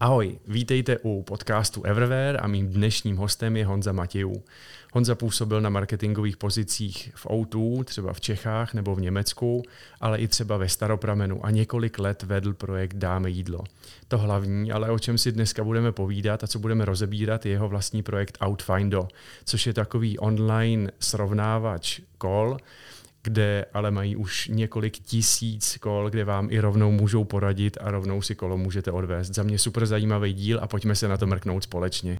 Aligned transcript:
Ahoj, 0.00 0.38
vítejte 0.46 0.98
u 1.02 1.22
podcastu 1.22 1.82
Everywhere 1.82 2.38
a 2.38 2.46
mým 2.46 2.68
dnešním 2.68 3.16
hostem 3.16 3.56
je 3.56 3.66
Honza 3.66 3.92
Matějů. 3.92 4.42
Honza 4.92 5.14
působil 5.14 5.60
na 5.60 5.70
marketingových 5.70 6.36
pozicích 6.36 7.12
v 7.14 7.26
O2, 7.26 7.84
třeba 7.84 8.12
v 8.12 8.20
Čechách 8.20 8.74
nebo 8.74 8.94
v 8.94 9.00
Německu, 9.00 9.62
ale 10.00 10.18
i 10.18 10.28
třeba 10.28 10.56
ve 10.56 10.68
Staropramenu 10.68 11.46
a 11.46 11.50
několik 11.50 11.98
let 11.98 12.22
vedl 12.22 12.52
projekt 12.52 12.94
Dáme 12.94 13.30
jídlo. 13.30 13.64
To 14.08 14.18
hlavní, 14.18 14.72
ale 14.72 14.90
o 14.90 14.98
čem 14.98 15.18
si 15.18 15.32
dneska 15.32 15.64
budeme 15.64 15.92
povídat 15.92 16.44
a 16.44 16.46
co 16.46 16.58
budeme 16.58 16.84
rozebírat, 16.84 17.46
je 17.46 17.52
jeho 17.52 17.68
vlastní 17.68 18.02
projekt 18.02 18.38
Outfindo, 18.46 19.08
což 19.44 19.66
je 19.66 19.72
takový 19.72 20.18
online 20.18 20.90
srovnávač 21.00 22.00
kol, 22.18 22.56
kde 23.28 23.64
ale 23.74 23.90
mají 23.90 24.16
už 24.16 24.48
několik 24.52 24.98
tisíc 24.98 25.76
kol, 25.80 26.10
kde 26.10 26.24
vám 26.24 26.48
i 26.50 26.60
rovnou 26.60 26.90
můžou 26.90 27.24
poradit 27.24 27.78
a 27.80 27.90
rovnou 27.90 28.22
si 28.22 28.34
kolo 28.34 28.56
můžete 28.56 28.90
odvést. 28.90 29.34
Za 29.34 29.42
mě 29.42 29.58
super 29.58 29.86
zajímavý 29.86 30.32
díl 30.32 30.58
a 30.62 30.66
pojďme 30.66 30.94
se 30.94 31.08
na 31.08 31.16
to 31.16 31.26
mrknout 31.26 31.62
společně. 31.62 32.16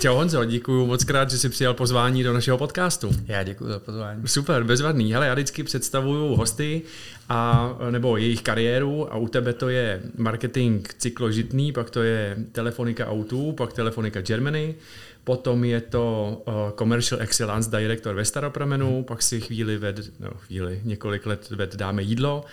Čau 0.00 0.14
Honzo, 0.14 0.44
děkuji 0.44 0.86
moc 0.86 1.04
krát, 1.04 1.30
že 1.30 1.38
jsi 1.38 1.48
přijal 1.48 1.74
pozvání 1.74 2.22
do 2.22 2.32
našeho 2.32 2.58
podcastu. 2.58 3.10
Já 3.26 3.42
děkuji 3.42 3.68
za 3.68 3.78
pozvání. 3.78 4.22
Super, 4.26 4.64
bezvadný. 4.64 5.12
Hele, 5.12 5.26
já 5.26 5.34
vždycky 5.34 5.62
představuju 5.62 6.34
hosty 6.34 6.82
a, 7.28 7.70
nebo 7.90 8.16
jejich 8.16 8.42
kariéru 8.42 9.12
a 9.12 9.16
u 9.16 9.28
tebe 9.28 9.52
to 9.52 9.68
je 9.68 10.02
marketing 10.16 10.88
cykložitný, 10.98 11.72
pak 11.72 11.90
to 11.90 12.02
je 12.02 12.36
Telefonika 12.52 13.06
Auto, 13.06 13.52
pak 13.52 13.72
Telefonika 13.72 14.20
Germany, 14.20 14.74
potom 15.30 15.64
je 15.64 15.80
to 15.80 16.04
uh, 16.42 16.54
Commercial 16.74 17.22
Excellence 17.22 17.70
Director 17.70 18.14
ve 18.14 18.24
Staropramenu, 18.24 18.94
hmm. 18.94 19.04
pak 19.04 19.22
si 19.22 19.40
chvíli 19.40 19.78
ved, 19.78 20.20
no 20.20 20.30
chvíli, 20.34 20.80
několik 20.84 21.26
let 21.26 21.50
ved 21.50 21.76
dáme 21.76 22.02
jídlo 22.02 22.44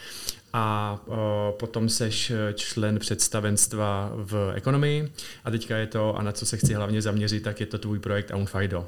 a 0.53 0.97
uh, 1.05 1.15
potom 1.59 1.89
seš 1.89 2.31
člen 2.53 2.99
představenstva 2.99 4.11
v 4.15 4.53
ekonomii 4.55 5.11
a 5.43 5.51
teďka 5.51 5.77
je 5.77 5.87
to, 5.87 6.15
a 6.15 6.23
na 6.23 6.31
co 6.31 6.45
se 6.45 6.57
chci 6.57 6.73
hlavně 6.73 7.01
zaměřit, 7.01 7.43
tak 7.43 7.59
je 7.59 7.65
to 7.65 7.77
tvůj 7.77 7.99
projekt 7.99 8.31
Outfindo. 8.33 8.87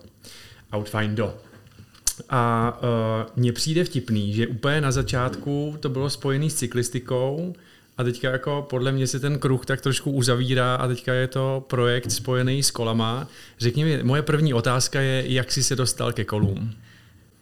Outfindo. 0.76 1.38
A 2.30 2.74
uh, 2.82 3.32
mně 3.36 3.54
přijde 3.54 3.84
vtipný, 3.84 4.34
že 4.34 4.48
úplně 4.48 4.82
na 4.82 4.92
začátku 4.92 5.78
to 5.80 5.90
bylo 5.90 6.10
spojené 6.10 6.50
s 6.50 6.56
cyklistikou 6.56 7.54
a 8.00 8.04
teďka 8.04 8.32
jako 8.32 8.68
podle 8.70 8.92
mě 8.92 9.08
se 9.08 9.20
ten 9.20 9.40
kruh 9.40 9.66
tak 9.66 9.82
trošku 9.82 10.12
uzavírá 10.12 10.76
a 10.76 10.88
teďka 10.88 11.14
je 11.14 11.28
to 11.28 11.66
projekt 11.70 12.12
spojený 12.12 12.64
s 12.64 12.72
kolama. 12.72 13.28
Řekni 13.60 13.84
mi, 13.84 14.04
moje 14.04 14.22
první 14.22 14.54
otázka 14.54 15.02
je, 15.02 15.34
jak 15.34 15.52
jsi 15.52 15.64
se 15.64 15.76
dostal 15.76 16.14
ke 16.14 16.26
kolům? 16.26 16.74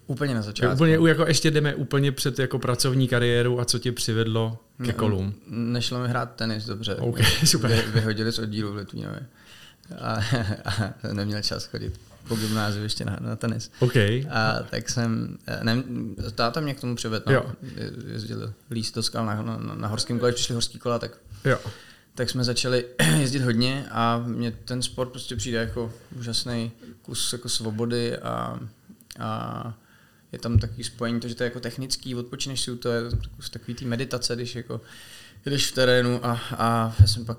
Úplně 0.08 0.36
na 0.36 0.42
začátku. 0.42 0.76
Úplně, 0.76 1.10
jako 1.10 1.28
ještě 1.28 1.52
jdeme 1.52 1.76
úplně 1.76 2.12
před 2.12 2.40
jako 2.40 2.60
pracovní 2.60 3.08
kariéru 3.08 3.60
a 3.60 3.66
co 3.66 3.80
tě 3.80 3.92
přivedlo 3.92 4.60
ke 4.86 4.94
kolům? 4.94 5.34
Nešlo 5.48 6.00
mi 6.00 6.08
hrát 6.08 6.36
tenis 6.36 6.66
dobře. 6.66 6.96
Okay, 6.96 7.26
super. 7.46 7.72
Vy, 7.72 7.92
vyhodili 7.92 8.32
z 8.32 8.40
oddílu 8.40 8.72
v 8.72 8.76
Litvínově. 8.76 9.20
A, 10.00 10.14
a 10.66 11.14
neměl 11.14 11.42
čas 11.42 11.66
chodit 11.66 12.00
po 12.28 12.36
gymnáziu 12.36 12.84
ještě 12.84 13.06
na, 13.06 13.18
na 13.22 13.36
tenis. 13.36 13.72
Okay. 13.80 14.26
A 14.30 14.64
tak 14.70 14.90
jsem, 14.90 15.38
ne, 15.64 15.84
táta 16.36 16.60
mě 16.60 16.74
k 16.74 16.82
tomu 16.82 16.96
přivedl, 16.96 17.34
no, 17.34 17.56
jezdil 18.08 18.54
líst 18.72 18.96
do 18.96 19.04
skal 19.04 19.26
na, 19.26 19.42
na, 19.42 19.58
na 19.58 19.88
horském 19.88 20.20
kole, 20.20 20.32
přišli 20.32 20.54
horský 20.54 20.80
kola, 20.80 21.00
tak, 21.00 21.12
jo. 21.46 21.60
tak 22.16 22.30
jsme 22.30 22.44
začali 22.44 22.86
jezdit 23.20 23.42
hodně 23.42 23.86
a 23.92 24.24
mě 24.28 24.52
ten 24.52 24.82
sport 24.82 25.10
prostě 25.10 25.36
přijde 25.36 25.58
jako 25.58 25.94
úžasný 26.20 26.72
kus 27.02 27.34
jako 27.34 27.50
svobody 27.50 28.18
a, 28.18 28.60
a 29.20 29.74
je 30.32 30.40
tam 30.40 30.60
takový 30.60 30.84
spojení, 30.84 31.20
to, 31.20 31.28
že 31.28 31.36
to 31.36 31.44
je 31.44 31.46
jako 31.46 31.60
technický, 31.60 32.16
odpočineš 32.16 32.62
si 32.62 32.72
u 32.72 32.76
toho, 32.76 32.96
je 32.96 33.02
to 33.02 33.18
takový 33.52 33.74
tý 33.74 33.86
meditace, 33.86 34.36
když 34.36 34.56
jako 34.56 34.82
když 35.44 35.72
v 35.72 35.72
terénu 35.72 36.26
a, 36.26 36.40
a 36.58 36.96
já 37.00 37.08
jsem 37.08 37.26
pak, 37.26 37.38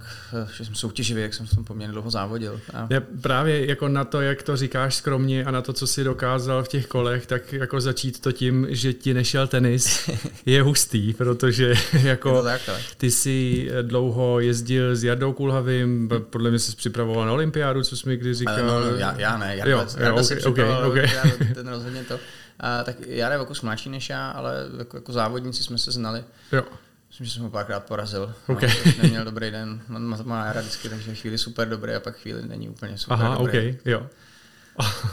že 0.56 0.64
jsem 0.64 0.74
soutěživý, 0.74 1.22
jak 1.22 1.34
jsem 1.34 1.46
v 1.46 1.54
tom 1.54 1.64
poměrně 1.64 1.92
dlouho 1.92 2.10
závodil. 2.10 2.60
A... 2.74 2.86
Je 2.90 3.00
právě 3.00 3.66
jako 3.66 3.88
na 3.88 4.04
to, 4.04 4.20
jak 4.20 4.42
to 4.42 4.56
říkáš 4.56 4.94
skromně 4.94 5.44
a 5.44 5.50
na 5.50 5.62
to, 5.62 5.72
co 5.72 5.86
si 5.86 6.04
dokázal 6.04 6.64
v 6.64 6.68
těch 6.68 6.86
kolech, 6.86 7.26
tak 7.26 7.52
jako 7.52 7.80
začít 7.80 8.20
to 8.20 8.32
tím, 8.32 8.66
že 8.70 8.92
ti 8.92 9.14
nešel 9.14 9.46
tenis, 9.46 10.10
je 10.46 10.62
hustý, 10.62 11.14
protože 11.14 11.74
jako 12.02 12.44
ty 12.96 13.10
si 13.10 13.68
dlouho 13.82 14.40
jezdil 14.40 14.96
s 14.96 15.04
Jardou 15.04 15.32
Kulhavým, 15.32 16.10
podle 16.30 16.50
mě 16.50 16.58
jsi 16.58 16.76
připravoval 16.76 17.26
na 17.26 17.32
olympiádu, 17.32 17.82
co 17.82 17.96
jsi 17.96 18.08
mi 18.08 18.16
kdy 18.16 18.34
říkal. 18.34 18.66
No, 18.66 18.80
no, 18.80 18.96
já, 18.96 19.18
já 19.18 19.36
ne, 19.38 19.56
Jarda, 19.56 19.72
jo, 19.72 19.86
Jarda 19.96 20.20
jo, 20.20 20.50
okay, 20.50 20.68
okay, 20.86 21.06
okay. 21.06 21.46
ten 21.54 21.68
rozhodně 21.68 22.04
to. 22.04 22.18
A, 22.60 22.84
tak 22.84 22.96
já 23.06 23.32
je 23.32 23.38
o 23.38 23.44
kus 23.44 23.62
mladší 23.62 23.90
než 23.90 24.08
já, 24.08 24.30
ale 24.30 24.54
jako, 24.78 24.96
jako 24.96 25.12
závodníci 25.12 25.62
jsme 25.62 25.78
se 25.78 25.92
znali. 25.92 26.24
Jo. 26.52 26.62
Myslím, 27.20 27.26
že 27.26 27.32
jsem 27.32 27.42
ho 27.42 27.50
párkrát 27.50 27.80
porazil. 27.80 28.34
Okay. 28.46 28.70
No, 28.86 28.92
neměl 29.02 29.24
dobrý 29.24 29.50
den, 29.50 29.80
má, 29.88 30.18
má 30.22 30.52
vždycky, 30.52 30.88
takže 30.88 31.14
chvíli 31.14 31.38
super 31.38 31.68
dobrý 31.68 31.92
a 31.92 32.00
pak 32.00 32.16
chvíli 32.16 32.48
není 32.48 32.68
úplně 32.68 32.98
super 32.98 33.18
Aha, 33.18 33.36
dobrý. 33.38 33.58
okay, 33.58 33.76
jo. 33.84 34.06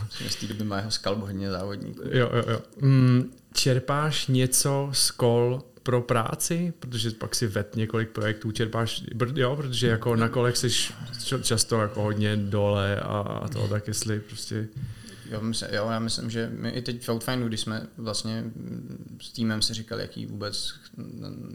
Myslím, 0.07 0.29
z 0.29 0.35
té 0.35 0.47
doby 0.47 0.63
má 0.63 0.77
jeho 0.77 0.91
skalb 0.91 1.19
hodně 1.19 1.51
závodníků. 1.51 2.01
Jo, 2.11 2.29
jo, 2.33 2.43
jo. 2.47 2.61
Mm, 2.81 3.33
čerpáš 3.53 4.27
něco 4.27 4.89
z 4.93 5.11
kol 5.11 5.63
pro 5.83 6.01
práci, 6.01 6.73
protože 6.79 7.11
pak 7.11 7.35
si 7.35 7.47
ved 7.47 7.75
několik 7.75 8.09
projektů, 8.09 8.51
čerpáš, 8.51 9.03
jo, 9.35 9.55
protože 9.55 9.87
jako 9.87 10.15
na 10.15 10.29
kolech 10.29 10.57
jsi 10.57 10.69
často 11.41 11.81
jako 11.81 12.01
hodně 12.01 12.37
dole 12.37 12.99
a 12.99 13.47
to, 13.53 13.67
tak 13.67 13.87
jestli 13.87 14.19
prostě 14.19 14.67
Jo, 15.29 15.41
myslím, 15.41 15.69
jo, 15.73 15.87
já 15.89 15.99
myslím, 15.99 16.29
že 16.29 16.51
my 16.53 16.69
i 16.69 16.81
teď 16.81 17.03
v 17.03 17.09
Outfindu, 17.09 17.47
když 17.47 17.59
jsme 17.59 17.87
vlastně 17.97 18.43
s 19.21 19.31
týmem 19.31 19.61
si 19.61 19.73
říkali, 19.73 20.01
jaký 20.01 20.25
vůbec, 20.25 20.73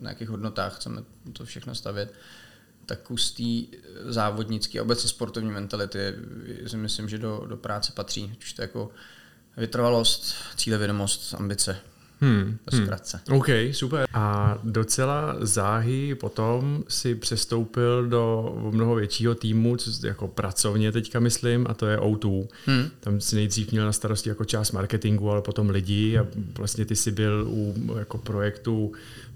na 0.00 0.10
jakých 0.10 0.28
hodnotách 0.28 0.76
chceme 0.76 1.02
to 1.32 1.44
všechno 1.44 1.74
stavět, 1.74 2.14
tak 2.86 3.02
kus 3.02 3.32
té 3.32 3.76
závodnické 4.04 4.78
a 4.78 4.82
obecně 4.82 5.08
sportovní 5.08 5.50
mentality 5.50 6.14
si 6.66 6.76
myslím, 6.76 7.08
že 7.08 7.18
do, 7.18 7.44
do 7.48 7.56
práce 7.56 7.92
patří. 7.92 8.36
Už 8.38 8.52
to 8.52 8.62
jako 8.62 8.90
vytrvalost, 9.56 10.34
cílevědomost, 10.56 11.34
ambice. 11.34 11.80
Hmm, 12.20 12.58
hmm. 12.72 12.88
OK, 13.30 13.48
super. 13.72 14.06
A 14.12 14.58
docela 14.64 15.36
záhy 15.40 16.14
potom 16.14 16.84
si 16.88 17.14
přestoupil 17.14 18.08
do 18.08 18.54
mnoho 18.70 18.94
většího 18.94 19.34
týmu, 19.34 19.76
co 19.76 20.06
jako 20.06 20.28
pracovně 20.28 20.92
teďka 20.92 21.20
myslím, 21.20 21.66
a 21.68 21.74
to 21.74 21.86
je 21.86 21.96
O2. 21.96 22.46
Hmm. 22.66 22.84
Tam 23.00 23.20
si 23.20 23.36
nejdřív 23.36 23.72
měl 23.72 23.86
na 23.86 23.92
starosti 23.92 24.28
jako 24.28 24.44
část 24.44 24.72
marketingu, 24.72 25.30
ale 25.30 25.42
potom 25.42 25.70
lidi 25.70 26.18
a 26.18 26.26
vlastně 26.58 26.84
ty 26.84 26.96
si 26.96 27.10
byl 27.10 27.46
u 27.48 27.74
jako 27.98 28.18
projektu 28.18 28.92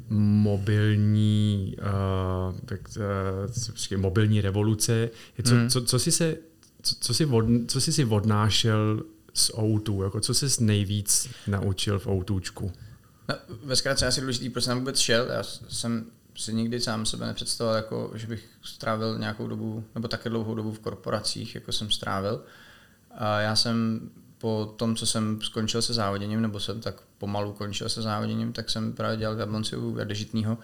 mobilní, 0.08 1.76
uh, 1.78 2.58
tak, 2.64 2.80
uh, 3.92 3.98
mobilní 3.98 4.40
revoluce. 4.40 5.10
Co, 5.44 5.54
hmm. 5.54 5.70
co, 5.70 5.84
co, 5.84 5.98
si 5.98 6.12
se, 6.12 6.36
co, 6.82 6.94
co, 7.00 7.14
si 7.14 7.26
od, 7.26 7.44
co 7.66 7.80
jsi 7.80 7.92
si 7.92 8.04
odnášel 8.04 9.02
z 9.34 9.50
O2? 9.50 10.04
Jako 10.04 10.20
co 10.20 10.34
jsi 10.34 10.64
nejvíc 10.64 11.28
naučil 11.46 11.98
v 11.98 12.06
O2čku? 12.06 12.72
No, 13.28 13.34
ve 13.64 13.76
zkratce 13.76 14.06
asi 14.06 14.20
důležitý, 14.20 14.50
proč 14.50 14.64
jsem 14.64 14.78
vůbec 14.78 14.98
šel. 14.98 15.26
Já 15.30 15.42
jsem 15.68 16.06
si 16.36 16.54
nikdy 16.54 16.80
sám 16.80 17.06
sebe 17.06 17.26
nepředstavoval, 17.26 17.76
jako, 17.76 18.10
že 18.14 18.26
bych 18.26 18.48
strávil 18.62 19.18
nějakou 19.18 19.48
dobu, 19.48 19.84
nebo 19.94 20.08
také 20.08 20.30
dlouhou 20.30 20.54
dobu 20.54 20.72
v 20.72 20.78
korporacích, 20.78 21.54
jako 21.54 21.72
jsem 21.72 21.90
strávil. 21.90 22.44
A 23.10 23.40
já 23.40 23.56
jsem 23.56 24.00
po 24.38 24.74
tom, 24.76 24.96
co 24.96 25.06
jsem 25.06 25.42
skončil 25.42 25.82
se 25.82 25.94
závoděním, 25.94 26.42
nebo 26.42 26.60
jsem 26.60 26.80
tak 26.80 27.00
pomalu 27.18 27.52
končil 27.52 27.88
se 27.88 28.02
závoděním, 28.02 28.52
tak 28.52 28.70
jsem 28.70 28.92
právě 28.92 29.16
dělal 29.16 29.36
v 29.36 29.40
Jablonci 29.40 29.76
u 29.76 29.98
Jadežitního. 29.98 30.58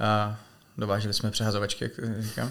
A 0.00 0.38
dováželi 0.78 1.14
jsme 1.14 1.30
přehazovačky, 1.30 1.84
jak 1.84 1.92
říkám, 2.22 2.50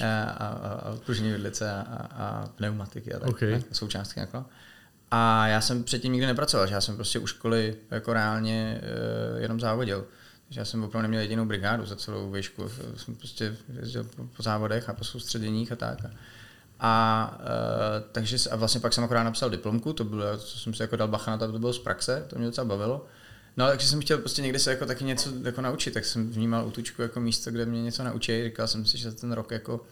a, 0.00 0.22
a, 0.22 0.46
a 0.46 0.96
pružní 1.04 1.30
vidlice 1.30 1.70
a, 1.70 1.80
a, 1.80 2.06
a 2.06 2.48
pneumatiky 2.56 3.14
a 3.14 3.18
tak, 3.18 3.28
okay. 3.28 3.52
tak 3.52 3.76
součástky. 3.76 4.20
Jako. 4.20 4.44
A 5.10 5.46
já 5.46 5.60
jsem 5.60 5.84
předtím 5.84 6.12
nikdy 6.12 6.26
nepracoval, 6.26 6.66
že 6.66 6.74
já 6.74 6.80
jsem 6.80 6.96
prostě 6.96 7.18
u 7.18 7.26
školy 7.26 7.76
jako 7.90 8.12
reálně 8.12 8.80
uh, 9.34 9.42
jenom 9.42 9.60
závodil. 9.60 10.06
Takže 10.44 10.60
já 10.60 10.64
jsem 10.64 10.84
opravdu 10.84 11.02
neměl 11.02 11.20
jedinou 11.20 11.44
brigádu 11.44 11.86
za 11.86 11.96
celou 11.96 12.30
výšku. 12.30 12.70
Jsem 12.96 13.14
prostě 13.14 13.56
jezdil 13.80 14.04
po, 14.04 14.24
po 14.36 14.42
závodech 14.42 14.88
a 14.88 14.92
po 14.92 15.04
soustředěních 15.04 15.72
a 15.72 15.76
tak. 15.76 15.98
A, 16.80 17.38
uh, 17.40 18.10
takže, 18.12 18.36
a 18.50 18.56
vlastně 18.56 18.80
pak 18.80 18.92
jsem 18.92 19.04
akorát 19.04 19.22
napsal 19.22 19.50
diplomku, 19.50 19.92
to 19.92 20.04
bylo, 20.04 20.36
co 20.36 20.58
jsem 20.58 20.74
si 20.74 20.82
jako 20.82 20.96
dal 20.96 21.08
bacha 21.08 21.30
na 21.30 21.38
to, 21.38 21.52
to 21.52 21.58
bylo 21.58 21.72
z 21.72 21.78
praxe, 21.78 22.24
to 22.28 22.36
mě 22.36 22.46
docela 22.46 22.64
bavilo. 22.64 23.06
No, 23.56 23.66
takže 23.66 23.86
jsem 23.86 24.00
chtěl 24.00 24.18
prostě 24.18 24.42
někdy 24.42 24.58
se 24.58 24.70
jako 24.70 24.86
taky 24.86 25.04
něco 25.04 25.30
jako 25.42 25.60
naučit, 25.60 25.94
tak 25.94 26.04
jsem 26.04 26.30
vnímal 26.30 26.66
utučku 26.66 27.02
jako 27.02 27.20
místo, 27.20 27.50
kde 27.50 27.66
mě 27.66 27.82
něco 27.82 28.04
naučí. 28.04 28.44
Říkal 28.44 28.66
jsem 28.66 28.86
si, 28.86 28.98
že 28.98 29.12
ten 29.12 29.32
rok 29.32 29.50
jako 29.50 29.86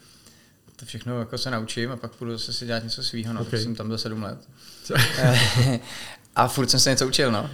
to 0.80 0.86
všechno 0.86 1.18
jako 1.18 1.38
se 1.38 1.50
naučím 1.50 1.92
a 1.92 1.96
pak 1.96 2.12
půjdu 2.12 2.32
zase 2.32 2.52
si 2.52 2.66
dělat 2.66 2.84
něco 2.84 3.02
svýho, 3.02 3.32
no, 3.32 3.40
okay. 3.40 3.50
tak 3.50 3.60
jsem 3.60 3.74
tam 3.74 3.88
byl 3.88 3.98
sedm 3.98 4.22
let. 4.22 4.38
a 6.36 6.48
furt 6.48 6.70
jsem 6.70 6.80
se 6.80 6.90
něco 6.90 7.06
učil, 7.06 7.32
no, 7.32 7.50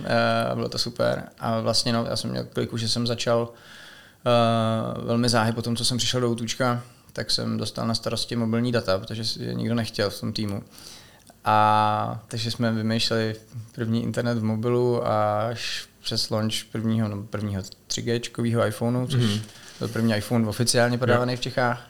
a 0.51 0.55
bylo 0.55 0.69
to 0.69 0.79
super. 0.79 1.23
A 1.39 1.61
vlastně, 1.61 1.93
no, 1.93 2.07
já 2.09 2.17
jsem 2.17 2.31
měl 2.31 2.45
kliku, 2.45 2.77
že 2.77 2.89
jsem 2.89 3.07
začal 3.07 3.53
uh, 4.99 5.05
velmi 5.05 5.29
záhy 5.29 5.53
po 5.53 5.63
tom, 5.63 5.77
co 5.77 5.85
jsem 5.85 5.99
přišel 5.99 6.21
do 6.21 6.31
Utučka, 6.31 6.83
tak 7.13 7.31
jsem 7.31 7.59
dostal 7.59 7.87
na 7.87 7.95
starosti 7.95 8.37
mobilní 8.37 8.73
data, 8.73 8.99
protože 8.99 9.45
je 9.45 9.55
nikdo 9.55 9.75
nechtěl 9.75 10.11
v 10.11 10.21
tom 10.21 10.33
týmu. 10.33 10.63
A 11.45 12.25
takže 12.29 12.51
jsme 12.51 12.73
vymýšleli 12.73 13.37
první 13.75 14.03
internet 14.03 14.39
v 14.39 14.45
mobilu 14.45 15.07
až 15.07 15.89
přes 16.03 16.31
launch 16.31 16.65
prvního, 16.73 17.09
no, 17.09 17.23
prvního 17.23 17.63
3G 17.89 18.67
iPhoneu, 18.67 19.07
což 19.07 19.23
mm-hmm 19.23 19.41
byl 19.79 19.89
první 19.89 20.17
iPhone 20.17 20.49
oficiálně 20.49 20.99
prodávaný 20.99 21.33
jo. 21.33 21.37
v 21.37 21.41
Čechách 21.41 21.89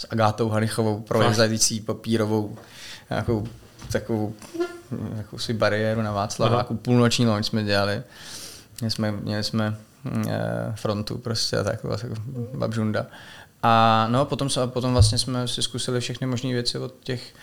s 0.00 0.06
Agátou 0.10 0.48
Hanichovou 0.48 1.00
projezající 1.00 1.80
papírovou 1.80 2.56
nějakou 3.10 3.46
takovou 3.92 4.34
jakousi 5.16 5.52
bariéru 5.52 6.02
na 6.02 6.12
Václaváku. 6.12 6.76
Půlnoční 6.76 7.26
launch 7.26 7.46
jsme 7.46 7.64
dělali. 7.64 8.02
Měli 8.80 8.90
jsme, 8.90 9.12
měli 9.12 9.44
jsme 9.44 9.76
e, 10.28 10.38
frontu 10.74 11.18
prostě 11.18 11.56
a 11.56 11.64
tak, 11.64 11.84
jako 12.02 12.14
babžunda. 12.54 13.06
A 13.62 14.06
no, 14.10 14.24
potom, 14.24 14.48
potom 14.66 14.92
vlastně 14.92 15.18
jsme 15.18 15.48
si 15.48 15.62
zkusili 15.62 16.00
všechny 16.00 16.26
možné 16.26 16.52
věci 16.52 16.78
od 16.78 16.94
těch 17.02 17.34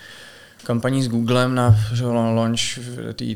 kampaní 0.64 1.02
s 1.02 1.08
Googlem 1.08 1.54
na 1.54 1.76
že, 1.92 2.04
launch 2.06 2.78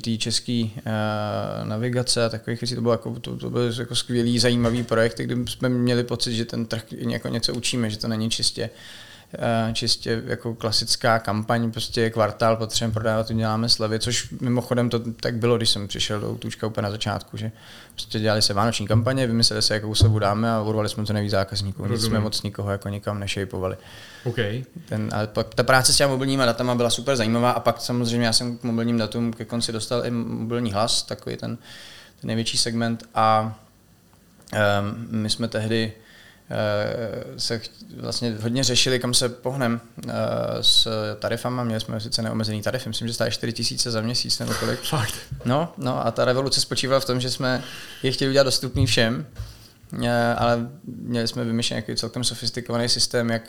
té 0.01 0.17
české 0.19 0.65
uh, 0.65 1.69
navigace 1.69 2.25
a 2.25 2.29
takových 2.29 2.61
věcí. 2.61 2.75
To 2.75 2.81
bylo, 2.81 2.95
jako, 2.95 3.11
to, 3.21 3.37
to 3.37 3.51
byl 3.51 3.73
jako 3.79 3.95
skvělý, 3.95 4.39
zajímavý 4.39 4.83
projekt, 4.83 5.19
kdy 5.19 5.37
jsme 5.49 5.69
měli 5.69 6.05
pocit, 6.05 6.35
že 6.35 6.45
ten 6.45 6.67
trh 6.67 6.85
jako 6.91 7.29
něco 7.29 7.55
učíme, 7.55 7.91
že 7.91 7.99
to 7.99 8.09
není 8.09 8.31
čistě 8.31 8.71
uh, 8.71 8.79
čistě 9.73 10.23
jako 10.27 10.55
klasická 10.55 11.19
kampaň, 11.19 11.71
prostě 11.71 12.11
kvartál 12.11 12.57
potřebujeme 12.57 12.95
prodávat, 12.95 13.31
uděláme 13.31 13.69
slevy, 13.69 13.99
což 13.99 14.31
mimochodem 14.41 14.91
to 14.91 14.99
tak 15.13 15.35
bylo, 15.35 15.57
když 15.57 15.71
jsem 15.71 15.89
přišel 15.89 16.21
do 16.21 16.35
Tučka 16.35 16.67
úplně 16.67 16.83
na 16.83 16.91
začátku, 16.91 17.37
že 17.37 17.53
prostě 17.95 18.19
dělali 18.19 18.43
se 18.43 18.55
vánoční 18.55 18.87
kampaně, 18.87 19.27
vymysleli 19.27 19.63
se, 19.63 19.75
jakou 19.75 19.95
slevu 19.95 20.19
dáme 20.19 20.51
a 20.51 20.63
urvali 20.63 20.89
jsme 20.89 21.05
to 21.05 21.13
nejvíc 21.13 21.31
zákazníků. 21.31 21.87
Nic 21.87 22.05
jsme 22.05 22.21
moc 22.21 22.43
nikoho 22.43 22.71
jako 22.71 22.89
nikam 22.89 23.21
nešejpovali. 23.21 23.77
Okay. 24.25 24.65
Ten, 24.89 25.11
ale 25.13 25.27
pak 25.27 25.55
ta 25.55 25.63
práce 25.63 25.93
s 25.93 25.97
těmi 25.97 26.11
mobilníma 26.11 26.47
datama 26.47 26.75
byla 26.75 26.91
super 26.91 27.17
zajímavá 27.17 27.51
a 27.51 27.61
pak 27.61 27.81
samozřejmě 27.81 28.27
já 28.27 28.33
jsem 28.33 28.57
k 28.59 28.63
mobilním 28.63 28.99
datům 28.99 29.33
ke 29.33 29.45
konci 29.45 29.73
dostal 29.73 30.07
i 30.07 30.11
mobilní 30.11 30.73
hlas, 30.73 31.03
takový 31.03 31.37
ten, 31.37 31.59
ten 32.21 32.27
největší 32.29 32.59
segment 32.59 33.05
a 33.15 33.59
um, 34.81 35.07
my 35.11 35.31
jsme 35.31 35.49
tehdy 35.49 35.93
se 37.37 37.61
vlastně 37.97 38.37
hodně 38.43 38.65
řešili, 38.65 38.99
kam 38.99 39.15
se 39.15 39.29
pohnem 39.29 39.81
uh, 40.05 40.13
s 40.61 40.89
tarifama. 41.19 41.65
Měli 41.65 41.81
jsme 41.81 42.01
sice 42.01 42.23
neomezený 42.23 42.63
tarif, 42.63 42.87
myslím, 42.87 43.09
že 43.09 43.15
stále 43.15 43.31
4 43.31 43.53
tisíce 43.53 43.91
za 43.91 44.01
měsíc 44.01 44.39
nebo 44.39 44.55
kolik. 44.55 44.81
Fakt. 44.89 45.15
No, 45.45 45.73
no 45.79 46.07
a 46.07 46.11
ta 46.11 46.25
revoluce 46.25 46.61
spočívala 46.61 47.01
v 47.01 47.05
tom, 47.05 47.21
že 47.21 47.31
jsme 47.31 47.63
je 48.03 48.13
chtěli 48.13 48.31
udělat 48.31 48.45
dostupný 48.45 48.87
všem, 48.87 49.27
uh, 49.93 50.07
ale 50.37 50.69
měli 50.85 51.29
jsme 51.29 51.45
vymyšlený 51.45 51.77
nějaký 51.77 52.01
celkem 52.01 52.25
sofistikovaný 52.25 52.89
systém, 52.89 53.31
jak 53.31 53.43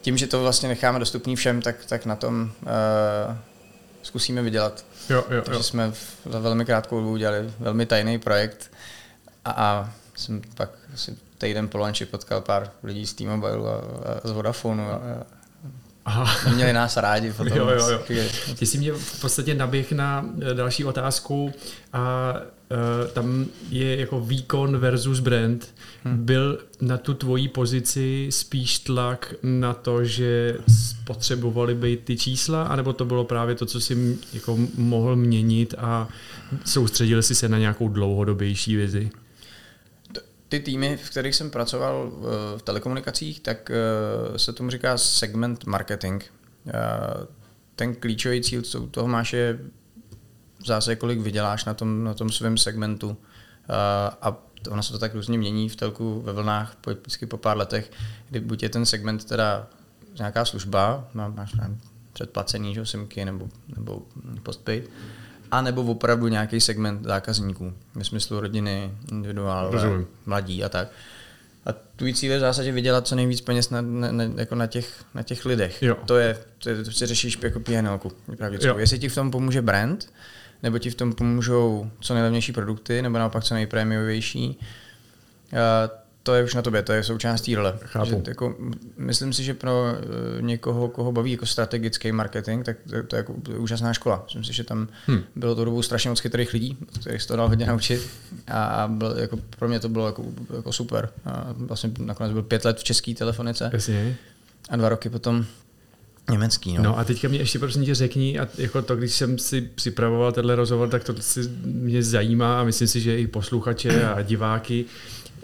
tím, 0.00 0.18
že 0.18 0.26
to 0.26 0.42
vlastně 0.42 0.68
necháme 0.68 0.98
dostupný 0.98 1.36
všem, 1.36 1.62
tak, 1.62 1.76
tak 1.86 2.06
na 2.06 2.16
tom 2.16 2.52
uh, 2.62 3.36
zkusíme 4.02 4.42
vydělat. 4.42 4.84
Jo, 5.10 5.24
jo, 5.28 5.36
jo. 5.36 5.42
Takže 5.42 5.62
jsme 5.62 5.92
za 6.30 6.38
velmi 6.38 6.64
krátkou 6.64 7.00
dobu 7.00 7.12
udělali 7.12 7.52
velmi 7.58 7.86
tajný 7.86 8.18
projekt 8.18 8.70
a, 9.44 9.50
a 9.50 9.92
jsem 10.14 10.42
pak 10.54 10.70
asi 10.94 11.16
týden 11.42 11.68
po 11.68 11.78
lunchi 11.78 12.06
potkal 12.06 12.40
pár 12.40 12.70
lidí 12.86 13.06
z 13.06 13.14
T-Mobile 13.14 13.66
a, 13.66 13.74
a 13.74 14.28
z 14.28 14.30
Vodafonu 14.30 14.86
a, 14.86 14.94
a 14.94 15.42
Aha. 16.04 16.50
Měli 16.54 16.72
nás 16.72 16.96
rádi. 16.96 17.32
Potom 17.32 17.58
jo, 17.58 17.68
jo, 17.68 18.00
jo. 18.08 18.24
Ty 18.58 18.66
jsi 18.66 18.78
mě 18.78 18.92
v 18.92 19.20
podstatě 19.20 19.54
naběh 19.54 19.92
na 19.92 20.26
eh, 20.50 20.54
další 20.54 20.84
otázku 20.84 21.52
a 21.92 22.34
uh, 22.34 23.10
tam 23.12 23.46
je 23.70 23.96
jako 24.00 24.20
výkon 24.20 24.78
versus 24.78 25.20
brand. 25.20 25.74
Hmm. 26.04 26.24
Byl 26.24 26.58
na 26.80 26.98
tu 26.98 27.14
tvoji 27.14 27.48
pozici 27.48 28.28
spíš 28.30 28.78
tlak 28.78 29.34
na 29.42 29.74
to, 29.74 30.04
že 30.04 30.56
potřebovali 31.04 31.74
být 31.74 32.00
ty 32.04 32.16
čísla, 32.16 32.62
anebo 32.62 32.92
to 32.92 33.04
bylo 33.04 33.24
právě 33.24 33.54
to, 33.54 33.66
co 33.66 33.80
jsi 33.80 34.18
jako 34.32 34.58
mohl 34.76 35.16
měnit 35.16 35.74
a 35.78 36.08
soustředil 36.64 37.22
si 37.22 37.34
se 37.34 37.48
na 37.48 37.58
nějakou 37.58 37.88
dlouhodobější 37.88 38.76
vizi? 38.76 39.10
Ty 40.52 40.60
týmy, 40.60 40.96
v 40.96 41.10
kterých 41.10 41.34
jsem 41.34 41.50
pracoval 41.50 42.12
eh, 42.12 42.58
v 42.58 42.62
telekomunikacích, 42.62 43.40
tak 43.40 43.70
eh, 43.70 44.38
se 44.38 44.52
tomu 44.52 44.70
říká 44.70 44.98
segment 44.98 45.64
marketing. 45.64 46.22
Eh, 46.66 46.72
ten 47.76 47.94
klíčový 47.94 48.42
cíl, 48.42 48.62
co 48.62 48.86
toho 48.86 49.08
máš, 49.08 49.32
je 49.32 49.58
zase 50.66 50.96
kolik 50.96 51.20
vyděláš 51.20 51.64
na 51.64 51.74
tom, 51.74 52.04
na 52.04 52.14
tom 52.14 52.30
svém 52.30 52.58
segmentu. 52.58 53.16
A 54.22 54.36
ono 54.70 54.82
se 54.82 54.92
to 54.92 54.98
tak 54.98 55.14
různě 55.14 55.38
mění 55.38 55.68
v 55.68 55.76
telku 55.76 56.22
ve 56.22 56.32
vlnách, 56.32 56.76
vždycky 56.86 57.26
po 57.26 57.36
pár 57.36 57.56
letech, 57.56 57.90
kdy 58.30 58.40
buď 58.40 58.62
je 58.62 58.68
ten 58.68 58.86
segment 58.86 59.24
teda 59.24 59.66
nějaká 60.18 60.44
služba, 60.44 61.08
máš 61.14 61.52
předplacený 62.12 62.74
že, 62.74 62.86
simky 62.86 63.24
nebo, 63.24 63.48
nebo 63.76 64.02
postpaid, 64.42 64.90
a 65.52 65.62
nebo 65.62 65.82
opravdu 65.82 66.28
nějaký 66.28 66.60
segment 66.60 67.04
zákazníků, 67.04 67.72
ve 67.94 68.04
smyslu 68.04 68.40
rodiny, 68.40 68.90
individuálové, 69.10 70.04
mladí 70.26 70.64
a 70.64 70.68
tak. 70.68 70.88
A 71.66 71.72
tvůj 71.96 72.14
cíl 72.14 72.32
je 72.32 72.38
v 72.38 72.40
zásadě 72.40 72.72
vydělat 72.72 73.06
co 73.06 73.14
nejvíc 73.14 73.40
peněz 73.40 73.70
na, 73.70 73.80
na, 73.80 74.12
na, 74.12 74.24
jako 74.36 74.54
na, 74.54 74.66
těch, 74.66 75.04
na 75.14 75.22
těch 75.22 75.44
lidech. 75.44 75.82
Jo. 75.82 75.96
To 76.06 76.18
je, 76.18 76.38
to, 76.58 76.68
je, 76.68 76.84
to 76.84 76.92
si 76.92 77.06
řešíš 77.06 77.38
jako 77.42 77.60
PNL. 77.60 78.00
Jestli 78.78 78.98
ti 78.98 79.08
v 79.08 79.14
tom 79.14 79.30
pomůže 79.30 79.62
brand, 79.62 80.12
nebo 80.62 80.78
ti 80.78 80.90
v 80.90 80.94
tom 80.94 81.12
pomůžou 81.12 81.90
co 82.00 82.14
nejlevnější 82.14 82.52
produkty, 82.52 83.02
nebo 83.02 83.18
naopak 83.18 83.44
co 83.44 83.54
nejprémiovější, 83.54 84.60
to 86.22 86.34
je 86.34 86.44
už 86.44 86.54
na 86.54 86.62
tobě, 86.62 86.82
to 86.82 86.92
je 86.92 87.04
součástí 87.04 87.54
role. 87.54 87.78
Chápu. 87.84 88.10
Že, 88.10 88.22
jako, 88.26 88.56
myslím 88.96 89.32
si, 89.32 89.44
že 89.44 89.54
pro 89.54 89.84
uh, 89.84 90.42
někoho, 90.42 90.88
koho 90.88 91.12
baví 91.12 91.32
jako 91.32 91.46
strategický 91.46 92.12
marketing, 92.12 92.64
tak 92.64 92.76
to, 92.90 93.02
to 93.02 93.16
je 93.16 93.18
jako 93.18 93.34
úžasná 93.58 93.92
škola. 93.92 94.22
Myslím 94.24 94.44
si, 94.44 94.52
že 94.52 94.64
tam 94.64 94.88
hmm. 95.06 95.22
bylo 95.36 95.54
to 95.54 95.64
dobu 95.64 95.82
strašně 95.82 96.10
moc 96.10 96.20
chytrých 96.20 96.52
lidí, 96.52 96.76
kterých 97.00 97.22
se 97.22 97.28
to 97.28 97.36
dal 97.36 97.48
hodně 97.48 97.66
naučit 97.66 98.08
a 98.48 98.88
byl, 98.88 99.14
jako, 99.18 99.38
pro 99.58 99.68
mě 99.68 99.80
to 99.80 99.88
bylo 99.88 100.06
jako, 100.06 100.24
jako 100.56 100.72
super. 100.72 101.08
A 101.24 101.46
vlastně 101.56 101.90
nakonec 101.98 102.32
byl 102.32 102.42
pět 102.42 102.64
let 102.64 102.78
v 102.78 102.84
české 102.84 103.14
telefonice 103.14 103.70
Jasně. 103.72 104.16
a 104.68 104.76
dva 104.76 104.88
roky 104.88 105.10
potom 105.10 105.46
Německý, 106.30 106.76
no. 106.76 106.82
no 106.82 106.98
a 106.98 107.04
teďka 107.04 107.28
mě 107.28 107.38
ještě 107.38 107.58
prosím 107.58 107.84
tě 107.84 107.94
řekni, 107.94 108.38
a 108.38 108.48
jako 108.58 108.82
to, 108.82 108.96
když 108.96 109.14
jsem 109.14 109.38
si 109.38 109.60
připravoval 109.60 110.32
tenhle 110.32 110.54
rozhovor, 110.54 110.88
tak 110.88 111.04
to 111.04 111.14
si 111.20 111.40
mě 111.64 112.02
zajímá 112.02 112.60
a 112.60 112.64
myslím 112.64 112.88
si, 112.88 113.00
že 113.00 113.18
i 113.18 113.26
posluchače 113.26 114.04
a 114.04 114.22
diváky, 114.22 114.84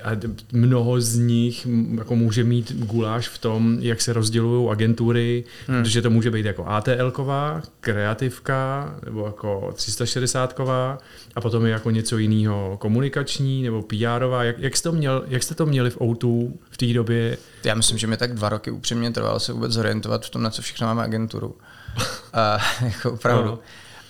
a 0.02 0.10
mnoho 0.52 1.00
z 1.00 1.16
nich 1.16 1.66
jako 1.98 2.16
může 2.16 2.44
mít 2.44 2.72
guláš 2.72 3.28
v 3.28 3.38
tom, 3.38 3.78
jak 3.80 4.00
se 4.00 4.12
rozdělují 4.12 4.70
agentury, 4.70 5.44
hmm. 5.66 5.82
protože 5.82 6.02
to 6.02 6.10
může 6.10 6.30
být 6.30 6.46
jako 6.46 6.64
ATL-ková, 6.64 7.62
kreativka, 7.80 8.94
nebo 9.04 9.26
jako 9.26 9.70
360-ková 9.76 10.98
a 11.36 11.40
potom 11.40 11.66
je 11.66 11.72
jako 11.72 11.90
něco 11.90 12.18
jiného 12.18 12.76
komunikační 12.80 13.62
nebo 13.62 13.80
PR-ová. 13.80 14.42
Jak, 14.42 14.58
jak, 14.58 14.76
jste 14.76 14.88
to 14.88 14.96
měl, 14.96 15.24
jak 15.28 15.42
jste 15.42 15.54
to 15.54 15.66
měli 15.66 15.90
v 15.90 15.98
O2 15.98 16.52
v 16.70 16.76
té 16.76 16.86
době? 16.86 17.38
Já 17.64 17.74
myslím, 17.74 17.98
že 17.98 18.06
mi 18.06 18.16
tak 18.16 18.34
dva 18.34 18.48
roky 18.48 18.70
upřímně 18.70 19.11
trvalo 19.11 19.40
se 19.40 19.52
vůbec 19.52 19.73
zorientovat 19.73 20.26
v 20.26 20.30
tom, 20.30 20.42
na 20.42 20.50
co 20.50 20.62
všechno 20.62 20.87
máme 20.87 21.02
agenturu. 21.02 21.56
a, 22.32 22.58
jako 22.80 23.12
opravdu. 23.12 23.49
No. 23.49 23.58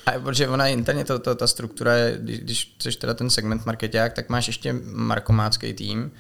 A 0.09 0.21
protože 0.21 0.49
ona 0.49 0.67
interně, 0.67 1.05
to, 1.05 1.19
to, 1.19 1.35
ta 1.35 1.47
struktura 1.47 1.95
je, 1.95 2.19
když 2.21 2.77
jsi 2.79 2.99
teda 2.99 3.15
ten 3.15 3.31
segment 3.31 3.67
marketák, 3.67 4.13
tak 4.13 4.29
máš 4.29 4.47
ještě 4.47 4.75
markomácký 4.83 5.73
tým, 5.73 6.11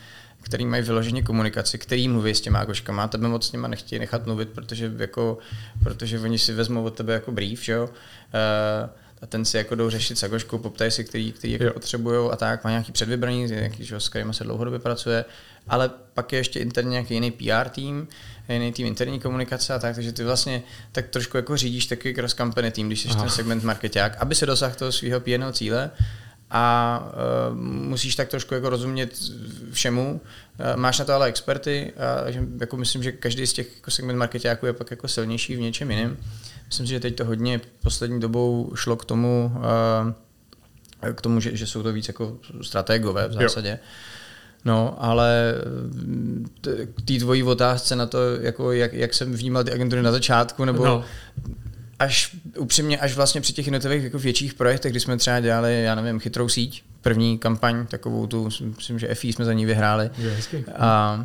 který 0.42 0.66
mají 0.66 0.82
vyloženě 0.82 1.22
komunikaci, 1.22 1.78
který 1.78 2.08
mluví 2.08 2.34
s 2.34 2.40
těma 2.40 2.64
koškama, 2.64 3.08
tebe 3.08 3.28
moc 3.28 3.46
s 3.46 3.52
nima 3.52 3.68
nechtějí 3.68 3.98
nechat 3.98 4.26
mluvit, 4.26 4.48
protože, 4.48 4.92
jako, 4.98 5.38
protože 5.82 6.20
oni 6.20 6.38
si 6.38 6.52
vezmou 6.52 6.84
od 6.84 6.94
tebe 6.94 7.12
jako 7.12 7.32
brief, 7.32 7.64
že 7.64 7.72
jo? 7.72 7.84
Uh, 7.84 8.90
a 9.22 9.26
ten 9.26 9.44
si 9.44 9.56
jako 9.56 9.74
jdou 9.74 9.90
řešit 9.90 10.18
s 10.18 10.22
Agoškou, 10.22 10.58
poptají 10.58 10.90
si, 10.90 11.04
který, 11.04 11.32
který 11.32 11.52
jako 11.52 11.74
potřebují 11.74 12.30
a 12.30 12.36
tak, 12.36 12.64
má 12.64 12.70
nějaký 12.70 12.92
předvybraný, 12.92 13.44
nějaký, 13.44 13.84
že, 13.84 14.00
s 14.00 14.08
kterými 14.08 14.34
se 14.34 14.44
dlouhodobě 14.44 14.78
pracuje, 14.78 15.24
ale 15.68 15.90
pak 16.14 16.32
je 16.32 16.38
ještě 16.38 16.60
interně 16.60 16.90
nějaký 16.90 17.14
jiný 17.14 17.30
PR 17.30 17.68
tým, 17.68 18.08
jiný 18.54 18.72
tým 18.72 18.86
interní 18.86 19.20
komunikace 19.20 19.74
a 19.74 19.78
tak, 19.78 19.94
takže 19.94 20.12
ty 20.12 20.24
vlastně 20.24 20.62
tak 20.92 21.08
trošku 21.08 21.36
jako 21.36 21.56
řídíš 21.56 21.86
takový 21.86 22.14
cross 22.14 22.34
company 22.34 22.70
tým, 22.70 22.86
když 22.86 23.02
jsi 23.02 23.08
Aha. 23.08 23.20
ten 23.20 23.30
segment 23.30 23.64
marketák, 23.64 24.16
aby 24.20 24.34
se 24.34 24.46
dosáhl 24.46 24.74
toho 24.74 24.92
svého 24.92 25.20
PR 25.20 25.52
cíle 25.52 25.90
a 26.50 27.02
uh, 27.50 27.56
musíš 27.60 28.16
tak 28.16 28.28
trošku 28.28 28.54
jako 28.54 28.70
rozumět 28.70 29.18
všemu. 29.72 30.20
Uh, 30.60 30.76
máš 30.76 30.98
na 30.98 31.04
to 31.04 31.12
ale 31.12 31.26
experty 31.26 31.92
a 32.26 32.30
že, 32.30 32.42
jako 32.60 32.76
myslím, 32.76 33.02
že 33.02 33.12
každý 33.12 33.46
z 33.46 33.52
těch 33.52 33.76
jako 33.76 33.90
segment 33.90 34.18
marketáků 34.18 34.66
je 34.66 34.72
pak 34.72 34.90
jako 34.90 35.08
silnější 35.08 35.56
v 35.56 35.60
něčem 35.60 35.90
jiném. 35.90 36.16
Myslím 36.66 36.86
si, 36.86 36.90
že 36.90 37.00
teď 37.00 37.16
to 37.16 37.24
hodně 37.24 37.60
poslední 37.82 38.20
dobou 38.20 38.72
šlo 38.74 38.96
k 38.96 39.04
tomu, 39.04 39.52
uh, 39.56 41.12
k 41.14 41.20
tomu, 41.20 41.40
že, 41.40 41.56
že 41.56 41.66
jsou 41.66 41.82
to 41.82 41.92
víc 41.92 42.08
jako 42.08 42.38
strategové 42.62 43.28
v 43.28 43.32
zásadě. 43.32 43.68
Jo. 43.68 43.78
No, 44.64 44.96
ale 44.98 45.54
k 46.94 47.02
té 47.02 47.18
tvojí 47.18 47.42
otázce 47.42 47.96
na 47.96 48.06
to, 48.06 48.18
jako 48.40 48.72
jak, 48.72 48.92
jak 48.92 49.14
jsem 49.14 49.32
vnímal 49.32 49.64
ty 49.64 49.72
agentury 49.72 50.02
na 50.02 50.12
začátku, 50.12 50.64
nebo 50.64 50.84
no. 50.84 51.04
až 51.98 52.36
upřímně, 52.58 52.98
až 52.98 53.16
vlastně 53.16 53.40
při 53.40 53.52
těch 53.52 53.66
jednotlivých 53.66 54.04
jako 54.04 54.18
větších 54.18 54.54
projektech, 54.54 54.92
kdy 54.92 55.00
jsme 55.00 55.16
třeba 55.16 55.40
dělali, 55.40 55.82
já 55.82 55.94
nevím, 55.94 56.20
chytrou 56.20 56.48
síť, 56.48 56.82
první 57.02 57.38
kampaň, 57.38 57.86
takovou 57.86 58.26
tu, 58.26 58.44
myslím, 58.44 58.98
že 58.98 59.14
FI 59.14 59.32
jsme 59.32 59.44
za 59.44 59.52
ní 59.52 59.66
vyhráli. 59.66 60.10
A 60.76 61.24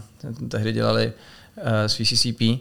tehdy 0.49 0.73
dělali 0.73 1.13
uh, 1.57 1.63
s 1.87 1.99
VCCP, 1.99 2.41
uh, 2.41 2.57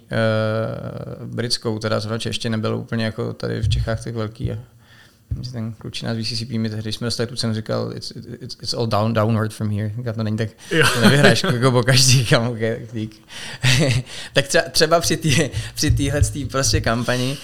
britskou, 1.27 1.79
teda 1.79 2.01
zrovna 2.01 2.19
ještě 2.27 2.51
nebylo 2.51 2.79
úplně 2.79 3.05
jako 3.05 3.33
tady 3.33 3.61
v 3.61 3.69
Čechách 3.69 4.05
tak 4.05 4.15
velký 4.15 4.47
ten 5.53 5.73
klučina 5.73 6.15
z 6.15 6.19
VCCP 6.19 6.51
mi 6.51 6.69
tehdy, 6.69 6.83
když 6.83 6.97
jsme 6.97 7.05
dostali 7.05 7.27
tu 7.27 7.37
cenu, 7.37 7.55
říkal, 7.55 7.93
it's, 7.95 8.13
it's, 8.41 8.57
it's 8.63 8.75
all 8.75 8.87
down, 8.87 9.13
downward 9.13 9.53
from 9.53 9.71
here. 9.71 9.93
Říkal, 9.97 10.15
to 10.15 10.23
není 10.23 10.37
tak, 10.37 10.49
to 10.95 11.01
nevyhraješ 11.01 11.43
jako 11.43 11.71
po 11.71 11.83
každý, 11.83 12.27
kam, 12.27 12.49
okay, 12.49 12.89
dík. 12.93 13.23
tak 14.33 14.47
třeba, 14.47 14.65
třeba 14.71 15.01
při 15.01 15.17
téhle 15.17 15.51
při 15.75 15.91
týhle 15.91 16.21
prostě 16.51 16.81
kampani 16.81 17.39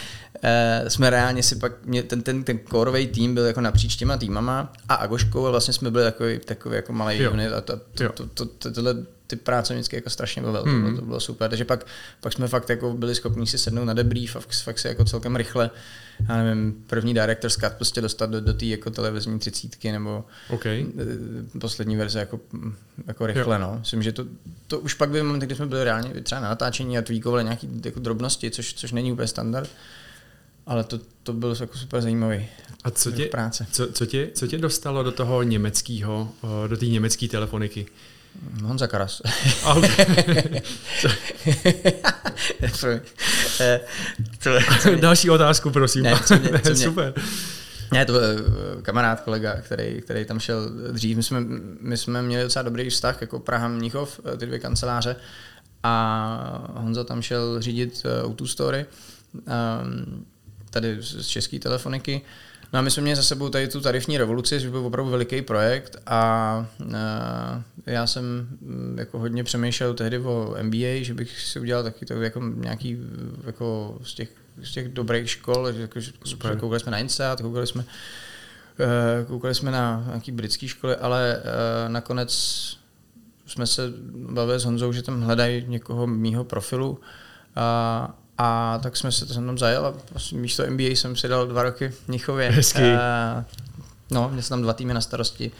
uh, 0.82 0.88
jsme 0.88 1.10
reálně 1.10 1.42
si 1.42 1.56
pak, 1.56 1.72
mě, 1.84 2.02
ten, 2.02 2.22
ten, 2.22 2.44
ten 2.44 2.58
korový 2.58 3.06
tým 3.06 3.34
byl 3.34 3.44
jako 3.44 3.60
napříč 3.60 3.96
těma 3.96 4.16
týmama 4.16 4.72
a 4.88 4.94
Agoškou 4.94 5.46
a 5.46 5.50
vlastně 5.50 5.74
jsme 5.74 5.90
byli 5.90 6.04
takový, 6.04 6.38
takový 6.38 6.76
jako 6.76 6.92
malý 6.92 7.28
unit 7.28 7.52
a 7.52 7.60
to, 7.60 7.76
to, 7.76 8.08
to, 8.08 8.26
to, 8.26 8.46
to, 8.46 8.72
tohle 8.72 8.94
ty 9.26 9.36
práce 9.36 9.74
vždycky 9.74 9.96
jako 9.96 10.10
strašně 10.10 10.42
bavil, 10.42 10.64
mm. 10.66 10.74
to, 10.74 10.80
bylo, 10.80 10.96
to 10.96 11.06
bylo 11.06 11.20
super, 11.20 11.50
takže 11.50 11.64
pak, 11.64 11.86
pak 12.20 12.32
jsme 12.32 12.48
fakt 12.48 12.70
jako 12.70 12.92
byli 12.94 13.14
schopni 13.14 13.46
si 13.46 13.58
sednout 13.58 13.84
na 13.84 13.94
debrief 13.94 14.36
a 14.36 14.40
fakt, 14.40 14.62
fakt 14.62 14.78
se 14.78 14.88
jako 14.88 15.04
celkem 15.04 15.36
rychle, 15.36 15.70
já 16.28 16.36
nevím, 16.36 16.84
první 16.86 17.14
director 17.14 17.50
cut 17.50 17.72
prostě 17.72 18.00
dostat 18.00 18.30
do, 18.30 18.40
do 18.40 18.54
té 18.54 18.66
jako 18.66 18.90
televizní 18.90 19.38
třicítky 19.38 19.92
nebo 19.92 20.24
okay. 20.50 20.86
Eh, 21.54 21.58
poslední 21.58 21.96
verze 21.96 22.18
jako, 22.18 22.40
jako 23.06 23.26
rychle, 23.26 23.56
jo. 23.56 23.60
no. 23.60 23.76
Myslím, 23.78 24.02
že 24.02 24.12
to, 24.12 24.26
to 24.66 24.80
už 24.80 24.94
pak 24.94 25.10
by 25.10 25.22
moment, 25.22 25.40
kdy 25.40 25.54
jsme 25.54 25.66
byli 25.66 25.84
reálně 25.84 26.20
třeba 26.20 26.40
na 26.40 26.48
natáčení 26.48 26.98
a 26.98 27.02
tweakovali 27.02 27.44
nějaké 27.44 27.66
jako 27.84 28.00
drobnosti, 28.00 28.50
což, 28.50 28.74
což 28.74 28.92
není 28.92 29.12
úplně 29.12 29.28
standard, 29.28 29.70
ale 30.66 30.84
to, 30.84 31.00
to 31.22 31.32
bylo 31.32 31.54
jako 31.60 31.78
super 31.78 32.00
zajímavý. 32.00 32.46
A 32.84 32.90
co 32.90 33.12
tě, 33.12 33.26
práce. 33.26 33.66
Co, 33.72 33.92
co, 33.92 34.06
tě, 34.06 34.30
co 34.34 34.46
tě 34.46 34.58
dostalo 34.58 35.02
do 35.02 35.12
toho 35.12 35.42
německého, 35.42 36.32
do 36.66 36.76
té 36.76 36.86
německé 36.86 37.28
telefoniky? 37.28 37.86
Honza 38.62 38.86
Karas. 38.86 39.22
Další 45.00 45.30
otázku, 45.30 45.70
prosím. 45.70 46.02
Ne, 46.02 46.20
co 46.26 46.38
mě, 46.38 46.50
co 46.58 46.70
mě, 46.74 46.84
Super. 46.84 47.14
Ne, 47.92 48.06
to 48.06 48.12
byl 48.12 48.22
eh, 48.22 48.82
kamarád, 48.82 49.20
kolega, 49.20 49.56
který, 49.60 50.00
který 50.02 50.24
tam 50.24 50.40
šel 50.40 50.70
dřív. 50.92 51.16
My 51.16 51.22
jsme, 51.22 51.40
my 51.80 51.96
jsme 51.96 52.22
měli 52.22 52.42
docela 52.42 52.62
dobrý 52.62 52.90
vztah, 52.90 53.20
jako 53.20 53.38
Praha 53.38 53.68
Mnichov, 53.68 54.20
eh, 54.24 54.36
ty 54.36 54.46
dvě 54.46 54.58
kanceláře. 54.58 55.16
A 55.82 56.72
Honza 56.74 57.04
tam 57.04 57.22
šel 57.22 57.60
řídit 57.60 58.02
uh, 58.04 58.30
Auto 58.30 58.46
Story, 58.46 58.86
um, 59.34 60.26
tady 60.70 60.96
z 61.00 61.26
české 61.26 61.58
telefoniky. 61.58 62.20
No 62.72 62.78
a 62.78 62.82
my 62.82 62.90
jsme 62.90 63.02
měli 63.02 63.16
za 63.16 63.22
sebou 63.22 63.48
tady 63.48 63.68
tu 63.68 63.80
tarifní 63.80 64.18
revoluci, 64.18 64.60
že 64.60 64.70
byl 64.70 64.86
opravdu 64.86 65.10
veliký 65.10 65.42
projekt 65.42 65.96
a 66.06 66.66
uh, 66.80 66.92
já 67.86 68.06
jsem 68.06 68.48
mm, 68.60 68.96
jako 68.98 69.18
hodně 69.18 69.44
přemýšlel 69.44 69.94
tehdy 69.94 70.18
o 70.18 70.56
MBA, 70.62 71.02
že 71.02 71.14
bych 71.14 71.40
si 71.40 71.60
udělal 71.60 71.82
taky 71.82 72.06
to 72.06 72.22
jako 72.22 72.40
nějaký 72.40 72.98
jako 73.44 73.98
z 74.02 74.14
těch, 74.14 74.28
z 74.62 74.72
těch 74.72 74.88
dobrých 74.88 75.30
škol, 75.30 75.72
že, 75.72 75.80
jako, 75.80 76.00
že 76.00 76.12
koukali 76.60 76.80
jsme 76.80 76.92
na 76.92 76.98
INSEAD, 76.98 77.40
koukali 77.40 77.66
jsme 77.66 77.84
uh, 77.84 79.26
koukali 79.26 79.54
jsme 79.54 79.70
na 79.70 80.04
nějaký 80.06 80.32
britské 80.32 80.68
školy, 80.68 80.96
ale 80.96 81.36
uh, 81.36 81.92
nakonec 81.92 82.32
jsme 83.46 83.66
se 83.66 83.82
bavili 84.14 84.60
s 84.60 84.64
Honzou, 84.64 84.92
že 84.92 85.02
tam 85.02 85.20
hledají 85.20 85.64
někoho 85.68 86.06
mýho 86.06 86.44
profilu 86.44 87.00
a, 87.56 88.14
a 88.38 88.78
tak 88.82 88.96
jsme 88.96 89.12
se 89.12 89.26
to 89.26 89.34
tam 89.34 89.58
zajel 89.58 89.86
a 89.86 89.94
vlastně 90.10 90.38
místo 90.38 90.70
MBA 90.70 90.84
jsem 90.84 91.16
si 91.16 91.28
dal 91.28 91.46
dva 91.46 91.62
roky 91.62 91.88
v 91.88 92.08
Mnichově. 92.08 92.50
Hezký. 92.50 92.82
Uh, 92.82 93.44
no, 94.10 94.28
měl 94.28 94.42
jsem 94.42 94.48
tam 94.48 94.62
dva 94.62 94.72
týmy 94.72 94.94
na 94.94 95.00
starosti. 95.00 95.50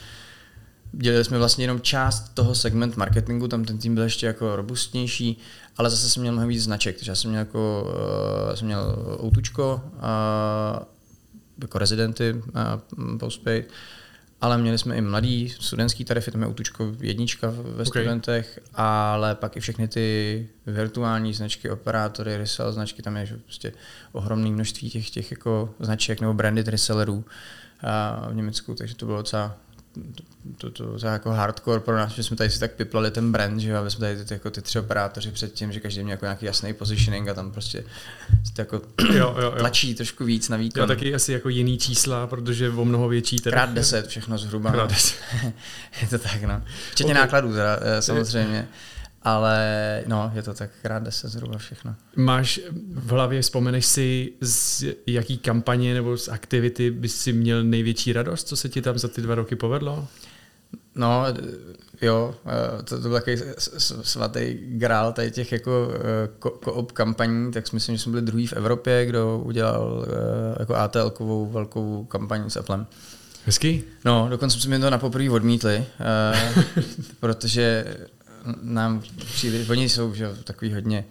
Dělali 0.93 1.25
jsme 1.25 1.39
vlastně 1.39 1.65
jenom 1.65 1.81
část 1.81 2.35
toho 2.35 2.55
segment 2.55 2.97
marketingu, 2.97 3.49
tam 3.49 3.65
ten 3.65 3.79
tým 3.79 3.95
byl 3.95 4.05
ještě 4.05 4.27
jako 4.27 4.57
robustnější, 4.57 5.39
ale 5.77 5.91
zase 5.91 6.11
jsem 6.11 6.21
měl 6.21 6.33
mnohem 6.33 6.49
víc 6.49 6.63
značek, 6.63 6.97
takže 6.97 7.11
já 7.11 7.15
jsem 7.15 7.31
měl 7.31 7.39
jako, 7.39 7.93
uh, 8.49 8.55
jsem 8.55 8.67
měl 8.67 8.97
Outučko, 9.25 9.81
uh, 9.95 10.83
jako 11.63 11.79
rezidenty, 11.79 12.35
uh, 12.35 13.19
postpaid, 13.19 13.71
ale 14.41 14.59
měli 14.59 14.79
jsme 14.79 14.97
i 14.97 15.01
mladý 15.01 15.49
studentský 15.49 16.05
tarify, 16.05 16.31
tam 16.31 16.43
je 16.43 16.49
Outučko 16.49 16.93
jednička 17.01 17.51
ve 17.51 17.73
okay. 17.73 17.87
studentech, 17.87 18.61
ale 18.75 19.35
pak 19.35 19.57
i 19.57 19.61
všechny 19.61 19.89
ty 19.89 20.49
virtuální 20.67 21.35
značky, 21.35 21.71
operátory, 21.71 22.37
resell 22.37 22.73
značky, 22.73 23.03
tam 23.03 23.17
je 23.17 23.39
prostě 23.45 23.73
ohromné 24.13 24.51
množství 24.51 24.91
těch, 24.91 25.11
těch 25.11 25.31
jako 25.31 25.75
značek 25.81 26.21
nebo 26.21 26.35
branded 26.35 26.69
resellerů 26.69 27.25
v 28.31 28.35
Německu, 28.35 28.75
takže 28.75 28.95
to 28.95 29.07
bylo 29.07 29.19
docela 29.19 29.57
to, 30.59 30.71
to, 30.71 30.99
to, 30.99 31.07
jako 31.07 31.31
hardcore 31.31 31.81
pro 31.81 31.97
nás, 31.97 32.13
že 32.13 32.23
jsme 32.23 32.37
tady 32.37 32.51
si 32.51 32.61
tak 32.61 32.73
piplali 32.73 33.11
ten 33.11 33.33
brand, 33.33 33.61
že 33.61 33.77
aby 33.77 33.91
jsme 33.91 34.01
tady 34.01 34.25
ty, 34.25 34.35
jako 34.35 34.51
ty 34.51 34.63
tři 34.63 34.79
operátoři 34.79 35.31
předtím, 35.31 35.73
že 35.73 35.81
každý 35.81 36.05
měl 36.05 36.11
jako 36.11 36.25
nějaký 36.25 36.47
jasný 36.47 36.75
positioning 36.75 37.29
a 37.29 37.35
tam 37.35 37.51
prostě 37.51 37.85
to 38.55 38.61
jako 38.61 38.83
jo, 39.03 39.13
jo, 39.17 39.37
jo. 39.41 39.55
tlačí 39.59 39.95
trošku 39.95 40.25
víc 40.25 40.49
na 40.49 40.57
výkon. 40.57 40.81
Já 40.81 40.87
taky 40.87 41.15
asi 41.15 41.33
jako 41.33 41.49
jiný 41.49 41.79
čísla, 41.79 42.27
protože 42.27 42.71
o 42.71 42.85
mnoho 42.85 43.09
větší. 43.09 43.37
Teda... 43.37 43.55
Krát 43.57 43.71
deset 43.71 44.07
všechno 44.07 44.39
zhruba. 44.39 44.73
Krát 44.73 44.91
deset. 44.91 45.17
je 46.03 46.09
to 46.09 46.19
tak, 46.19 46.43
no. 46.43 46.63
Včetně 46.91 47.13
okay. 47.13 47.23
nákladů 47.23 47.53
teda, 47.53 47.79
eh, 47.81 48.03
samozřejmě. 48.03 48.69
Ale 49.23 50.03
no, 50.07 50.33
je 50.35 50.43
to 50.43 50.55
tak 50.55 50.71
krát 50.83 51.03
deset 51.03 51.29
zhruba 51.29 51.59
všechno. 51.59 51.95
Máš 52.17 52.61
v 52.93 53.11
hlavě, 53.11 53.43
vzpomeneš 53.43 53.87
si, 53.87 54.33
z 54.41 54.85
jaký 55.07 55.39
kampaně 55.39 55.95
nebo 55.95 56.17
z 56.17 56.29
aktivity 56.29 56.91
bys 56.91 57.17
si 57.17 57.33
měl 57.33 57.65
největší 57.65 58.13
radost, 58.13 58.49
co 58.49 58.57
se 58.57 58.69
ti 58.69 58.83
tam 58.83 58.99
za 58.99 59.09
ty 59.09 59.23
dva 59.23 59.35
roky 59.35 59.57
povedlo? 59.57 60.09
No, 60.95 61.25
jo, 62.03 62.35
eh, 62.47 62.83
to, 62.83 63.03
to 63.03 63.09
byl 63.09 63.21
takový 63.21 63.37
svatý 64.03 64.59
grál 64.63 65.13
tady 65.13 65.31
těch 65.31 65.53
jako 65.53 65.93
koop 66.39 66.93
kampaní, 66.93 67.53
tak 67.53 67.67
si 67.67 67.77
myslím, 67.77 67.97
že 67.97 68.03
jsme 68.03 68.11
byli 68.11 68.23
druhý 68.23 68.47
v 68.47 68.53
Evropě, 68.53 69.07
kdo 69.07 69.39
udělal 69.45 70.07
eh, 70.09 70.57
jako 70.59 70.75
ATL-kovou 70.75 71.51
velkou 71.51 72.05
kampaň 72.05 72.51
s 72.51 72.57
Applem. 72.57 72.87
Hezký? 73.47 73.83
No, 74.05 74.27
dokonce 74.31 74.61
jsme 74.61 74.79
to 74.79 74.91
na 74.91 74.99
poprvé 74.99 75.31
odmítli, 75.31 75.85
eh, 76.01 76.65
protože 77.21 77.85
nám 78.63 79.03
příliš, 79.17 79.69
oni 79.69 79.89
jsou 79.89 80.15
že, 80.15 80.35
takový 80.45 80.75
hodně 80.75 81.05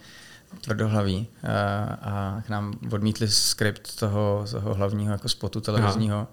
tvrdohlaví 0.62 1.28
a, 1.44 1.84
a 2.02 2.42
k 2.42 2.50
nám 2.50 2.74
odmítli 2.92 3.28
skript 3.28 3.96
toho, 3.96 4.46
toho 4.52 4.74
hlavního 4.74 5.12
jako 5.12 5.30
spotu 5.30 5.62
televizního. 5.62 6.18
Aha 6.18 6.28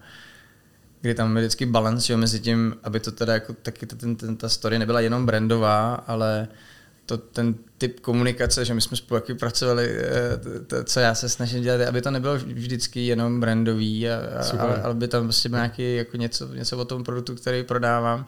kdy 1.05 1.15
tam 1.15 1.37
je 1.37 1.41
vždycky 1.41 1.65
balance 1.65 2.17
mezi 2.17 2.39
tím, 2.39 2.75
aby 2.83 2.99
to 2.99 3.11
teda 3.11 3.33
jako 3.33 3.53
taky 3.53 3.85
ten, 3.85 4.15
ten, 4.15 4.37
ta 4.37 4.49
story 4.49 4.79
nebyla 4.79 4.99
jenom 4.99 5.25
brandová, 5.25 5.93
ale 5.93 6.47
to, 7.05 7.17
ten 7.17 7.55
typ 7.77 7.99
komunikace, 7.99 8.65
že 8.65 8.73
my 8.73 8.81
jsme 8.81 8.97
spolu 8.97 9.19
taky 9.19 9.33
pracovali, 9.33 9.97
eh, 9.97 10.59
to, 10.67 10.83
co 10.83 10.99
já 10.99 11.15
se 11.15 11.29
snažím 11.29 11.61
dělat, 11.61 11.81
aby 11.81 12.01
to 12.01 12.11
nebylo 12.11 12.35
vždycky 12.37 13.07
jenom 13.07 13.39
brandový, 13.39 14.09
a, 14.09 14.15
a, 14.15 14.59
ale, 14.59 14.81
ale 14.81 14.93
by 14.93 15.07
tam 15.07 15.23
prostě 15.23 15.49
byl 15.49 15.57
nějaký 15.57 15.95
jako 15.95 16.17
něco, 16.17 16.53
něco 16.53 16.77
o 16.77 16.85
tom 16.85 17.03
produktu, 17.03 17.35
který 17.35 17.63
prodávám. 17.63 18.27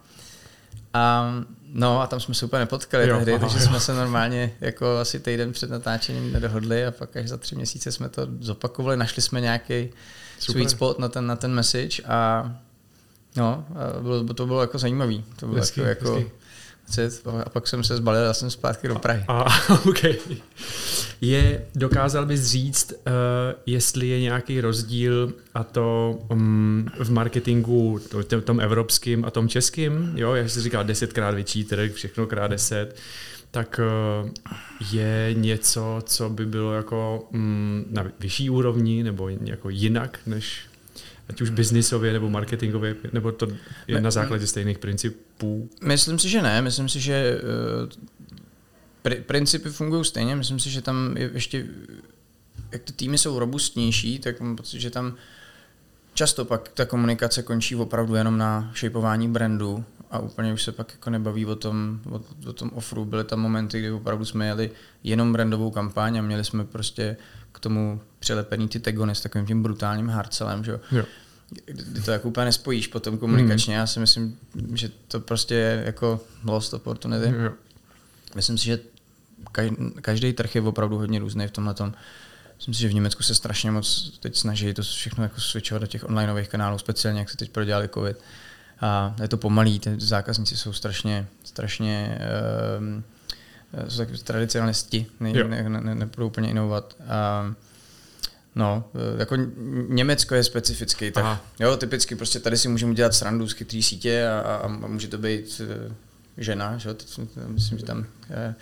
A, 0.94 1.34
no 1.74 2.02
a 2.02 2.08
tam 2.08 2.20
jsme 2.20 2.34
se 2.34 2.46
úplně 2.46 2.60
nepotkali 2.60 3.08
jo, 3.08 3.16
tehdy, 3.16 3.34
aha, 3.34 3.40
takže 3.40 3.58
jo. 3.60 3.66
jsme 3.70 3.80
se 3.80 3.94
normálně 3.94 4.56
jako 4.62 4.98
asi 4.98 5.20
týden 5.20 5.52
před 5.52 5.70
natáčením 5.70 6.34
nedohodli 6.34 6.86
a 6.86 6.92
pak 6.92 7.18
až 7.18 7.28
za 7.28 7.38
tři 7.38 7.56
měsíce 7.56 7.92
jsme 7.92 8.10
to 8.10 8.28
zopakovali, 8.40 8.98
našli 8.98 9.22
jsme 9.22 9.42
nějaký 9.42 9.90
sweet 10.40 10.70
spot 10.70 11.00
na 11.00 11.10
ten, 11.10 11.28
na 11.28 11.36
ten 11.36 11.54
message 11.54 12.04
a 12.04 12.52
No, 13.38 13.66
a 13.76 14.00
bylo, 14.02 14.34
to 14.34 14.46
bylo 14.46 14.62
jako 14.62 14.78
zajímavý. 14.78 15.24
To 15.40 15.48
bylo 15.48 15.60
hezky, 15.60 15.82
jako, 15.82 16.24
A 17.46 17.50
pak 17.50 17.68
jsem 17.68 17.84
se 17.84 17.98
zbalil 17.98 18.30
a 18.30 18.34
jsem 18.34 18.50
zpátky 18.50 18.88
do 18.88 18.96
Prahy. 19.00 19.24
A, 19.28 19.46
OK. 19.90 20.04
Je, 21.22 21.66
dokázal 21.76 22.26
bys 22.26 22.42
říct, 22.42 22.94
uh, 22.94 23.14
jestli 23.66 24.08
je 24.08 24.22
nějaký 24.22 24.62
rozdíl 24.62 25.34
a 25.54 25.64
to 25.64 26.20
um, 26.32 26.86
v 27.00 27.12
marketingu 27.12 28.00
to, 28.28 28.42
tom 28.42 28.60
evropským 28.60 29.26
a 29.26 29.32
tom 29.32 29.48
českým, 29.48 30.12
jo, 30.16 30.34
jak 30.34 30.50
jsi 30.50 30.62
říkal, 30.62 30.84
desetkrát 30.84 31.36
větší 31.36 31.64
trh, 31.64 31.92
všechno 31.92 32.28
krát 32.28 32.48
deset, 32.48 32.96
tak 33.52 33.80
uh, 34.24 34.30
je 34.92 35.30
něco, 35.34 36.02
co 36.06 36.30
by 36.30 36.46
bylo 36.46 36.74
jako 36.74 37.28
um, 37.34 37.86
na 37.90 38.06
vyšší 38.20 38.50
úrovni 38.50 39.04
nebo 39.04 39.30
jako 39.30 39.70
jinak 39.70 40.20
než 40.26 40.60
ať 41.30 41.42
už 41.42 41.50
biznisově 41.50 42.14
nebo 42.14 42.30
marketingově, 42.30 42.96
nebo 43.14 43.32
to 43.32 43.48
je 43.88 44.02
na 44.02 44.12
základě 44.12 44.48
stejných 44.48 44.78
principů? 44.78 45.70
Myslím 45.82 46.20
si, 46.20 46.30
že 46.30 46.42
ne. 46.42 46.62
Myslím 46.62 46.90
si, 46.90 47.00
že 47.00 47.42
uh, 49.06 49.14
principy 49.26 49.70
fungují 49.70 50.06
stejně. 50.06 50.36
Myslím 50.36 50.60
si, 50.60 50.70
že 50.70 50.82
tam 50.82 51.18
je 51.18 51.30
ještě, 51.34 51.66
jak 52.72 52.84
ty 52.84 52.94
týmy 52.94 53.18
jsou 53.18 53.40
robustnější, 53.40 54.20
tak 54.20 54.40
mám 54.40 54.56
pocit, 54.56 54.80
že 54.80 54.90
tam 54.90 55.16
často 56.14 56.46
pak 56.46 56.70
ta 56.70 56.86
komunikace 56.86 57.44
končí 57.44 57.76
opravdu 57.76 58.16
jenom 58.16 58.38
na 58.38 58.72
šejpování 58.74 59.28
brandu 59.28 59.86
a 60.12 60.20
úplně 60.20 60.54
už 60.54 60.64
se 60.64 60.72
pak 60.72 60.92
jako 60.92 61.10
nebaví 61.10 61.46
o 61.46 61.56
tom, 61.56 62.00
o, 62.10 62.22
o 62.50 62.54
tom 62.54 62.72
offru. 62.74 63.06
Byly 63.06 63.24
tam 63.24 63.40
momenty, 63.40 63.80
kdy 63.80 63.92
opravdu 63.92 64.26
jsme 64.26 64.48
jeli 64.48 64.72
jenom 65.04 65.34
brandovou 65.34 65.72
kampaň 65.72 66.18
a 66.18 66.22
měli 66.22 66.44
jsme 66.44 66.66
prostě 66.66 67.18
k 67.58 67.60
tomu 67.60 68.02
přilepený 68.20 68.68
ty 68.68 68.80
tagony 68.80 69.16
s 69.16 69.22
takovým 69.22 69.48
tím 69.48 69.64
brutálním 69.64 70.10
hardcelem, 70.10 70.64
že 70.64 70.72
jo. 70.72 71.06
Kdy 71.66 72.02
to 72.02 72.12
jako 72.12 72.28
úplně 72.28 72.46
nespojíš 72.46 72.88
potom 72.88 73.18
komunikačně. 73.18 73.76
Mm. 73.76 73.80
Já 73.80 73.88
si 73.88 74.00
myslím, 74.00 74.38
že 74.74 74.92
to 75.08 75.20
prostě 75.20 75.56
je 75.56 75.84
jako 75.86 76.22
lost 76.44 76.74
opportunity. 76.74 77.34
Jo. 77.44 77.52
Myslím 78.36 78.58
si, 78.58 78.66
že 78.66 78.80
každý 80.02 80.34
trh 80.34 80.56
je 80.56 80.62
opravdu 80.62 80.98
hodně 80.98 81.20
různý 81.20 81.48
v 81.48 81.52
tomhle 81.52 81.74
tom. 81.74 81.94
myslím 82.58 82.74
si, 82.74 82.82
že 82.82 82.88
v 82.88 82.94
Německu 82.94 83.24
se 83.24 83.36
strašně 83.36 83.72
moc 83.72 84.18
teď 84.20 84.36
snaží 84.36 84.74
to 84.74 84.82
všechno 84.82 85.24
jako 85.24 85.42
switchovat 85.42 85.82
do 85.82 85.88
těch 85.88 86.04
onlineových 86.04 86.50
kanálů, 86.50 86.78
speciálně 86.78 87.20
jak 87.20 87.30
se 87.30 87.38
teď 87.38 87.50
prodělali 87.50 87.90
covid. 87.94 88.18
A 88.82 89.16
je 89.22 89.28
to 89.28 89.38
pomalý, 89.38 89.80
ty 89.80 89.96
zákazníci 89.98 90.58
jsou 90.58 90.74
strašně, 90.74 91.28
strašně 91.44 92.20
um, 92.80 93.04
jsou 93.88 93.98
taky 93.98 94.18
tradicionalisti, 94.18 95.06
ne, 95.20 95.34
ne, 95.34 95.70
ne, 95.70 95.82
ne, 95.82 95.96
nebudou 95.96 96.28
úplně 96.28 96.50
inovovat. 96.50 96.96
A, 97.08 97.54
No, 98.56 98.84
jako 99.18 99.36
Německo 99.88 100.36
je 100.36 100.44
specifický, 100.44 101.12
tak 101.12 101.24
Aha. 101.24 101.42
jo, 101.60 101.78
typicky 101.78 102.16
prostě 102.16 102.40
tady 102.40 102.58
si 102.58 102.68
můžeme 102.68 102.94
dělat 102.94 103.14
srandu 103.14 103.48
z 103.48 103.54
chytrý 103.54 103.84
sítě 103.84 104.28
a, 104.28 104.40
a, 104.40 104.56
a 104.56 104.68
může 104.68 105.08
to 105.08 105.18
být 105.18 105.62
eh, 105.64 105.94
žena, 106.38 106.78
že? 106.78 106.94
Teď, 106.94 107.20
myslím, 107.48 107.78
že 107.78 107.86
tam 107.86 108.06
eh, 108.30 108.56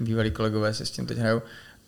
bývalí 0.00 0.30
kolegové 0.30 0.74
se 0.74 0.86
s 0.86 0.90
tím 0.90 1.06
teď 1.06 1.18
hrajou 1.18 1.42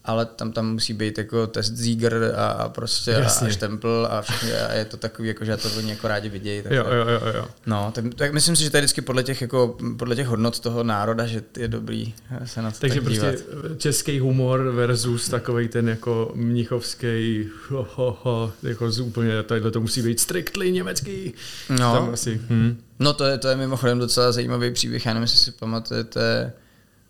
ale 0.05 0.27
tam 0.27 0.53
tam 0.53 0.73
musí 0.73 0.93
být 0.93 1.19
jako 1.19 1.47
test 1.47 1.77
Zíger 1.77 2.35
a, 2.37 2.47
a 2.47 2.69
prostě 2.69 3.11
Jasně. 3.11 3.49
a 3.49 3.51
štempel 3.51 4.09
a 4.11 4.23
všechno 4.23 4.49
a 4.69 4.73
je 4.73 4.85
to 4.85 4.97
takový, 4.97 5.29
jako, 5.29 5.45
že 5.45 5.57
to 5.57 5.69
oni 5.77 5.91
jako 5.91 6.09
rádi 6.09 6.29
vidějí. 6.29 6.63
Tak, 6.63 6.73
jo, 6.73 6.85
jo, 6.85 7.09
jo, 7.09 7.33
jo. 7.35 7.47
No, 7.67 7.93
tak, 7.95 8.05
tak, 8.15 8.33
myslím 8.33 8.57
si, 8.57 8.63
že 8.63 8.71
to 8.71 8.77
je 8.77 8.81
vždycky 8.81 9.01
podle 9.01 9.23
těch, 9.23 9.41
jako, 9.41 9.77
podle 9.99 10.17
těch 10.17 10.27
hodnot 10.27 10.61
toho 10.61 10.83
národa, 10.83 11.27
že 11.27 11.43
je 11.57 11.69
dobrý 11.69 12.15
se 12.45 12.63
na 12.63 12.71
to 12.71 12.77
Takže 12.81 12.95
tak 12.95 13.05
prostě 13.05 13.21
dívat. 13.21 13.81
český 13.81 14.21
humor 14.21 14.71
versus 14.71 15.29
takový 15.29 15.69
ten 15.69 15.89
jako 15.89 16.33
mnichovský 16.35 17.49
ho, 17.69 17.87
ho, 17.95 18.19
ho, 18.23 18.53
jako 18.63 18.91
z 18.91 19.01
úplně, 19.01 19.43
tohle 19.43 19.71
to 19.71 19.81
musí 19.81 20.03
být 20.03 20.21
strictly 20.21 20.73
německý. 20.73 21.35
No, 21.71 21.95
tam 21.95 22.11
asi, 22.15 22.41
hm. 22.49 22.83
no 22.99 23.13
to 23.13 23.25
je, 23.25 23.39
to 23.39 23.49
je 23.49 23.57
mimochodem 23.57 23.99
docela 23.99 24.33
zajímavý 24.33 24.73
příběh, 24.73 25.07
já 25.07 25.15
nevím, 25.15 25.23
jestli 25.23 25.39
si 25.39 25.53
pamatujete, 25.53 26.53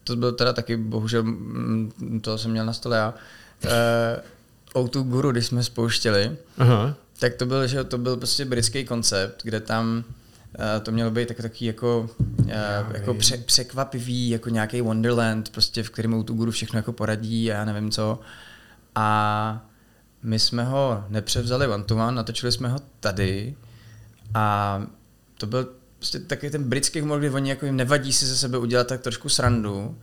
to 0.04 0.16
byl 0.16 0.32
teda 0.32 0.52
taky, 0.52 0.76
bohužel, 0.76 1.22
mm, 1.22 2.20
to 2.22 2.38
jsem 2.38 2.50
měl 2.50 2.66
na 2.66 2.72
stole 2.72 2.96
já, 2.96 3.14
uh, 4.74 4.84
O2 4.86 5.02
Guru, 5.02 5.32
když 5.32 5.46
jsme 5.46 5.64
spouštěli, 5.64 6.36
Aha. 6.58 6.94
tak 7.18 7.34
to 7.34 7.46
byl, 7.46 7.66
že 7.66 7.84
to 7.84 7.98
byl 7.98 8.16
prostě 8.16 8.44
britský 8.44 8.84
koncept, 8.84 9.40
kde 9.42 9.60
tam 9.60 10.04
uh, 10.58 10.64
to 10.82 10.92
mělo 10.92 11.10
být 11.10 11.28
tak, 11.28 11.36
taky 11.36 11.66
jako, 11.66 12.10
uh, 12.38 12.50
jako 12.92 13.14
pře, 13.14 13.36
překvapivý, 13.36 14.28
jako 14.28 14.48
nějaký 14.48 14.80
Wonderland, 14.80 15.48
prostě 15.48 15.82
v 15.82 15.90
kterém 15.90 16.20
O2 16.20 16.34
Guru 16.34 16.50
všechno 16.50 16.78
jako 16.78 16.92
poradí 16.92 17.52
a 17.52 17.54
já 17.54 17.64
nevím 17.64 17.90
co. 17.90 18.20
A 18.94 19.66
my 20.22 20.38
jsme 20.38 20.64
ho 20.64 21.04
nepřevzali 21.08 21.66
one 21.66 21.84
to 21.84 21.96
one, 21.96 22.12
natočili 22.12 22.52
jsme 22.52 22.68
ho 22.68 22.78
tady 23.00 23.54
a 24.34 24.82
to 25.38 25.46
byl 25.46 25.68
prostě 26.04 26.20
taky 26.20 26.50
ten 26.50 26.64
britský 26.64 27.00
humor, 27.00 27.18
kdy 27.18 27.30
oni 27.30 27.50
jako 27.50 27.66
jim 27.66 27.76
nevadí 27.76 28.12
si 28.12 28.26
ze 28.26 28.36
sebe 28.36 28.58
udělat 28.58 28.86
tak 28.86 29.00
trošku 29.00 29.28
srandu, 29.28 29.98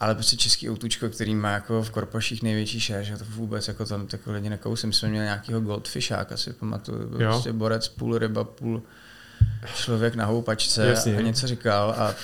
ale 0.00 0.14
prostě 0.14 0.36
český 0.36 0.70
autůčko, 0.70 1.08
který 1.08 1.34
má 1.34 1.50
jako 1.50 1.82
v 1.82 1.90
korpoších 1.90 2.42
největší 2.42 2.80
že 2.80 3.16
to 3.16 3.24
vůbec 3.28 3.68
jako 3.68 3.84
tam 3.84 4.06
jako 4.12 4.32
lidi 4.32 4.48
nekousím. 4.48 4.88
My 4.88 4.94
jsme 4.94 5.08
měli 5.08 5.24
nějakýho 5.24 5.60
goldfisháka, 5.60 6.36
si 6.36 6.52
pamatuju, 6.52 7.08
byl 7.08 7.18
prostě 7.18 7.52
borec, 7.52 7.88
půl 7.88 8.18
ryba, 8.18 8.44
půl 8.44 8.82
člověk 9.74 10.14
na 10.14 10.24
houpačce 10.24 10.86
Jasně. 10.86 11.16
a 11.16 11.20
něco 11.20 11.46
říkal 11.46 11.94
a 11.98 12.14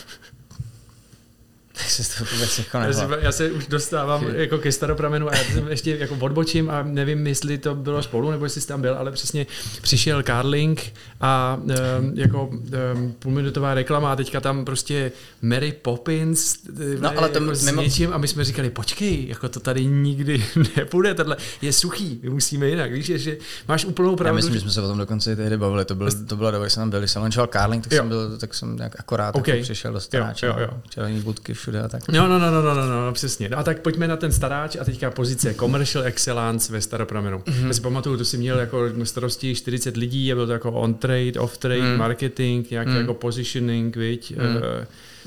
tak 1.78 1.90
se 1.90 2.18
to 2.18 2.24
vůbec 2.32 2.58
jako 2.58 2.78
já, 2.78 2.92
si, 2.92 3.04
já 3.20 3.32
se 3.32 3.50
už 3.50 3.66
dostávám 3.66 4.20
Chy. 4.20 4.40
jako 4.40 4.58
ke 4.58 4.72
staropramenu 4.72 5.28
a 5.28 5.36
já 5.36 5.44
jsem 5.44 5.68
ještě 5.68 5.96
jako 5.96 6.16
odbočím 6.20 6.70
a 6.70 6.82
nevím, 6.82 7.26
jestli 7.26 7.58
to 7.58 7.74
bylo 7.74 8.02
spolu, 8.02 8.30
nebo 8.30 8.44
jestli 8.44 8.60
jsi 8.60 8.68
tam 8.68 8.80
byl, 8.80 8.94
ale 8.94 9.12
přesně 9.12 9.46
přišel 9.82 10.22
Carling 10.22 10.92
a 11.20 11.58
um, 11.60 12.12
jako 12.14 12.46
um, 12.46 13.14
půlminutová 13.18 13.74
reklama 13.74 14.12
a 14.12 14.16
teďka 14.16 14.40
tam 14.40 14.64
prostě 14.64 15.12
Mary 15.42 15.72
Poppins 15.72 16.58
no, 17.00 17.18
ale 17.18 17.28
to 17.28 17.38
jako 17.38 17.54
s 17.54 17.72
něčím 17.72 18.12
a 18.12 18.18
my 18.18 18.28
jsme 18.28 18.44
říkali, 18.44 18.70
počkej, 18.70 19.28
jako 19.28 19.48
to 19.48 19.60
tady 19.60 19.84
nikdy 19.84 20.44
nepůjde, 20.76 21.14
tohle 21.14 21.36
je 21.62 21.72
suchý, 21.72 22.20
my 22.22 22.30
musíme 22.30 22.68
jinak, 22.68 22.92
víš, 22.92 23.06
že 23.06 23.36
máš 23.68 23.84
úplnou 23.84 24.16
pravdu. 24.16 24.28
Já 24.28 24.34
myslím, 24.36 24.54
že 24.54 24.60
jsme 24.60 24.70
se 24.70 24.82
o 24.82 24.88
tom 24.88 24.98
dokonce 24.98 25.32
i 25.32 25.36
tehdy 25.36 25.56
bavili, 25.56 25.84
to, 25.84 25.94
byl, 25.94 26.08
to 26.26 26.36
byla 26.36 26.50
doba, 26.50 26.64
když 26.64 26.72
jsem 26.72 26.80
tam 26.80 26.90
byl, 26.90 26.98
když 26.98 27.10
jsem 27.10 27.22
lančoval 27.22 27.46
Carling, 27.46 27.84
tak 27.84 27.92
jo. 27.92 27.98
jsem 27.98 28.08
byl, 28.08 28.38
tak 28.38 28.54
jsem 28.54 28.76
nějak 28.76 29.00
akorát 29.00 29.36
okay. 29.36 29.54
jako 29.54 29.64
přišel 29.64 29.92
do 29.92 30.00
staráče, 30.00 30.46
jo, 30.46 30.56
jo, 30.58 30.68
jo. 30.96 31.22
budky, 31.22 31.54
všude 31.66 31.82
a 31.82 31.88
tak. 31.88 32.08
No, 32.08 32.28
no, 32.28 32.38
no, 32.38 32.50
no, 32.50 32.62
no, 32.62 32.74
no, 32.74 33.06
no, 33.06 33.12
přesně. 33.12 33.48
No 33.48 33.58
a 33.58 33.62
tak 33.62 33.80
pojďme 33.80 34.08
na 34.08 34.16
ten 34.16 34.32
staráč 34.32 34.76
a 34.76 34.84
teďka 34.84 35.10
pozice 35.10 35.54
Commercial 35.54 36.04
Excellence 36.04 36.72
ve 36.72 36.80
staropramenu. 36.80 37.38
Mm-hmm. 37.38 37.66
Já 37.66 37.72
si 37.72 37.80
pamatuju, 37.80 38.16
to 38.16 38.24
si 38.24 38.38
měl 38.38 38.58
jako 38.58 38.78
starosti 39.04 39.54
40 39.54 39.96
lidí 39.96 40.32
a 40.32 40.34
bylo 40.34 40.46
to 40.46 40.52
jako 40.52 40.72
on-trade, 40.72 41.40
off-trade, 41.40 41.92
mm. 41.92 41.98
marketing, 41.98 42.70
nějaký 42.70 42.90
mm. 42.90 42.96
jako 42.96 43.14
positioning, 43.14 43.96
viď, 43.96 44.36
mm. 44.36 44.56
uh, 44.56 44.62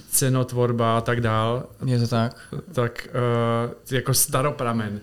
cenotvorba 0.10 0.98
a 0.98 1.02
tak 1.02 1.22
dál. 1.22 1.64
Je 1.86 2.00
to 2.00 2.08
tak? 2.08 2.38
Tak 2.72 3.08
uh, 3.68 3.74
jako 3.92 4.14
staropramen. 4.14 5.00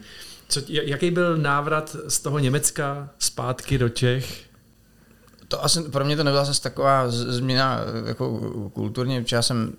Co, 0.49 0.61
jaký 0.66 1.11
byl 1.11 1.37
návrat 1.37 1.96
z 2.09 2.20
toho 2.20 2.38
Německa 2.38 3.09
zpátky 3.18 3.79
do 3.79 3.88
Čech? 3.88 4.46
To 5.49 5.64
asi 5.64 5.83
pro 5.83 6.05
mě 6.05 6.16
to 6.16 6.25
nebyla 6.25 6.44
zase 6.44 6.62
taková 6.62 7.09
změna 7.09 7.81
jako 8.07 8.38
kulturně, 8.75 9.22
protože 9.22 9.37
já 9.37 9.42
jsem 9.42 9.72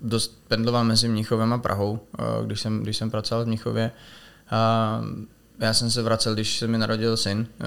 dost 0.00 0.42
pendloval 0.48 0.84
mezi 0.84 1.08
Mnichovem 1.08 1.52
a 1.52 1.58
Prahou, 1.58 2.00
eh, 2.18 2.22
když 2.46 2.60
jsem, 2.60 2.82
když 2.82 2.96
jsem 2.96 3.10
pracoval 3.10 3.44
v 3.44 3.48
Mnichově. 3.48 3.90
A 4.50 5.00
já 5.60 5.74
jsem 5.74 5.90
se 5.90 6.02
vracel, 6.02 6.34
když 6.34 6.58
se 6.58 6.66
mi 6.66 6.78
narodil 6.78 7.16
syn, 7.16 7.46
eh, 7.60 7.64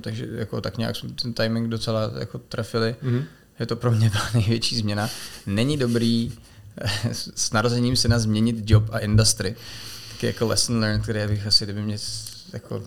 takže 0.00 0.26
jako 0.32 0.60
tak 0.60 0.78
nějak 0.78 0.96
jsme 0.96 1.08
ten 1.22 1.32
timing 1.32 1.68
docela 1.68 2.10
jako 2.18 2.38
trefili. 2.38 2.96
Mm-hmm. 3.02 3.24
Je 3.60 3.66
to 3.66 3.76
pro 3.76 3.90
mě 3.90 4.10
byla 4.10 4.30
největší 4.34 4.76
změna. 4.76 5.10
Není 5.46 5.76
dobrý 5.76 6.32
eh, 6.78 6.90
s 7.12 7.52
narozením 7.52 7.96
syna 7.96 8.18
změnit 8.18 8.70
job 8.70 8.84
a 8.92 8.98
industry. 8.98 9.56
Taky 10.12 10.26
jako 10.26 10.46
lesson 10.46 10.80
learned, 10.80 11.02
který 11.02 11.26
bych 11.26 11.46
asi, 11.46 11.64
kdyby 11.64 11.82
mě 11.82 11.96
jako 12.52 12.82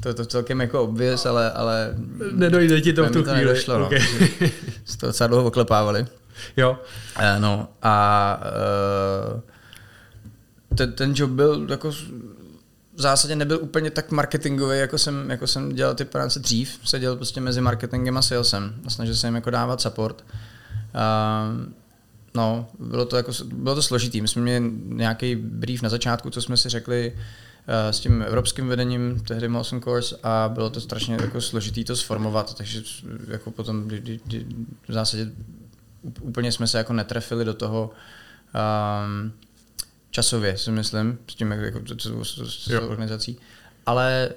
to, 0.00 0.14
to 0.14 0.26
celkem 0.26 0.60
jako 0.60 0.82
obvěz, 0.82 1.26
ale, 1.26 1.52
ale 1.52 1.94
nedojde 2.32 2.80
ti 2.80 2.92
to 2.92 3.04
v 3.04 3.10
tu 3.10 3.22
chvíli. 3.22 3.36
Nedošlo, 3.36 3.78
no. 3.78 3.86
okay. 3.86 4.00
no. 4.40 4.48
to 5.00 5.06
docela 5.06 5.28
dlouho 5.28 5.44
oklepávali. 5.44 6.06
Jo. 6.56 6.78
Uh, 7.16 7.24
no 7.38 7.68
a 7.82 8.40
uh, 9.34 9.40
ten, 10.76 10.92
ten 10.92 11.12
job 11.16 11.30
byl 11.30 11.66
jako 11.70 11.90
v 12.94 13.00
zásadě 13.00 13.36
nebyl 13.36 13.58
úplně 13.62 13.90
tak 13.90 14.10
marketingový, 14.10 14.78
jako 14.78 14.98
jsem, 14.98 15.30
jako 15.30 15.46
jsem 15.46 15.74
dělal 15.74 15.94
ty 15.94 16.04
práce 16.04 16.38
dřív. 16.38 16.78
Seděl 16.84 17.16
prostě 17.16 17.40
mezi 17.40 17.60
marketingem 17.60 18.16
a 18.16 18.22
salesem 18.22 18.74
a 18.86 18.90
snažil 18.90 19.14
se 19.14 19.26
jim 19.26 19.34
jako 19.34 19.50
dávat 19.50 19.80
support. 19.80 20.24
Uh, 20.94 21.72
no, 22.34 22.68
bylo 22.78 23.04
to, 23.04 23.16
jako, 23.16 23.32
bylo 23.54 23.74
to 23.74 23.82
složitý. 23.82 24.20
My 24.20 24.28
jsme 24.28 24.42
měli 24.42 24.72
nějaký 24.84 25.36
brief 25.36 25.82
na 25.82 25.88
začátku, 25.88 26.30
co 26.30 26.42
jsme 26.42 26.56
si 26.56 26.68
řekli 26.68 27.12
uh, 27.14 27.90
s 27.90 28.00
tím 28.00 28.22
evropským 28.22 28.68
vedením, 28.68 29.20
tehdy 29.20 29.48
Molson 29.48 29.80
Course, 29.80 30.16
a 30.22 30.50
bylo 30.54 30.70
to 30.70 30.80
strašně 30.80 31.16
jako 31.20 31.40
složitý 31.40 31.84
to 31.84 31.96
sformovat, 31.96 32.54
takže 32.54 32.82
jako 33.28 33.50
potom 33.50 33.88
v 34.88 34.92
zásadě 34.92 35.30
úplně 36.20 36.52
jsme 36.52 36.66
se 36.66 36.78
jako 36.78 36.92
netrefili 36.92 37.44
do 37.44 37.54
toho 37.54 37.90
um, 38.54 39.32
časově, 40.10 40.58
si 40.58 40.70
myslím, 40.70 41.18
s 41.30 41.34
tím 41.34 41.50
jako, 41.50 41.80
s, 42.24 42.38
s 42.38 42.68
organizací. 42.70 43.38
Ale 43.86 44.30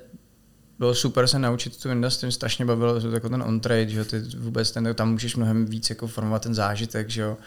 bylo 0.80 0.96
super 0.96 1.28
se 1.28 1.40
naučit 1.40 1.82
tu 1.82 1.90
industrii, 1.90 2.32
strašně 2.32 2.66
bavilo 2.66 3.02
to 3.02 3.12
jako 3.12 3.30
ten 3.30 3.44
on-trade, 3.44 3.90
že 3.90 4.06
ty 4.06 4.20
vůbec 4.20 4.72
ten, 4.72 4.96
tam 4.96 5.12
můžeš 5.12 5.36
mnohem 5.36 5.66
víc 5.66 5.90
jako 5.90 6.08
formovat 6.08 6.42
ten 6.42 6.56
zážitek, 6.56 7.10
že 7.10 7.22
jo. 7.22 7.38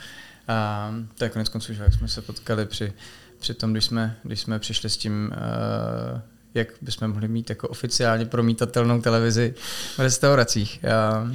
A 0.48 0.90
to 1.18 1.24
je 1.24 1.30
konec 1.30 1.48
konců, 1.48 1.72
že 1.72 1.83
jak 1.83 1.94
jsme 1.94 2.09
se 2.09 2.22
potkali 2.22 2.66
při, 2.66 2.92
při 3.38 3.54
tom, 3.54 3.72
když 3.72 3.85
jsme, 3.85 4.16
když 4.22 4.40
jsme 4.40 4.59
přišli 4.59 4.90
s 4.90 4.96
tím 4.96 5.33
uh, 5.33 6.20
jak 6.54 6.68
bychom 6.82 7.08
mohli 7.08 7.28
mít 7.28 7.50
jako 7.50 7.68
oficiálně 7.68 8.26
promítatelnou 8.26 9.00
televizi 9.00 9.54
v 9.96 9.98
restauracích. 9.98 10.84
A, 10.84 11.30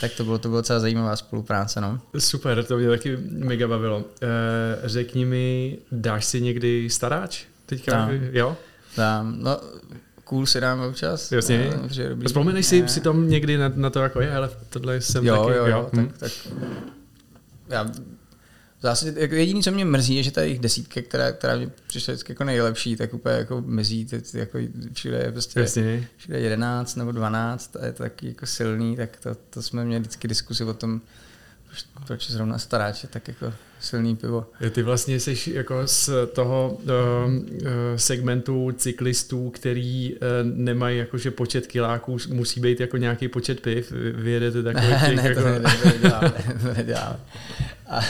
tak 0.00 0.12
to 0.16 0.24
bylo, 0.24 0.38
to 0.38 0.48
bylo 0.48 0.60
docela 0.60 0.80
zajímavá 0.80 1.16
spolupráce. 1.16 1.80
No. 1.80 2.00
Super, 2.18 2.64
to 2.64 2.78
mě 2.78 2.88
taky 2.88 3.18
mega 3.30 3.68
bavilo. 3.68 4.04
E, 4.22 4.88
řekni 4.88 5.24
mi, 5.24 5.78
dáš 5.92 6.24
si 6.24 6.40
někdy 6.40 6.90
staráč? 6.90 7.44
Teďka, 7.66 8.06
no. 8.06 8.12
jo? 8.32 8.56
Dám, 8.96 9.36
no, 9.38 9.60
cool 10.24 10.46
si 10.46 10.60
dám 10.60 10.80
občas. 10.80 11.32
Jasně. 11.32 11.70
No, 11.82 11.88
Vzpomeneš 12.26 12.66
si, 12.66 12.88
si 12.88 13.00
tom 13.00 13.28
někdy 13.28 13.58
na, 13.58 13.72
na 13.74 13.90
to, 13.90 14.00
jako 14.00 14.20
je, 14.20 14.34
ale 14.34 14.50
tohle 14.68 15.00
jsem 15.00 15.26
jo, 15.26 15.36
taky... 15.36 15.56
Jo, 15.56 15.64
jo, 15.64 15.66
jo. 15.66 15.90
Hm? 15.92 16.08
Tak, 16.18 16.18
tak, 16.18 16.32
já 17.68 17.86
v 18.78 18.82
zásadě 18.82 19.20
jako 19.20 19.34
jediný, 19.34 19.62
co 19.62 19.70
mě 19.70 19.84
mrzí, 19.84 20.14
je, 20.14 20.22
že 20.22 20.30
ta 20.30 20.40
jejich 20.42 20.58
desítka, 20.58 21.02
která, 21.02 21.32
která 21.32 21.56
mě 21.56 21.70
přišla 21.86 22.12
vždycky 22.12 22.32
jako 22.32 22.44
nejlepší, 22.44 22.96
tak 22.96 23.14
úplně 23.14 23.34
jako 23.34 23.60
mizí, 23.60 24.04
teď 24.04 24.34
jako 24.34 24.58
všude 24.92 25.16
je 25.18 25.32
prostě 25.32 25.60
Jasně. 25.60 26.08
všude 26.16 26.40
11 26.40 26.96
nebo 26.96 27.12
12 27.12 27.76
a 27.76 27.86
je 27.86 27.92
to 27.92 28.02
taky 28.02 28.28
jako 28.28 28.46
silný, 28.46 28.96
tak 28.96 29.16
to, 29.16 29.34
to 29.34 29.62
jsme 29.62 29.84
měli 29.84 30.00
vždycky 30.00 30.28
diskusi 30.28 30.64
o 30.64 30.74
tom, 30.74 31.00
proč 32.06 32.30
zrovna 32.30 32.58
staráč 32.58 33.02
je 33.02 33.08
tak 33.08 33.28
jako 33.28 33.52
silný 33.80 34.16
pivo. 34.16 34.46
Ty 34.70 34.82
vlastně 34.82 35.20
jsi 35.20 35.52
jako 35.54 35.86
z 35.86 36.10
toho 36.32 36.78
uh, 36.82 36.90
segmentu 37.96 38.72
cyklistů, 38.76 39.50
který 39.50 40.14
uh, 40.14 40.18
nemají 40.42 40.98
jakože 40.98 41.30
počet 41.30 41.66
kiláků, 41.66 42.16
musí 42.28 42.60
být 42.60 42.80
jako 42.80 42.96
nějaký 42.96 43.28
počet 43.28 43.60
piv, 43.60 43.92
vyjedete 44.14 44.62
takový 44.72 44.86
těch, 44.86 45.16
ne, 45.16 45.28
jako... 45.28 45.40
to 45.40 45.48
neděláme, 45.48 46.32
to 46.62 46.74
neděláme. 46.76 47.20
A, 47.90 48.00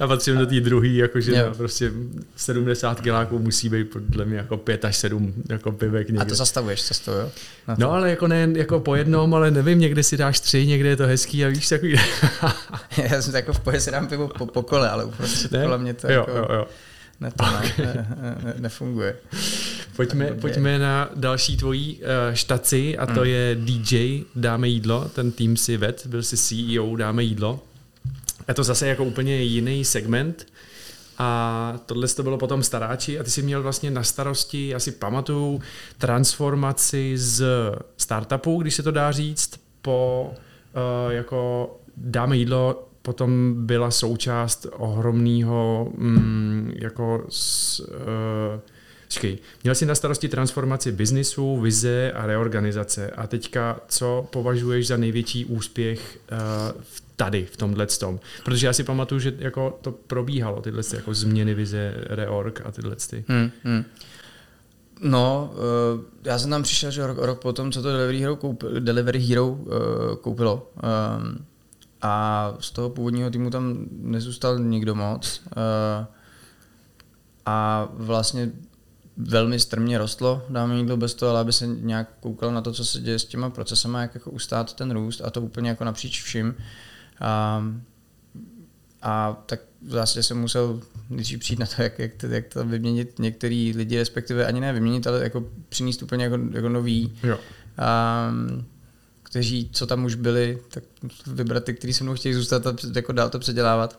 a 0.00 0.06
patřím 0.06 0.38
do 0.38 0.46
té 0.46 0.60
druhé, 0.60 0.88
jakože 0.88 1.36
jo. 1.36 1.54
prostě 1.56 1.92
70 2.36 3.00
kiláků 3.00 3.38
musí 3.38 3.68
být 3.68 3.84
podle 3.84 4.24
mě 4.24 4.36
jako 4.36 4.56
5 4.56 4.84
až 4.84 4.96
7 4.96 5.34
jako 5.48 5.72
pivek 5.72 6.08
někde. 6.08 6.22
A 6.22 6.28
to 6.28 6.34
zastavuješ 6.34 6.82
cestou, 6.82 7.12
jo? 7.12 7.30
No 7.78 7.92
ale 7.92 8.10
jako 8.10 8.28
ne 8.28 8.48
jako 8.54 8.80
po 8.80 8.96
jednom, 8.96 9.34
ale 9.34 9.50
nevím, 9.50 9.78
někde 9.78 10.02
si 10.02 10.16
dáš 10.16 10.40
tři, 10.40 10.66
někde 10.66 10.88
je 10.88 10.96
to 10.96 11.06
hezký 11.06 11.44
a 11.44 11.48
víš 11.48 11.68
takový. 11.68 11.96
Já 13.10 13.22
jsem 13.22 13.34
jako 13.34 13.52
v 13.52 13.60
poje 13.60 13.80
si 13.80 13.90
dám 13.90 14.06
pivo 14.06 14.28
po, 14.28 14.46
po 14.46 14.62
kole, 14.62 14.90
ale 14.90 15.01
uprostřed 15.04 15.52
ne? 15.52 15.78
mě 15.78 15.94
to 15.94 16.12
jo, 16.12 16.20
jako... 16.20 16.30
Jo, 16.30 16.46
jo. 16.50 16.66
Ne, 17.20 17.30
to 17.30 17.44
okay. 17.44 17.70
ne, 17.78 18.06
ne, 18.22 18.36
ne, 18.44 18.54
nefunguje. 18.58 19.16
Pojďme, 19.96 20.26
pojďme 20.26 20.78
na 20.78 21.10
další 21.14 21.56
tvojí 21.56 22.00
uh, 22.00 22.34
štaci 22.34 22.98
a 22.98 23.06
to 23.06 23.20
hmm. 23.20 23.30
je 23.30 23.56
DJ 23.60 24.20
Dáme 24.36 24.68
jídlo. 24.68 25.08
Ten 25.14 25.32
tým 25.32 25.56
si 25.56 25.76
ved, 25.76 26.06
byl 26.06 26.22
si 26.22 26.36
CEO 26.36 26.96
Dáme 26.96 27.22
jídlo. 27.22 27.60
Je 28.48 28.54
to 28.54 28.64
zase 28.64 28.86
jako 28.88 29.04
úplně 29.04 29.42
jiný 29.42 29.84
segment. 29.84 30.46
A 31.18 31.80
tohle 31.86 32.08
to 32.08 32.22
bylo 32.22 32.38
potom 32.38 32.62
staráči 32.62 33.20
a 33.20 33.22
ty 33.22 33.30
jsi 33.30 33.42
měl 33.42 33.62
vlastně 33.62 33.90
na 33.90 34.02
starosti, 34.02 34.68
já 34.68 34.78
si 34.78 34.92
pamatuju, 34.92 35.60
transformaci 35.98 37.12
z 37.18 37.44
startupu, 37.96 38.62
když 38.62 38.74
se 38.74 38.82
to 38.82 38.90
dá 38.90 39.12
říct, 39.12 39.60
po 39.82 40.30
uh, 40.34 41.12
jako 41.12 41.70
dáme 41.96 42.36
jídlo, 42.36 42.88
potom 43.02 43.54
byla 43.56 43.90
součást 43.90 44.66
ohromného 44.70 45.92
mm, 45.96 46.72
jako 46.74 47.24
s, 47.28 47.80
uh, 47.80 48.60
měl 49.62 49.74
jsi 49.74 49.86
na 49.86 49.94
starosti 49.94 50.28
transformaci 50.28 50.92
biznisu, 50.92 51.60
vize 51.60 52.12
a 52.12 52.26
reorganizace. 52.26 53.10
A 53.10 53.26
teďka, 53.26 53.80
co 53.88 54.26
považuješ 54.30 54.86
za 54.86 54.96
největší 54.96 55.44
úspěch 55.44 56.18
uh, 56.32 56.82
tady, 57.16 57.44
v 57.44 57.56
tomhle 57.56 57.86
tom? 57.86 58.20
Protože 58.44 58.66
já 58.66 58.72
si 58.72 58.84
pamatuju, 58.84 59.18
že 59.18 59.34
jako 59.38 59.78
to 59.82 59.92
probíhalo, 59.92 60.62
tyhle 60.62 60.82
jako 60.94 61.14
změny 61.14 61.54
vize, 61.54 61.94
reorg 61.96 62.62
a 62.64 62.72
tyhle. 62.72 62.96
Hmm, 63.28 63.50
hmm. 63.64 63.84
No, 65.00 65.54
uh, 65.54 66.00
já 66.24 66.38
jsem 66.38 66.50
tam 66.50 66.62
přišel, 66.62 66.90
že 66.90 67.06
rok, 67.06 67.18
rok 67.20 67.42
potom, 67.42 67.72
co 67.72 67.82
to 67.82 67.88
Delivery 67.88 68.18
Hero, 68.18 68.36
koup, 68.36 68.64
Delivery 68.78 69.18
Hero 69.20 69.48
uh, 69.48 69.66
koupilo. 70.20 70.70
Um, 71.18 71.44
a 72.02 72.54
z 72.60 72.70
toho 72.70 72.90
původního 72.90 73.30
týmu 73.30 73.50
tam 73.50 73.86
nezůstal 73.90 74.58
nikdo 74.58 74.94
moc. 74.94 75.42
Uh, 75.46 76.06
a 77.46 77.88
vlastně 77.92 78.50
velmi 79.16 79.60
strmě 79.60 79.98
rostlo, 79.98 80.42
dáme 80.48 80.76
jídlo 80.76 80.96
bez 80.96 81.14
toho, 81.14 81.30
ale 81.30 81.40
aby 81.40 81.52
se 81.52 81.66
nějak 81.66 82.08
koukal 82.20 82.52
na 82.52 82.60
to, 82.60 82.72
co 82.72 82.84
se 82.84 83.00
děje 83.00 83.18
s 83.18 83.24
těma 83.24 83.50
procesama, 83.50 84.02
jak 84.02 84.14
jako 84.14 84.30
ustát 84.30 84.72
ten 84.72 84.90
růst 84.90 85.20
a 85.24 85.30
to 85.30 85.40
úplně 85.40 85.68
jako 85.68 85.84
napříč 85.84 86.22
vším. 86.22 86.54
A, 87.20 87.64
a 89.02 89.42
tak 89.46 89.60
v 89.82 89.90
zásadě 89.90 90.22
jsem 90.22 90.40
musel 90.40 90.80
nejdřív 91.10 91.38
přijít 91.38 91.58
na 91.58 91.66
to, 91.66 91.82
jak, 91.82 91.98
jak, 91.98 92.14
to, 92.14 92.26
jak 92.26 92.46
to 92.48 92.64
vyměnit 92.64 93.18
některý 93.18 93.72
lidi, 93.76 93.98
respektive 93.98 94.46
ani 94.46 94.60
ne 94.60 94.72
vyměnit, 94.72 95.06
ale 95.06 95.22
jako 95.22 95.44
přinést 95.68 96.02
úplně 96.02 96.24
jako, 96.24 96.38
jako 96.52 96.68
nový. 96.68 97.18
Jo. 97.22 97.38
A, 97.78 98.32
kteří, 99.32 99.70
co 99.72 99.86
tam 99.86 100.04
už 100.04 100.14
byli, 100.14 100.58
tak 100.68 100.84
vybrat 101.26 101.64
ty, 101.64 101.74
kteří 101.74 101.92
se 101.92 102.04
mnou 102.04 102.14
chtějí 102.14 102.34
zůstat 102.34 102.66
a 102.66 102.74
jako 102.94 103.12
dál 103.12 103.30
to 103.30 103.38
předělávat. 103.38 103.98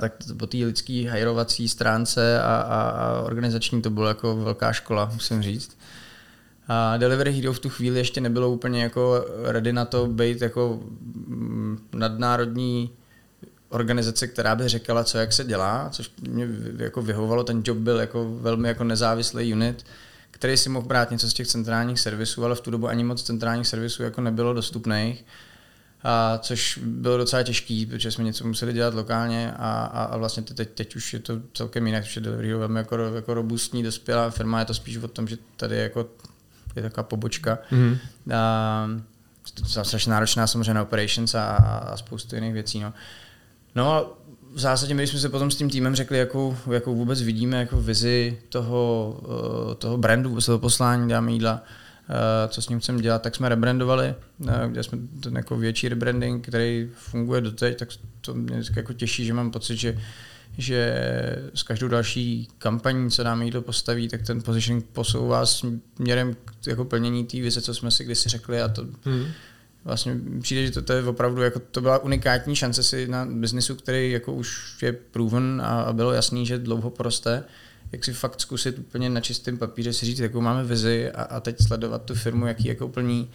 Tak 0.00 0.12
po 0.38 0.46
té 0.46 0.56
lidské 0.56 1.10
hajrovací 1.10 1.68
stránce 1.68 2.42
a, 2.42 2.56
a, 2.56 2.80
a 2.90 3.20
organizační 3.20 3.82
to 3.82 3.90
bylo 3.90 4.08
jako 4.08 4.36
velká 4.36 4.72
škola, 4.72 5.10
musím 5.12 5.42
říct. 5.42 5.78
A 6.68 6.96
Delivery 6.96 7.32
Hero 7.32 7.52
v 7.52 7.58
tu 7.58 7.68
chvíli 7.68 7.98
ještě 7.98 8.20
nebylo 8.20 8.50
úplně 8.50 8.82
jako 8.82 9.26
ready 9.44 9.72
na 9.72 9.84
to 9.84 10.06
být 10.06 10.42
jako 10.42 10.80
mm, 11.26 11.88
nadnárodní 11.92 12.90
organizace, 13.68 14.26
která 14.26 14.54
by 14.56 14.68
řekla, 14.68 15.04
co 15.04 15.18
jak 15.18 15.32
se 15.32 15.44
dělá, 15.44 15.88
což 15.90 16.10
mě 16.28 16.48
jako 16.76 17.02
vyhovovalo, 17.02 17.44
ten 17.44 17.62
job 17.64 17.78
byl 17.78 18.00
jako 18.00 18.36
velmi 18.40 18.68
jako 18.68 18.84
nezávislý 18.84 19.52
unit, 19.52 19.84
který 20.38 20.56
si 20.56 20.68
mohl 20.68 20.86
brát 20.86 21.10
něco 21.10 21.30
z 21.30 21.34
těch 21.34 21.46
centrálních 21.46 22.00
servisů, 22.00 22.44
ale 22.44 22.54
v 22.54 22.60
tu 22.60 22.70
dobu 22.70 22.88
ani 22.88 23.04
moc 23.04 23.22
centrálních 23.22 23.66
servisů 23.66 24.02
jako 24.02 24.20
nebylo 24.20 24.54
dostupných 24.54 25.24
a 26.02 26.38
což 26.38 26.78
bylo 26.82 27.16
docela 27.16 27.42
těžký, 27.42 27.86
protože 27.86 28.10
jsme 28.10 28.24
něco 28.24 28.46
museli 28.46 28.72
dělat 28.72 28.94
lokálně 28.94 29.52
a, 29.52 29.90
a, 29.92 30.04
a 30.04 30.16
vlastně 30.16 30.42
teď, 30.42 30.70
teď 30.70 30.96
už 30.96 31.12
je 31.12 31.18
to 31.18 31.40
celkem 31.54 31.86
jinak, 31.86 32.04
protože 32.04 32.20
Delivery 32.20 32.48
je 32.48 32.56
velmi 32.56 32.78
jako, 32.78 32.96
jako 32.98 33.34
robustní, 33.34 33.82
dospělá 33.82 34.30
firma, 34.30 34.58
je 34.58 34.64
to 34.64 34.74
spíš 34.74 34.96
o 34.96 35.08
tom, 35.08 35.28
že 35.28 35.36
tady 35.56 35.76
je, 35.76 35.82
jako, 35.82 36.06
je 36.76 36.82
taková 36.82 37.02
pobočka. 37.02 37.58
Mm-hmm. 37.72 37.98
A, 38.34 38.88
to 39.54 39.80
je 39.80 39.84
strašně 39.84 40.12
náročná 40.12 40.46
samozřejmě 40.46 40.74
na 40.74 40.82
operations 40.82 41.34
a, 41.34 41.46
a 41.46 41.96
spoustu 41.96 42.34
jiných 42.34 42.52
věcí. 42.52 42.80
No. 42.80 42.92
no 43.74 44.12
v 44.54 44.60
zásadě 44.60 44.94
my 44.94 45.06
jsme 45.06 45.18
se 45.18 45.28
potom 45.28 45.50
s 45.50 45.56
tím 45.56 45.70
týmem 45.70 45.94
řekli, 45.94 46.18
jakou, 46.18 46.56
jakou 46.72 46.94
vůbec 46.94 47.22
vidíme 47.22 47.56
jako 47.56 47.80
vizi 47.80 48.38
toho, 48.48 49.20
eh, 49.72 49.74
toho 49.74 49.98
brandu, 49.98 50.40
toho 50.40 50.58
poslání 50.58 51.08
dáme 51.08 51.32
jídla, 51.32 51.62
Eh, 52.10 52.48
co 52.48 52.62
s 52.62 52.68
ním 52.68 52.80
chceme 52.80 53.02
dělat, 53.02 53.22
tak 53.22 53.36
jsme 53.36 53.48
rebrandovali, 53.48 54.14
eh, 54.48 54.68
kde 54.68 54.82
jsme 54.82 54.98
ten 55.22 55.36
jako 55.36 55.56
větší 55.56 55.88
rebranding, 55.88 56.48
který 56.48 56.90
funguje 56.94 57.40
doteď, 57.40 57.78
tak 57.78 57.88
to 58.20 58.34
mě 58.34 58.62
jako 58.76 58.92
těší, 58.92 59.24
že 59.24 59.32
mám 59.32 59.50
pocit, 59.50 59.76
že 59.76 59.98
že 60.58 60.94
s 61.54 61.62
každou 61.62 61.88
další 61.88 62.48
kampaní, 62.58 63.10
co 63.10 63.24
nám 63.24 63.50
to 63.50 63.62
postaví, 63.62 64.08
tak 64.08 64.22
ten 64.22 64.42
positioning 64.42 64.86
posouvá 64.92 65.46
směrem 65.46 66.36
k 66.44 66.66
jako 66.66 66.84
plnění 66.84 67.24
té 67.24 67.40
vize, 67.40 67.60
co 67.60 67.74
jsme 67.74 67.90
si 67.90 68.04
kdysi 68.04 68.28
řekli 68.28 68.62
a 68.62 68.68
to 68.68 68.86
hmm. 69.04 69.26
Vlastně 69.84 70.16
přijde, 70.40 70.66
že 70.66 70.72
to, 70.72 70.82
to 70.82 70.92
je 70.92 71.04
opravdu 71.04 71.42
jako 71.42 71.58
to 71.58 71.80
byla 71.80 71.98
unikátní 71.98 72.56
šance 72.56 72.82
si 72.82 73.08
na 73.08 73.26
biznisu, 73.30 73.74
který 73.74 74.12
jako 74.12 74.32
už 74.32 74.76
je 74.82 74.92
proven 74.92 75.62
a, 75.64 75.82
a 75.82 75.92
bylo 75.92 76.12
jasný, 76.12 76.46
že 76.46 76.58
dlouho 76.58 76.90
poroste, 76.90 77.44
jak 77.92 78.04
si 78.04 78.12
fakt 78.12 78.40
zkusit 78.40 78.78
úplně 78.78 79.10
na 79.10 79.20
čistém 79.20 79.58
papíře 79.58 79.92
si 79.92 80.06
říct, 80.06 80.18
jakou 80.18 80.40
máme 80.40 80.64
vizi 80.64 81.10
a, 81.10 81.22
a 81.22 81.40
teď 81.40 81.56
sledovat 81.66 82.02
tu 82.02 82.14
firmu, 82.14 82.46
jaký 82.46 82.68
jako 82.68 82.88
plní, 82.88 83.30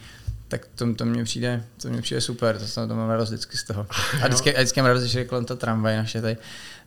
tak 0.48 0.68
to, 0.74 0.94
to 0.94 1.04
mně 1.04 1.24
přijde, 1.24 1.64
to 1.82 1.88
mně 1.88 2.02
přijde 2.02 2.20
super, 2.20 2.58
to, 2.58 2.88
to 2.88 2.94
mám 2.94 3.10
radost 3.10 3.28
vždycky 3.28 3.56
z 3.56 3.64
toho. 3.64 3.86
A 4.22 4.26
vždycky, 4.26 4.56
a 4.56 4.58
vždycky 4.58 4.80
mám 4.80 4.88
radost, 4.88 5.04
že 5.04 5.18
je 5.18 5.24
kolem 5.24 5.44
to 5.44 5.56
tramvaj 5.56 5.96
naše 5.96 6.20
tady 6.20 6.36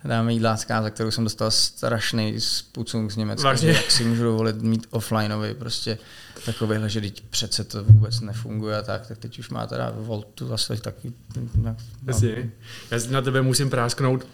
dáme 0.03 0.33
jídlácká, 0.33 0.81
za 0.81 0.89
kterou 0.89 1.11
jsem 1.11 1.23
dostal 1.23 1.51
strašný 1.51 2.41
spucung 2.41 3.11
z 3.11 3.15
Německa, 3.15 3.55
že 3.55 3.67
jak 3.67 3.91
si 3.91 4.03
můžu 4.03 4.23
dovolit 4.23 4.61
mít 4.61 4.87
offlineový 4.89 5.53
prostě 5.53 5.97
takovýhle, 6.53 6.89
že 6.89 7.01
teď 7.01 7.21
přece 7.29 7.63
to 7.63 7.83
vůbec 7.83 8.21
nefunguje 8.21 8.77
a 8.77 8.81
tak, 8.81 9.07
tak 9.07 9.17
teď 9.17 9.39
už 9.39 9.49
má 9.49 9.67
teda 9.67 9.93
Voltu 9.95 10.47
zase 10.47 10.77
taky. 10.77 11.13
No, 11.35 11.47
no. 11.55 11.75
Já 12.91 12.99
na 13.09 13.21
tebe 13.21 13.41
musím 13.41 13.69
prásknout, 13.69 14.27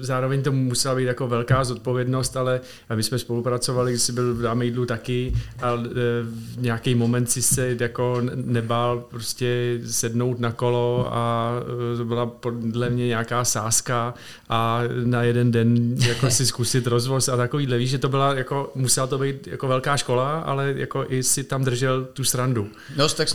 zároveň 0.00 0.42
to 0.42 0.52
musela 0.52 0.94
být 0.94 1.04
jako 1.04 1.28
velká 1.28 1.64
zodpovědnost, 1.64 2.36
ale 2.36 2.60
my 2.94 3.02
jsme 3.02 3.18
spolupracovali, 3.18 3.92
když 3.92 4.02
jsi 4.02 4.12
byl 4.12 4.34
v 4.34 4.42
Dáme 4.42 4.64
jídlu 4.64 4.86
taky 4.86 5.32
a 5.62 5.74
uh, 5.74 5.84
v 5.84 6.56
nějaký 6.58 6.94
moment 6.94 7.30
si 7.30 7.42
se 7.42 7.76
jako 7.80 8.20
nebál 8.34 9.00
prostě 9.00 9.80
sednout 9.86 10.40
na 10.40 10.52
kolo 10.52 11.08
a 11.14 11.50
uh, 11.92 11.98
to 11.98 12.04
byla 12.04 12.26
podle 12.26 12.90
mě 12.90 13.06
nějaká 13.06 13.44
sázka 13.44 14.14
a 14.48 14.80
na 15.04 15.22
jeden 15.22 15.50
den 15.50 15.94
jako 15.98 16.30
si 16.30 16.46
zkusit 16.52 16.86
rozvoz 16.86 17.28
a 17.28 17.36
takový 17.36 17.66
víš, 17.66 17.90
že 17.90 17.98
to 17.98 18.08
byla 18.08 18.34
jako, 18.34 18.72
musela 18.74 19.06
to 19.06 19.18
být 19.18 19.46
jako 19.46 19.68
velká 19.68 19.96
škola, 19.96 20.40
ale 20.40 20.74
jako 20.76 21.04
i 21.08 21.22
si 21.22 21.44
tam 21.44 21.64
držel 21.64 22.04
tu 22.04 22.24
srandu. 22.24 22.68
No, 22.96 23.08
tak 23.08 23.28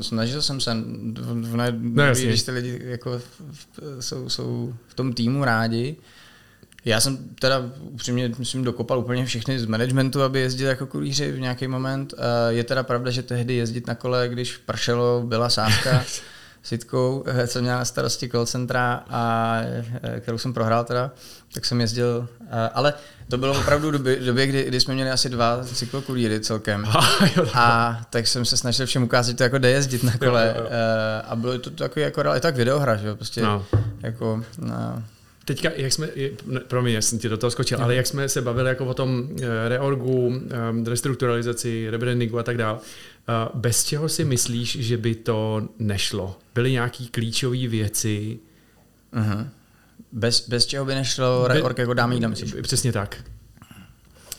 snažil 0.00 0.42
jsem 0.42 0.60
se, 0.60 0.74
v, 0.74 1.50
v, 1.50 1.56
no, 1.56 2.04
když 2.14 2.42
ty 2.42 2.50
lidi 2.50 2.80
jako 2.84 3.20
jsou, 4.00 4.28
jsou 4.28 4.74
v 4.88 4.94
tom 4.94 5.12
týmu 5.12 5.44
rádi. 5.44 5.96
Já 6.84 7.00
jsem 7.00 7.18
teda 7.40 7.70
upřímně, 7.80 8.32
myslím, 8.38 8.64
dokopal 8.64 8.98
úplně 8.98 9.26
všechny 9.26 9.58
z 9.58 9.66
managementu, 9.66 10.22
aby 10.22 10.40
jezdili 10.40 10.68
jako 10.68 10.86
kurýři 10.86 11.32
v 11.32 11.40
nějaký 11.40 11.68
moment. 11.68 12.14
Je 12.48 12.64
teda 12.64 12.82
pravda, 12.82 13.10
že 13.10 13.22
tehdy 13.22 13.54
jezdit 13.54 13.86
na 13.86 13.94
kole, 13.94 14.28
když 14.28 14.56
pršelo, 14.56 15.22
byla 15.26 15.48
sávka 15.48 16.04
s 16.66 16.72
Jitkou, 16.72 17.24
eh, 17.26 17.46
co 17.46 17.62
měla 17.62 17.78
na 17.78 17.84
starosti 17.84 18.28
call 18.28 18.46
centra 18.46 19.04
a 19.08 19.56
eh, 19.62 20.20
kterou 20.20 20.38
jsem 20.38 20.52
prohrál 20.52 20.84
teda, 20.84 21.10
tak 21.54 21.64
jsem 21.64 21.80
jezdil, 21.80 22.28
eh, 22.40 22.70
ale 22.74 22.94
to 23.28 23.38
bylo 23.38 23.60
opravdu 23.60 23.90
době, 23.90 24.16
době 24.16 24.46
kdy, 24.46 24.64
kdy 24.64 24.80
jsme 24.80 24.94
měli 24.94 25.10
asi 25.10 25.28
dva 25.28 25.64
cyklokurýry 25.64 26.40
celkem. 26.40 26.84
A 27.54 28.00
tak 28.10 28.26
jsem 28.26 28.44
se 28.44 28.56
snažil 28.56 28.86
všem 28.86 29.02
ukázat, 29.02 29.30
že 29.30 29.36
to 29.36 29.42
jako 29.42 29.58
jde 29.58 29.70
jezdit 29.70 30.02
na 30.02 30.18
kole. 30.18 30.54
A 31.28 31.36
bylo 31.36 31.58
to 31.58 31.70
takový 31.70 32.02
jako, 32.02 32.34
je 32.34 32.40
tak 32.40 32.56
videohra, 32.56 32.96
že 32.96 33.06
jo, 33.06 33.16
prostě 33.16 33.42
no. 33.42 33.66
Jako, 34.02 34.44
no. 34.58 35.02
Teďka, 35.44 35.70
jak 35.76 35.92
jsme, 35.92 36.08
promiň, 36.68 36.94
já 36.94 37.02
jsem 37.02 37.18
ti 37.18 37.28
do 37.28 37.36
toho 37.36 37.50
skočil, 37.50 37.78
ale 37.82 37.94
jak 37.94 38.06
jsme 38.06 38.28
se 38.28 38.42
bavili 38.42 38.68
jako 38.68 38.86
o 38.86 38.94
tom 38.94 39.28
reorgu, 39.68 40.42
restrukturalizaci, 40.86 41.90
rebrandingu 41.90 42.38
a 42.38 42.42
tak 42.42 42.56
dále, 42.56 42.78
bez 43.54 43.84
čeho 43.84 44.08
si 44.08 44.24
myslíš, 44.24 44.78
že 44.80 44.96
by 44.96 45.14
to 45.14 45.68
nešlo? 45.78 46.38
Byly 46.54 46.72
nějaké 46.72 47.04
klíčové 47.10 47.68
věci? 47.68 48.38
Uh-huh. 49.14 49.48
Bez, 50.12 50.48
bez 50.48 50.66
čeho 50.66 50.84
by 50.84 50.94
nešlo 50.94 51.48
reorg 51.48 51.78
jako 51.78 51.94
dáme 51.94 52.14
jídla, 52.14 52.28
myslíš? 52.28 52.54
Přesně 52.62 52.92
tak. 52.92 53.24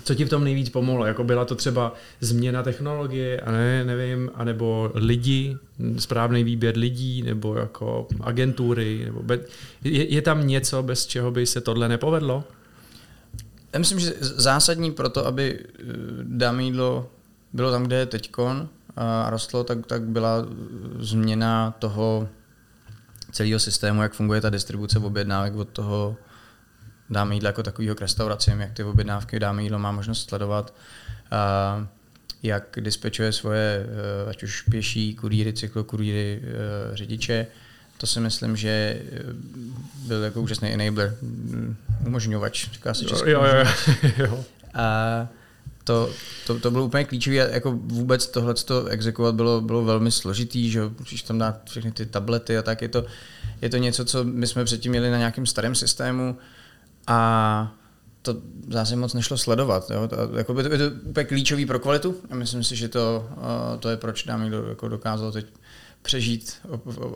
Co 0.07 0.15
ti 0.15 0.25
v 0.25 0.29
tom 0.29 0.43
nejvíc 0.43 0.69
pomohlo? 0.69 1.05
Jako 1.05 1.23
byla 1.23 1.45
to 1.45 1.55
třeba 1.55 1.93
změna 2.19 2.63
technologie, 2.63 3.41
a 3.41 3.51
ne, 3.51 3.83
nevím, 3.83 4.31
anebo 4.35 4.91
lidi, 4.93 5.57
správný 5.99 6.43
výběr 6.43 6.77
lidí, 6.77 7.21
nebo 7.21 7.55
jako 7.55 8.07
agentury, 8.21 9.01
nebo 9.05 9.23
be, 9.23 9.39
je, 9.83 10.13
je 10.13 10.21
tam 10.21 10.47
něco, 10.47 10.83
bez 10.83 11.05
čeho 11.05 11.31
by 11.31 11.45
se 11.45 11.61
tohle 11.61 11.89
nepovedlo? 11.89 12.43
Já 13.73 13.79
myslím, 13.79 13.99
že 13.99 14.13
zásadní 14.19 14.91
pro 14.91 15.09
to, 15.09 15.25
aby 15.25 15.59
eh, 15.59 15.83
dáme 16.23 16.63
jídlo 16.63 17.09
bylo 17.53 17.71
tam, 17.71 17.83
kde 17.83 17.95
je 17.95 18.05
teďkon 18.05 18.69
a 18.95 19.29
rostlo, 19.29 19.63
tak, 19.63 19.85
tak 19.85 20.01
byla 20.01 20.45
změna 20.99 21.71
toho 21.79 22.29
celého 23.31 23.59
systému, 23.59 24.01
jak 24.01 24.13
funguje 24.13 24.41
ta 24.41 24.49
distribuce 24.49 24.99
objednávek 24.99 25.55
od 25.55 25.69
toho 25.69 26.15
dáme 27.09 27.35
jídlo 27.35 27.49
jako 27.49 27.63
takového 27.63 27.95
k 27.95 28.01
restauracím, 28.01 28.59
jak 28.59 28.71
ty 28.71 28.83
objednávky 28.83 29.39
dáme 29.39 29.63
jídlo 29.63 29.79
má 29.79 29.91
možnost 29.91 30.29
sledovat, 30.29 30.73
a 31.31 31.87
jak 32.43 32.77
dispečuje 32.81 33.31
svoje, 33.31 33.85
eh, 34.25 34.29
ať 34.29 34.43
už 34.43 34.61
pěší, 34.61 35.15
kurýry, 35.15 35.53
cyklokurýry, 35.53 36.41
eh, 36.43 36.95
řidiče. 36.95 37.47
To 37.97 38.07
si 38.07 38.19
myslím, 38.19 38.57
že 38.57 38.69
eh, 38.69 39.23
byl 39.95 40.23
jako 40.23 40.41
úžasný 40.41 40.69
enabler, 40.69 41.17
mm, 41.21 41.75
umožňovač, 42.05 42.71
říká 42.71 42.93
se 42.93 43.05
česky. 43.05 43.31
Jo, 43.31 43.43
jo, 43.43 43.65
jo. 44.17 44.45
A 44.73 45.27
to, 45.83 46.09
to, 46.47 46.59
to 46.59 46.71
bylo 46.71 46.85
úplně 46.85 47.03
klíčové. 47.03 47.35
Jako 47.35 47.71
vůbec 47.71 48.27
tohle 48.27 48.53
to 48.53 48.85
exekovat 48.85 49.35
bylo, 49.35 49.61
bylo 49.61 49.83
velmi 49.83 50.11
složitý, 50.11 50.71
že 50.71 50.81
když 50.97 51.21
tam 51.21 51.37
dát 51.37 51.69
všechny 51.69 51.91
ty 51.91 52.05
tablety 52.05 52.57
a 52.57 52.61
tak, 52.61 52.81
je 52.81 52.87
to, 52.87 53.05
je 53.61 53.69
to 53.69 53.77
něco, 53.77 54.05
co 54.05 54.23
my 54.23 54.47
jsme 54.47 54.65
předtím 54.65 54.91
měli 54.91 55.11
na 55.11 55.17
nějakém 55.17 55.45
starém 55.45 55.75
systému 55.75 56.37
a 57.07 57.73
to 58.21 58.35
zase 58.69 58.95
moc 58.95 59.13
nešlo 59.13 59.37
sledovat. 59.37 59.89
Jo? 59.89 60.07
To, 60.07 60.37
jako 60.37 60.53
by 60.53 60.63
to, 60.63 60.71
je 60.71 60.77
to 60.77 60.95
úplně 61.03 61.23
klíčový 61.23 61.65
pro 61.65 61.79
kvalitu 61.79 62.15
a 62.31 62.35
myslím 62.35 62.63
si, 62.63 62.75
že 62.75 62.87
to, 62.87 63.29
to 63.79 63.89
je 63.89 63.97
proč 63.97 64.25
nám 64.25 64.41
někdo 64.41 64.65
jako 64.69 64.87
dokázal 64.87 65.31
teď 65.31 65.45
přežít 66.01 66.55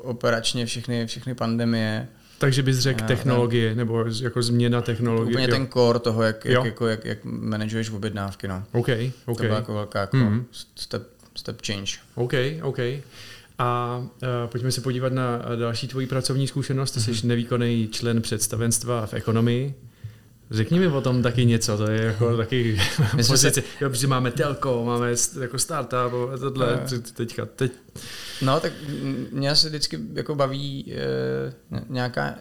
operačně 0.01 0.65
všechny, 0.65 1.07
všechny 1.07 1.35
pandemie 1.35 2.07
takže 2.41 2.63
bys 2.63 2.77
řekl 2.77 3.05
technologie, 3.05 3.75
nebo 3.75 4.05
jako 4.21 4.41
změna 4.41 4.81
technologie. 4.81 5.29
Úplně 5.29 5.45
jo. 5.45 5.51
ten 5.51 5.67
core 5.67 5.99
toho, 5.99 6.23
jak, 6.23 6.45
jak, 6.45 6.65
jako, 6.65 6.87
jak, 6.87 7.05
jak 7.05 7.17
manažuješ 7.23 7.89
objednávky. 7.89 8.47
No. 8.47 8.63
OK, 8.71 8.87
OK. 9.25 9.37
To 9.37 9.43
byla 9.43 9.55
jako 9.55 9.73
velká 9.73 9.99
jako 9.99 10.17
mm. 10.17 10.45
step, 10.75 11.07
step 11.35 11.61
change. 11.65 11.91
OK, 12.15 12.33
OK. 12.61 12.77
A 13.61 13.97
uh, 13.97 14.07
pojďme 14.45 14.71
se 14.71 14.81
podívat 14.81 15.13
na 15.13 15.37
další 15.55 15.87
tvoji 15.87 16.07
pracovní 16.07 16.47
zkušenost. 16.47 16.91
Ty 16.91 16.99
jsi 16.99 17.11
mm-hmm. 17.11 17.25
nevýkonný 17.25 17.89
člen 17.91 18.21
představenstva 18.21 19.05
v 19.05 19.13
ekonomii. 19.13 19.75
Řekni 20.51 20.79
mi 20.79 20.87
o 20.87 21.01
tom 21.01 21.23
taky 21.23 21.45
něco, 21.45 21.77
to 21.77 21.91
je 21.91 22.01
jako 22.01 22.37
taky 22.37 22.79
pozice, 23.27 23.61
se... 23.61 23.63
jo, 23.81 23.89
protože 23.89 24.07
máme 24.07 24.31
telko, 24.31 24.85
máme 24.85 25.13
jako 25.41 25.59
startup, 25.59 26.39
tohle, 26.39 26.79
no. 26.91 26.99
teďka, 27.13 27.45
teď. 27.45 27.71
No, 28.41 28.59
tak 28.59 28.73
mě 29.31 29.55
se 29.55 29.69
vždycky 29.69 29.99
jako 30.13 30.35
baví 30.35 30.93
e, 30.93 31.53
nějaká, 31.89 32.35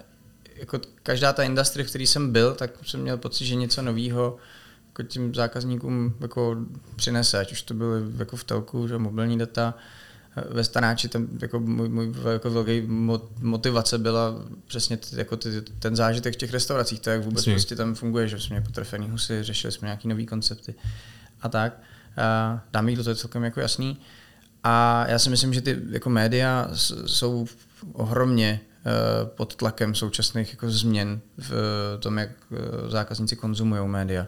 jako 0.56 0.80
každá 1.02 1.32
ta 1.32 1.42
industrie, 1.42 1.86
v 1.86 1.88
které 1.88 2.04
jsem 2.04 2.32
byl, 2.32 2.54
tak 2.54 2.70
jsem 2.82 3.00
měl 3.00 3.16
pocit, 3.16 3.44
že 3.44 3.54
něco 3.54 3.82
nového 3.82 4.36
jako 4.88 5.02
tím 5.02 5.34
zákazníkům 5.34 6.14
jako 6.20 6.56
přinese, 6.96 7.38
ať 7.38 7.52
už 7.52 7.62
to 7.62 7.74
bylo 7.74 7.92
jako 8.18 8.36
v 8.36 8.44
telku, 8.44 8.88
že 8.88 8.98
mobilní 8.98 9.38
data, 9.38 9.74
ve 10.50 10.64
stanáči 10.64 11.08
tam 11.08 11.28
jako 11.42 11.60
můj, 11.60 11.88
můj 11.88 12.12
jako 12.32 12.50
velký 12.50 12.82
motivace 13.40 13.98
byla 13.98 14.34
přesně 14.66 14.96
t, 14.96 15.06
jako 15.16 15.36
ty, 15.36 15.62
ten 15.78 15.96
zážitek 15.96 16.34
v 16.34 16.36
těch 16.36 16.52
restauracích, 16.52 17.00
to 17.00 17.10
jak 17.10 17.22
vůbec 17.22 17.38
Jasně. 17.38 17.52
prostě 17.52 17.76
tam 17.76 17.94
funguje, 17.94 18.28
že 18.28 18.40
jsme 18.40 18.54
měli 18.54 18.66
potrefený 18.66 19.10
husy, 19.10 19.42
řešili 19.42 19.72
jsme 19.72 19.86
nějaký 19.86 20.08
nový 20.08 20.26
koncepty 20.26 20.74
a 21.42 21.48
tak. 21.48 21.80
A 22.16 22.60
dám 22.72 22.88
jídlo, 22.88 23.04
to 23.04 23.10
je 23.10 23.16
celkem 23.16 23.44
jako 23.44 23.60
jasný. 23.60 24.00
A 24.64 25.04
já 25.08 25.18
si 25.18 25.30
myslím, 25.30 25.54
že 25.54 25.60
ty 25.60 25.78
jako 25.90 26.10
média 26.10 26.70
jsou 27.06 27.46
ohromně 27.92 28.60
eh, 28.60 29.26
pod 29.26 29.56
tlakem 29.56 29.94
současných 29.94 30.50
jako 30.50 30.70
změn 30.70 31.20
v 31.38 31.52
tom, 32.00 32.18
jak 32.18 32.30
eh, 32.30 32.90
zákazníci 32.90 33.36
konzumují 33.36 33.88
média 33.88 34.26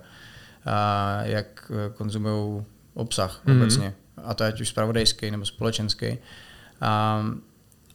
a 0.64 1.18
jak 1.22 1.70
eh, 1.70 1.92
konzumují 1.94 2.64
obsah 2.94 3.42
mm-hmm. 3.44 3.56
obecně 3.56 3.94
a 4.22 4.34
to 4.34 4.44
je 4.44 4.48
ať 4.48 4.60
už 4.60 4.68
spravodajský 4.68 5.30
nebo 5.30 5.44
společenský. 5.44 6.18
A, 6.80 7.24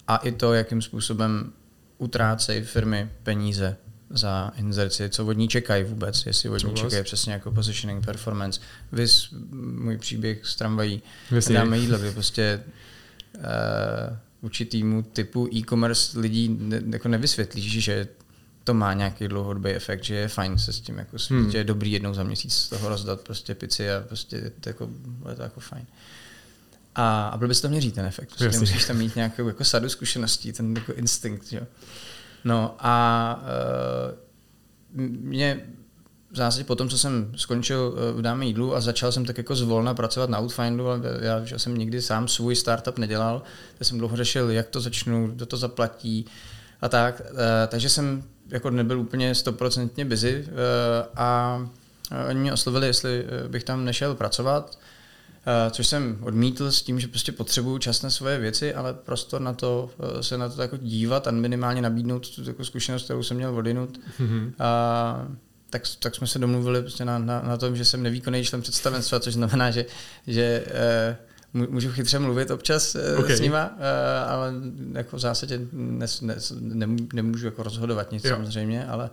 a 0.07 0.17
i 0.17 0.31
to, 0.31 0.53
jakým 0.53 0.81
způsobem 0.81 1.53
utrácejí 1.97 2.63
firmy 2.63 3.09
peníze 3.23 3.77
za 4.09 4.51
inzerci, 4.57 5.09
co 5.09 5.25
od 5.25 5.33
ní 5.33 5.47
čekají 5.47 5.83
vůbec, 5.83 6.25
jestli 6.25 6.49
od 6.49 6.63
ní 6.63 6.73
čekají 6.73 7.03
přesně 7.03 7.33
jako 7.33 7.51
positioning, 7.51 8.05
performance. 8.05 8.61
Vys 8.91 9.29
můj 9.51 9.97
příběh 9.97 10.45
z 10.45 10.55
tramvají, 10.55 11.01
dáme 11.53 11.77
jídlo, 11.77 11.97
kdy 11.97 12.11
prostě 12.11 12.63
uh, 13.35 13.41
určitýmu 14.41 15.03
typu 15.03 15.49
e-commerce 15.53 16.19
lidí 16.19 16.57
ne, 16.59 16.81
jako 16.89 17.07
nevysvětlíš, 17.07 17.83
že 17.83 18.07
to 18.63 18.73
má 18.73 18.93
nějaký 18.93 19.27
dlouhodobý 19.27 19.69
efekt, 19.69 20.03
že 20.03 20.15
je 20.15 20.27
fajn 20.27 20.57
se 20.57 20.73
s 20.73 20.79
tím 20.79 20.97
jako 20.97 21.17
hmm. 21.29 21.51
že 21.51 21.57
je 21.57 21.63
dobrý 21.63 21.91
jednou 21.91 22.13
za 22.13 22.23
měsíc 22.23 22.53
z 22.53 22.69
toho 22.69 22.89
rozdat 22.89 23.21
prostě 23.21 23.55
pici 23.55 23.91
a 23.91 24.03
prostě 24.07 24.51
to 24.59 24.69
jako, 24.69 24.89
je 25.29 25.35
to 25.35 25.41
jako 25.41 25.59
fajn. 25.59 25.85
A, 26.97 27.27
a 27.27 27.37
byl 27.37 27.47
bys 27.47 27.61
to 27.61 27.69
měřit 27.69 27.95
ten 27.95 28.05
efekt. 28.05 28.29
Prostě 28.37 28.59
musíš 28.59 28.85
tam 28.85 28.97
mít 28.97 29.15
nějakou 29.15 29.47
jako 29.47 29.63
sadu 29.63 29.89
zkušeností, 29.89 30.53
ten 30.53 30.73
jako 30.75 30.93
instinkt. 30.93 31.47
Že? 31.47 31.67
No 32.43 32.75
a 32.79 33.39
uh, 33.41 35.01
mě 35.09 35.59
v 36.31 36.37
zásadě 36.37 36.63
po 36.63 36.75
tom, 36.75 36.89
co 36.89 36.97
jsem 36.97 37.31
skončil 37.35 37.95
v 38.13 38.21
Dáme 38.21 38.45
jídlu 38.45 38.75
a 38.75 38.81
začal 38.81 39.11
jsem 39.11 39.25
tak 39.25 39.37
jako 39.37 39.55
zvolna 39.55 39.93
pracovat 39.93 40.29
na 40.29 40.39
Outfindu, 40.39 40.87
ale 40.87 41.01
já 41.21 41.45
že 41.45 41.59
jsem 41.59 41.77
nikdy 41.77 42.01
sám 42.01 42.27
svůj 42.27 42.55
startup 42.55 42.97
nedělal, 42.97 43.41
tak 43.77 43.87
jsem 43.87 43.97
dlouho 43.97 44.17
řešil, 44.17 44.51
jak 44.51 44.67
to 44.67 44.81
začnu, 44.81 45.27
kdo 45.27 45.45
to 45.45 45.57
zaplatí 45.57 46.25
a 46.81 46.89
tak. 46.89 47.21
Uh, 47.31 47.37
takže 47.67 47.89
jsem 47.89 48.23
jako 48.49 48.69
nebyl 48.69 48.99
úplně 48.99 49.35
stoprocentně 49.35 50.05
busy 50.05 50.47
uh, 50.47 50.53
a 51.15 51.61
oni 52.29 52.39
mě 52.39 52.53
oslovili, 52.53 52.87
jestli 52.87 53.25
bych 53.47 53.63
tam 53.63 53.85
nešel 53.85 54.15
pracovat 54.15 54.77
Eh, 54.77 54.96
což 55.71 55.87
jsem 55.87 56.17
odmítl 56.21 56.71
s 56.71 56.81
tím, 56.81 56.99
že 56.99 57.07
prostě 57.07 57.31
potřebuju 57.31 57.77
čas 57.77 58.01
na 58.01 58.09
svoje 58.09 58.39
věci, 58.39 58.73
ale 58.73 58.93
prostor 58.93 59.41
na 59.41 59.53
to 59.53 59.89
eh, 60.19 60.23
se 60.23 60.37
na 60.37 60.49
to 60.49 60.61
jako 60.61 60.77
dívat 60.77 61.27
a 61.27 61.31
minimálně 61.31 61.81
nabídnout 61.81 62.35
tu 62.35 62.49
jako 62.49 62.65
zkušenost, 62.65 63.03
kterou 63.03 63.23
jsem 63.23 63.37
měl 63.37 63.55
odinut. 63.55 63.99
Mm-hmm. 64.19 64.51
A, 64.59 65.27
tak, 65.69 65.81
tak 65.99 66.15
jsme 66.15 66.27
se 66.27 66.39
domluvili 66.39 66.81
prostě 66.81 67.05
na, 67.05 67.19
na, 67.19 67.41
na 67.41 67.57
tom, 67.57 67.75
že 67.75 67.85
jsem 67.85 68.03
nevýkonný 68.03 68.43
člen 68.43 68.61
představenstva, 68.61 69.19
což 69.19 69.33
znamená, 69.33 69.71
že, 69.71 69.85
že 70.27 70.63
eh, 70.67 71.17
můžu 71.53 71.91
chytře 71.91 72.19
mluvit 72.19 72.51
občas 72.51 72.95
okay. 73.19 73.37
s 73.37 73.39
nima, 73.39 73.71
ale 74.27 74.53
jako 74.93 75.17
v 75.17 75.19
zásadě 75.19 75.59
nes, 75.71 76.21
nes, 76.21 76.53
nemůžu 77.13 77.45
jako 77.45 77.63
rozhodovat 77.63 78.11
nic 78.11 78.23
jo. 78.23 78.35
samozřejmě, 78.35 78.85
ale, 78.85 79.09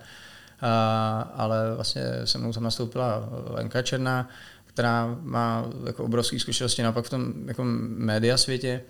ale 1.34 1.74
vlastně 1.74 2.02
se 2.24 2.38
mnou 2.38 2.52
tam 2.52 2.62
nastoupila 2.62 3.28
Lenka 3.50 3.82
Černá, 3.82 4.28
která 4.74 5.18
má 5.22 5.70
jako 5.86 6.04
obrovské 6.04 6.38
zkušenosti 6.38 6.82
naopak 6.82 7.04
v 7.04 7.10
tom 7.10 7.32
jako 7.46 7.62
média 7.64 8.36
světě 8.36 8.82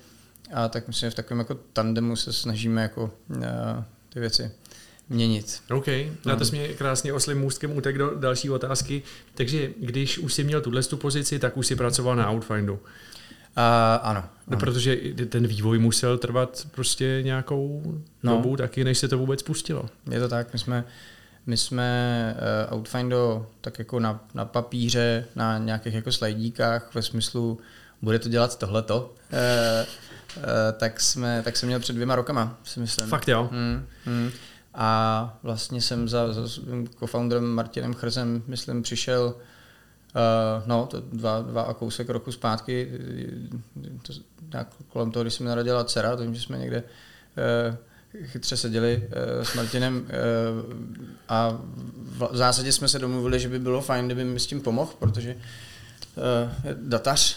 a 0.53 0.69
tak 0.69 0.89
myslím, 0.89 1.07
že 1.07 1.11
v 1.11 1.15
takovém 1.15 1.39
jako 1.39 1.55
tandemu 1.73 2.17
se 2.17 2.33
snažíme 2.33 2.83
jako 2.83 3.11
uh, 3.29 3.39
ty 4.09 4.21
věci 4.21 4.51
měnit. 5.09 5.61
OK, 5.71 5.87
no. 5.87 6.13
na 6.25 6.37
to 6.37 6.45
jsme 6.45 6.69
krásně 6.69 7.13
oslým 7.13 7.39
můstkem 7.39 7.77
utek 7.77 7.99
do 7.99 8.15
další 8.15 8.51
otázky. 8.51 9.03
Takže 9.35 9.71
když 9.81 10.19
už 10.19 10.35
jsi 10.35 10.45
měl 10.45 10.61
tuhle 10.61 10.83
tu 10.83 10.97
pozici, 10.97 11.39
tak 11.39 11.57
už 11.57 11.67
jsi 11.67 11.77
pracoval 11.77 12.17
na 12.17 12.31
Outfindu. 12.31 12.73
Uh, 12.73 12.81
ano, 14.03 14.21
no, 14.21 14.29
ano. 14.49 14.61
protože 14.61 14.97
ten 15.29 15.47
vývoj 15.47 15.79
musel 15.79 16.19
trvat 16.19 16.67
prostě 16.71 17.21
nějakou 17.23 17.83
no. 18.23 18.33
dobu 18.33 18.57
taky, 18.57 18.85
než 18.85 18.99
se 18.99 19.09
to 19.09 19.19
vůbec 19.19 19.43
pustilo. 19.43 19.89
Je 20.11 20.21
to 20.21 20.29
tak, 20.29 20.53
my 20.53 20.59
jsme 20.59 20.85
my 21.47 21.57
jsme 21.57 22.37
uh, 22.71 22.79
Outfindo 22.79 23.47
tak 23.61 23.79
jako 23.79 24.01
na, 24.01 24.21
na 24.35 24.45
papíře, 24.45 25.25
na 25.35 25.59
nějakých 25.59 25.95
jako 25.95 26.13
slajdíkách 26.13 26.95
ve 26.95 27.03
smyslu, 27.03 27.59
bude 28.03 28.19
to 28.19 28.29
dělat 28.29 28.59
tohleto, 28.59 29.15
uh, 29.33 29.87
uh, 30.37 30.43
tak, 30.79 31.01
jsme, 31.01 31.43
tak 31.43 31.57
jsem 31.57 31.67
měl 31.67 31.81
před 31.81 31.93
dvěma 31.93 32.15
rokama, 32.17 32.59
si 32.65 32.81
myslím. 32.81 33.07
Fakt 33.07 33.29
jo? 33.29 33.49
Hmm, 33.53 33.87
hmm. 34.05 34.31
A 34.75 35.39
vlastně 35.43 35.81
jsem 35.81 36.09
za, 36.09 36.33
za 36.33 36.49
co-founderem 36.99 37.45
Martinem 37.45 37.95
Chrzem, 37.95 38.43
myslím, 38.47 38.83
přišel 38.83 39.35
uh, 39.35 40.67
no, 40.67 40.87
to 40.87 41.01
dva, 41.01 41.43
dva 41.43 41.63
a 41.63 41.75
kousek 41.75 42.09
roku 42.09 42.33
zpátky, 42.33 42.91
to, 44.03 44.13
nějak 44.53 44.69
kolem 44.89 45.11
toho, 45.11 45.25
když 45.25 45.35
se 45.35 45.43
mi 45.43 45.49
narodila 45.49 45.85
dcera, 45.85 46.17
to 46.17 46.35
že 46.35 46.41
jsme 46.41 46.59
někde 46.59 46.83
uh, 46.83 47.77
chytře 48.23 48.57
seděli 48.57 49.03
uh, 49.07 49.45
s 49.45 49.55
Martinem 49.55 49.97
uh, 49.97 50.73
a 51.29 51.59
v 52.31 52.37
zásadě 52.37 52.73
jsme 52.73 52.89
se 52.89 52.99
domluvili, 52.99 53.41
že 53.41 53.49
by 53.49 53.59
bylo 53.59 53.81
fajn, 53.81 54.07
kdyby 54.07 54.25
mi 54.25 54.41
s 54.41 54.47
tím 54.47 54.61
pomohl, 54.61 54.93
protože 54.99 55.35
uh, 55.35 56.71
datař 56.73 57.37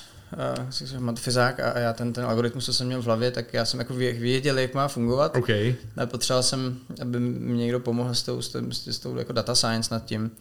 uh, 0.93 0.99
matfizák 0.99 1.59
a 1.59 1.79
já 1.79 1.93
ten, 1.93 2.13
ten 2.13 2.25
algoritmus, 2.25 2.65
co 2.65 2.73
jsem 2.73 2.87
měl 2.87 3.01
v 3.01 3.05
hlavě, 3.05 3.31
tak 3.31 3.53
já 3.53 3.65
jsem 3.65 3.79
jako 3.79 3.93
věděl, 3.93 4.59
jak 4.59 4.73
má 4.73 4.87
fungovat. 4.87 5.35
Okay. 5.35 5.75
Ale 5.97 6.07
potřeboval 6.07 6.43
jsem, 6.43 6.79
aby 7.01 7.19
mi 7.19 7.57
někdo 7.57 7.79
pomohl 7.79 8.15
s 8.15 8.23
tou, 8.23 8.41
s, 8.41 8.49
tou, 8.49 8.71
s 8.71 8.99
tou 8.99 9.17
jako 9.17 9.33
data 9.33 9.55
science 9.55 9.93
nad 9.93 10.05
tím. 10.05 10.31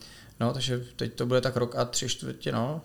No, 0.40 0.52
takže 0.52 0.84
teď 0.96 1.14
to 1.14 1.26
bude 1.26 1.40
tak 1.40 1.56
rok 1.56 1.76
a 1.76 1.84
tři 1.84 2.08
čtvrtě, 2.08 2.52
no. 2.52 2.82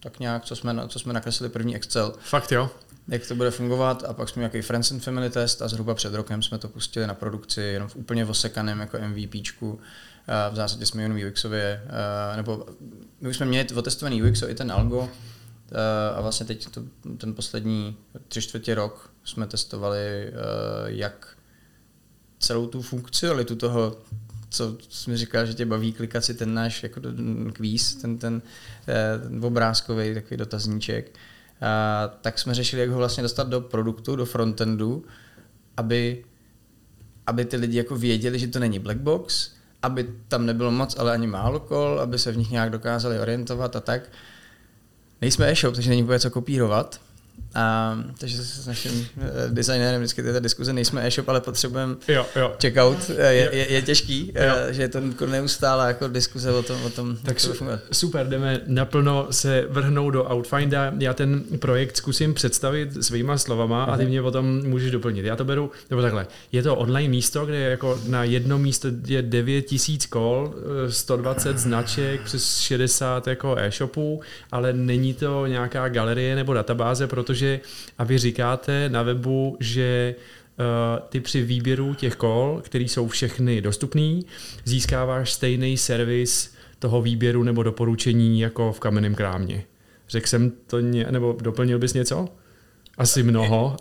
Tak 0.00 0.20
nějak, 0.20 0.44
co 0.44 0.56
jsme, 0.56 0.76
co 0.88 0.98
jsme 0.98 1.12
nakreslili 1.12 1.50
první 1.50 1.76
Excel. 1.76 2.14
Fakt 2.20 2.52
jo? 2.52 2.70
Jak 3.08 3.26
to 3.26 3.34
bude 3.34 3.50
fungovat 3.50 4.04
a 4.04 4.12
pak 4.12 4.28
jsme 4.28 4.40
nějaký 4.40 4.60
Friends 4.60 4.92
and 4.92 5.00
Family 5.00 5.30
test 5.30 5.62
a 5.62 5.68
zhruba 5.68 5.94
před 5.94 6.14
rokem 6.14 6.42
jsme 6.42 6.58
to 6.58 6.68
pustili 6.68 7.06
na 7.06 7.14
produkci 7.14 7.60
jenom 7.60 7.88
v 7.88 7.96
úplně 7.96 8.24
osekaném 8.26 8.80
jako 8.80 8.98
MVPčku. 9.08 9.80
V 10.50 10.56
zásadě 10.56 10.86
jsme 10.86 11.02
jenom 11.02 11.18
UXově, 11.28 11.82
nebo 12.36 12.66
my 13.20 13.28
už 13.28 13.36
jsme 13.36 13.46
měli 13.46 13.68
otestovaný 13.74 14.22
UX 14.22 14.42
i 14.42 14.54
ten 14.54 14.72
algo, 14.72 15.08
a 16.16 16.20
vlastně 16.20 16.46
teď 16.46 16.68
to, 16.68 16.82
ten 17.18 17.34
poslední 17.34 17.96
tři 18.28 18.42
čtvrtě 18.42 18.74
rok 18.74 19.10
jsme 19.24 19.46
testovali, 19.46 20.32
jak 20.86 21.36
celou 22.38 22.66
tu 22.66 22.82
funkcionalitu 22.82 23.56
toho, 23.56 23.96
co 24.48 24.76
jsi 24.88 25.10
mi 25.10 25.16
říkal, 25.16 25.46
že 25.46 25.54
tě 25.54 25.66
baví 25.66 25.92
klikat 25.92 26.24
si 26.24 26.34
ten 26.34 26.54
náš 26.54 26.82
jako 26.82 27.00
kvíz, 27.52 27.94
ten, 27.94 28.18
ten, 28.18 28.42
ten 29.22 29.44
obrázkový 29.44 30.14
takový 30.14 30.36
dotazníček, 30.36 31.18
tak 32.20 32.38
jsme 32.38 32.54
řešili, 32.54 32.82
jak 32.82 32.90
ho 32.90 32.96
vlastně 32.96 33.22
dostat 33.22 33.48
do 33.48 33.60
produktu, 33.60 34.16
do 34.16 34.26
frontendu, 34.26 35.04
aby, 35.76 36.24
aby 37.26 37.44
ty 37.44 37.56
lidi 37.56 37.78
jako 37.78 37.96
věděli, 37.96 38.38
že 38.38 38.46
to 38.46 38.58
není 38.58 38.78
black 38.78 38.98
box, 38.98 39.50
aby 39.82 40.14
tam 40.28 40.46
nebylo 40.46 40.70
moc, 40.70 40.96
ale 40.98 41.12
ani 41.12 41.26
málo 41.26 41.60
kol, 41.60 42.00
aby 42.00 42.18
se 42.18 42.32
v 42.32 42.36
nich 42.36 42.50
nějak 42.50 42.70
dokázali 42.70 43.20
orientovat 43.20 43.76
a 43.76 43.80
tak. 43.80 44.02
Nejsme 45.20 45.50
e-shop, 45.50 45.74
takže 45.74 45.90
není 45.90 46.02
vůbec 46.02 46.22
co 46.22 46.30
kopírovat, 46.30 47.00
a, 47.54 47.98
takže 48.18 48.44
s 48.44 48.66
naším 48.66 49.06
eh, 49.16 49.48
designérem 49.48 50.00
vždycky 50.00 50.22
tyto 50.22 50.40
diskuze 50.40 50.72
nejsme 50.72 51.06
e-shop, 51.06 51.28
ale 51.28 51.40
potřebujeme 51.40 51.94
checkout. 52.60 53.08
Je, 53.08 53.50
je, 53.52 53.72
je 53.72 53.82
těžký, 53.82 54.32
eh, 54.34 54.46
jo. 54.46 54.54
že 54.70 54.82
je 54.82 54.88
to 54.88 55.00
neustále 55.26 55.88
jako 55.88 56.08
diskuze 56.08 56.52
o 56.52 56.62
tom, 56.62 56.84
o 56.84 56.90
tom 56.90 57.16
tak 57.24 57.40
to 57.40 57.54
su, 57.54 57.64
super, 57.92 58.28
jdeme 58.28 58.60
naplno 58.66 59.26
se 59.30 59.66
vrhnout 59.70 60.12
do 60.12 60.24
Outfinda. 60.34 60.92
Já 60.98 61.14
ten 61.14 61.42
projekt 61.58 61.96
zkusím 61.96 62.34
představit 62.34 63.04
svýma 63.04 63.38
slovama 63.38 63.84
a 63.84 63.96
ty 63.96 64.06
mě 64.06 64.22
potom 64.22 64.68
můžeš 64.68 64.90
doplnit. 64.90 65.24
Já 65.24 65.36
to 65.36 65.44
beru, 65.44 65.70
nebo 65.90 66.02
takhle, 66.02 66.26
je 66.52 66.62
to 66.62 66.76
online 66.76 67.08
místo, 67.08 67.46
kde 67.46 67.58
jako 67.58 68.00
na 68.08 68.24
jedno 68.24 68.58
místo 68.58 68.88
je 69.06 69.22
9000 69.22 70.06
kol, 70.06 70.54
120 70.88 71.58
značek, 71.58 72.20
přes 72.20 72.58
60 72.58 73.26
jako 73.26 73.56
e-shopů, 73.58 74.20
ale 74.52 74.72
není 74.72 75.14
to 75.14 75.46
nějaká 75.46 75.88
galerie 75.88 76.36
nebo 76.36 76.54
databáze, 76.54 77.06
protože 77.06 77.41
protože 77.42 77.60
a 77.98 78.04
vy 78.04 78.18
říkáte 78.18 78.88
na 78.88 79.02
webu, 79.02 79.56
že 79.60 80.14
uh, 80.58 81.08
ty 81.08 81.20
při 81.20 81.42
výběru 81.42 81.94
těch 81.94 82.16
kol, 82.16 82.60
které 82.64 82.84
jsou 82.84 83.08
všechny 83.08 83.60
dostupné, 83.60 84.20
získáváš 84.64 85.32
stejný 85.32 85.76
servis 85.76 86.54
toho 86.78 87.02
výběru 87.02 87.42
nebo 87.42 87.62
doporučení 87.62 88.40
jako 88.40 88.72
v 88.72 88.80
kamenném 88.80 89.14
krámě. 89.14 89.64
Řekl 90.08 90.26
jsem 90.26 90.52
to, 90.66 90.80
ně, 90.80 91.06
nebo 91.10 91.36
doplnil 91.42 91.78
bys 91.78 91.94
něco? 91.94 92.28
Asi 92.98 93.22
mnoho. 93.22 93.76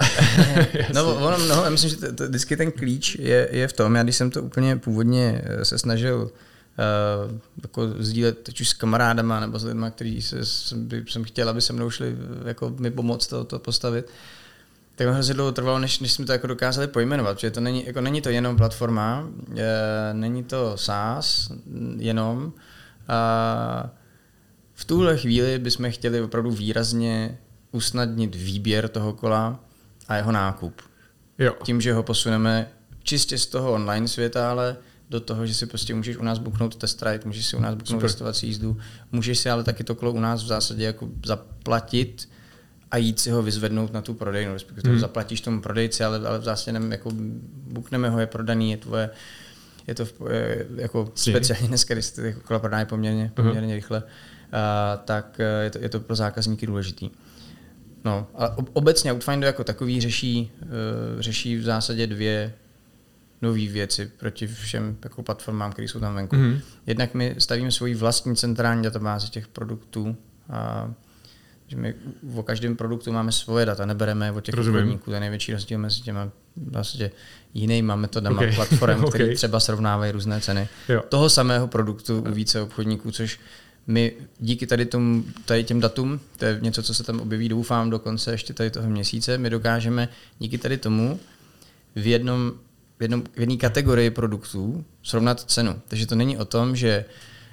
no, 0.93 1.15
ono 1.26 1.38
mnoho, 1.38 1.63
já 1.63 1.69
myslím, 1.69 1.89
že 1.89 1.95
to, 1.95 2.13
to, 2.13 2.28
vždycky 2.28 2.58
ten 2.58 2.71
klíč 2.71 3.15
je, 3.15 3.50
je 3.52 3.67
v 3.67 3.74
tom, 3.74 3.95
já 3.95 4.04
když 4.04 4.15
jsem 4.15 4.32
to 4.32 4.43
úplně 4.43 4.76
původně 4.76 5.41
eh, 5.43 5.65
se 5.65 5.78
snažil 5.78 6.32
uh, 6.77 7.39
jako 7.63 7.88
sdílet 7.99 8.39
teď 8.39 8.62
už 8.62 8.69
s 8.69 8.73
kamarádama 8.73 9.39
nebo 9.39 9.60
s 9.60 9.63
lidmi, 9.63 9.86
kteří 9.91 10.21
se, 10.21 10.45
jsem, 10.45 10.89
jsem 11.07 11.23
chtěl, 11.23 11.49
aby 11.49 11.62
se 11.62 11.73
mnou 11.73 11.89
šli 11.89 12.15
jako 12.45 12.69
mi 12.69 12.91
pomoct 12.91 13.27
to, 13.27 13.43
to 13.43 13.60
postavit, 13.60 14.10
tak 14.95 15.07
mi 15.07 15.13
hrozně 15.13 15.34
dlouho 15.34 15.51
trvalo, 15.51 15.79
než, 15.79 15.99
než 15.99 16.12
jsme 16.12 16.25
to 16.25 16.31
jako 16.31 16.47
dokázali 16.47 16.88
pojmenovat, 16.88 17.36
protože 17.36 17.51
to 17.51 17.62
není, 17.62 17.86
jako 17.86 18.01
není 18.01 18.21
to 18.21 18.29
jenom 18.29 18.57
platforma, 18.57 19.27
je, 19.53 19.73
není 20.13 20.43
to 20.43 20.77
SaaS 20.77 21.51
jenom. 21.97 22.53
A 23.07 23.89
v 24.73 24.86
tuhle 24.86 25.17
chvíli 25.17 25.60
bychom 25.60 25.91
chtěli 25.91 26.21
opravdu 26.21 26.51
výrazně 26.51 27.38
usnadnit 27.71 28.36
výběr 28.36 28.88
toho 28.89 29.13
kola 29.13 29.60
a 30.07 30.15
jeho 30.15 30.31
nákup. 30.31 30.81
Jo. 31.39 31.55
Tím, 31.63 31.81
že 31.81 31.93
ho 31.93 32.03
posuneme 32.03 32.67
čistě 33.03 33.38
z 33.38 33.45
toho 33.45 33.71
online 33.71 34.07
světa, 34.07 34.51
ale 34.51 34.77
do 35.12 35.19
toho, 35.19 35.45
že 35.45 35.54
si 35.54 35.65
prostě 35.65 35.93
můžeš 35.93 36.17
u 36.17 36.24
nás 36.24 36.39
buknout 36.39 36.76
test 36.76 37.04
ride, 37.04 37.19
můžeš 37.26 37.45
si 37.45 37.58
u 37.58 37.60
nás 37.60 37.76
buknout 37.76 38.02
testovací 38.02 38.47
jízdu, 38.47 38.78
můžeš 39.12 39.39
si 39.39 39.50
ale 39.50 39.63
taky 39.63 39.84
to 39.84 39.95
kolo 39.95 40.12
u 40.12 40.19
nás 40.19 40.43
v 40.43 40.47
zásadě 40.47 40.84
jako 40.84 41.10
zaplatit 41.26 42.30
a 42.91 42.97
jít 42.97 43.19
si 43.19 43.32
ho 43.32 43.43
vyzvednout 43.43 43.93
na 43.93 44.02
tu 44.02 44.13
prodejnu, 44.13 44.54
respektive 44.54 44.89
hmm. 44.89 45.00
zaplatíš 45.00 45.41
tomu 45.41 45.62
prodejci, 45.62 46.04
ale, 46.04 46.28
ale 46.28 46.39
v 46.39 46.43
zásadě 46.43 46.80
nem, 46.80 46.91
jako 46.91 47.12
bukneme 47.67 48.10
ho, 48.10 48.19
je 48.19 48.28
prodaný, 48.28 48.71
je 48.71 48.78
tvoje, 48.78 49.10
je 49.88 49.95
to 49.95 50.08
je, 50.30 50.67
jako 50.76 51.12
speciálně 51.15 51.67
dneska, 51.67 51.93
když 51.93 52.06
se 52.06 52.21
ty 52.21 52.36
kola 52.43 52.60
prodávají 52.60 52.86
poměrně, 52.86 53.32
poměrně 53.36 53.74
uh-huh. 53.74 53.76
rychle, 53.76 54.04
uh, 54.04 55.04
tak 55.06 55.39
je 55.62 55.69
to, 55.69 55.80
je 55.80 55.89
to 55.89 56.00
pro 56.00 56.15
zákazníky 56.15 56.67
důležitý. 56.67 57.10
No, 58.06 58.28
ale 58.34 58.56
obecně 58.74 59.13
Outfinder 59.13 59.47
jako 59.47 59.63
takový 59.63 60.02
řeší, 60.02 60.52
uh, 60.62 60.67
řeší 61.19 61.58
v 61.58 61.63
zásadě 61.63 62.08
dvě 62.08 62.54
nové 63.41 63.67
věci 63.67 64.12
proti 64.17 64.47
všem 64.47 64.97
jako 65.04 65.23
platformám, 65.23 65.71
které 65.71 65.88
jsou 65.88 65.99
tam 65.99 66.15
venku. 66.15 66.36
Mm-hmm. 66.36 66.62
Jednak 66.86 67.13
my 67.13 67.36
stavíme 67.38 67.71
svoji 67.71 67.95
vlastní 67.95 68.36
centrální 68.36 68.84
databázi 68.84 69.30
těch 69.30 69.47
produktů 69.47 70.15
a 70.49 70.91
že 71.67 71.77
my 71.77 71.93
o 72.36 72.43
každém 72.43 72.75
produktu 72.75 73.12
máme 73.12 73.32
svoje 73.32 73.65
data, 73.65 73.86
nebereme 73.86 74.32
od 74.32 74.41
těch 74.41 74.56
obchodníků. 74.56 75.06
To 75.06 75.13
je 75.13 75.19
největší 75.19 75.54
rozdíl 75.54 75.80
mezi 75.80 76.01
těma 76.01 76.30
vlastně 76.56 77.12
jinýma 77.54 77.95
metodama 77.95 78.38
okay. 78.38 78.56
platform, 78.56 79.04
okay. 79.04 79.19
které 79.19 79.36
třeba 79.36 79.60
srovnávají 79.60 80.12
různé 80.12 80.41
ceny. 80.41 80.67
Jo. 80.89 81.04
Toho 81.10 81.30
samého 81.30 81.67
produktu 81.67 82.19
u 82.30 82.34
více 82.34 82.62
obchodníků, 82.62 83.12
což 83.12 83.39
my 83.88 84.13
díky 84.39 84.67
tady, 84.67 84.86
tomu, 84.86 85.23
tady 85.45 85.63
těm 85.63 85.80
datům, 85.80 86.19
to 86.38 86.45
je 86.45 86.60
něco, 86.62 86.84
co 86.84 86.93
se 86.93 87.04
tam 87.04 87.19
objeví, 87.19 87.49
doufám, 87.49 87.89
do 87.89 87.99
konce 87.99 88.32
ještě 88.32 88.54
tady 88.54 88.69
toho 88.69 88.89
měsíce, 88.89 89.38
my 89.38 89.49
dokážeme 89.49 90.10
díky 90.39 90.58
tady 90.58 90.77
tomu 90.77 91.19
v 91.95 92.08
jednom 92.08 92.54
v, 93.01 93.03
jednom, 93.03 93.23
v 93.35 93.39
jedné 93.39 93.57
kategorii 93.57 94.09
produktů 94.09 94.85
srovnat 95.03 95.39
cenu. 95.39 95.81
Takže 95.87 96.05
to 96.07 96.15
není 96.15 96.37
o 96.37 96.45
tom, 96.45 96.75
že 96.75 97.05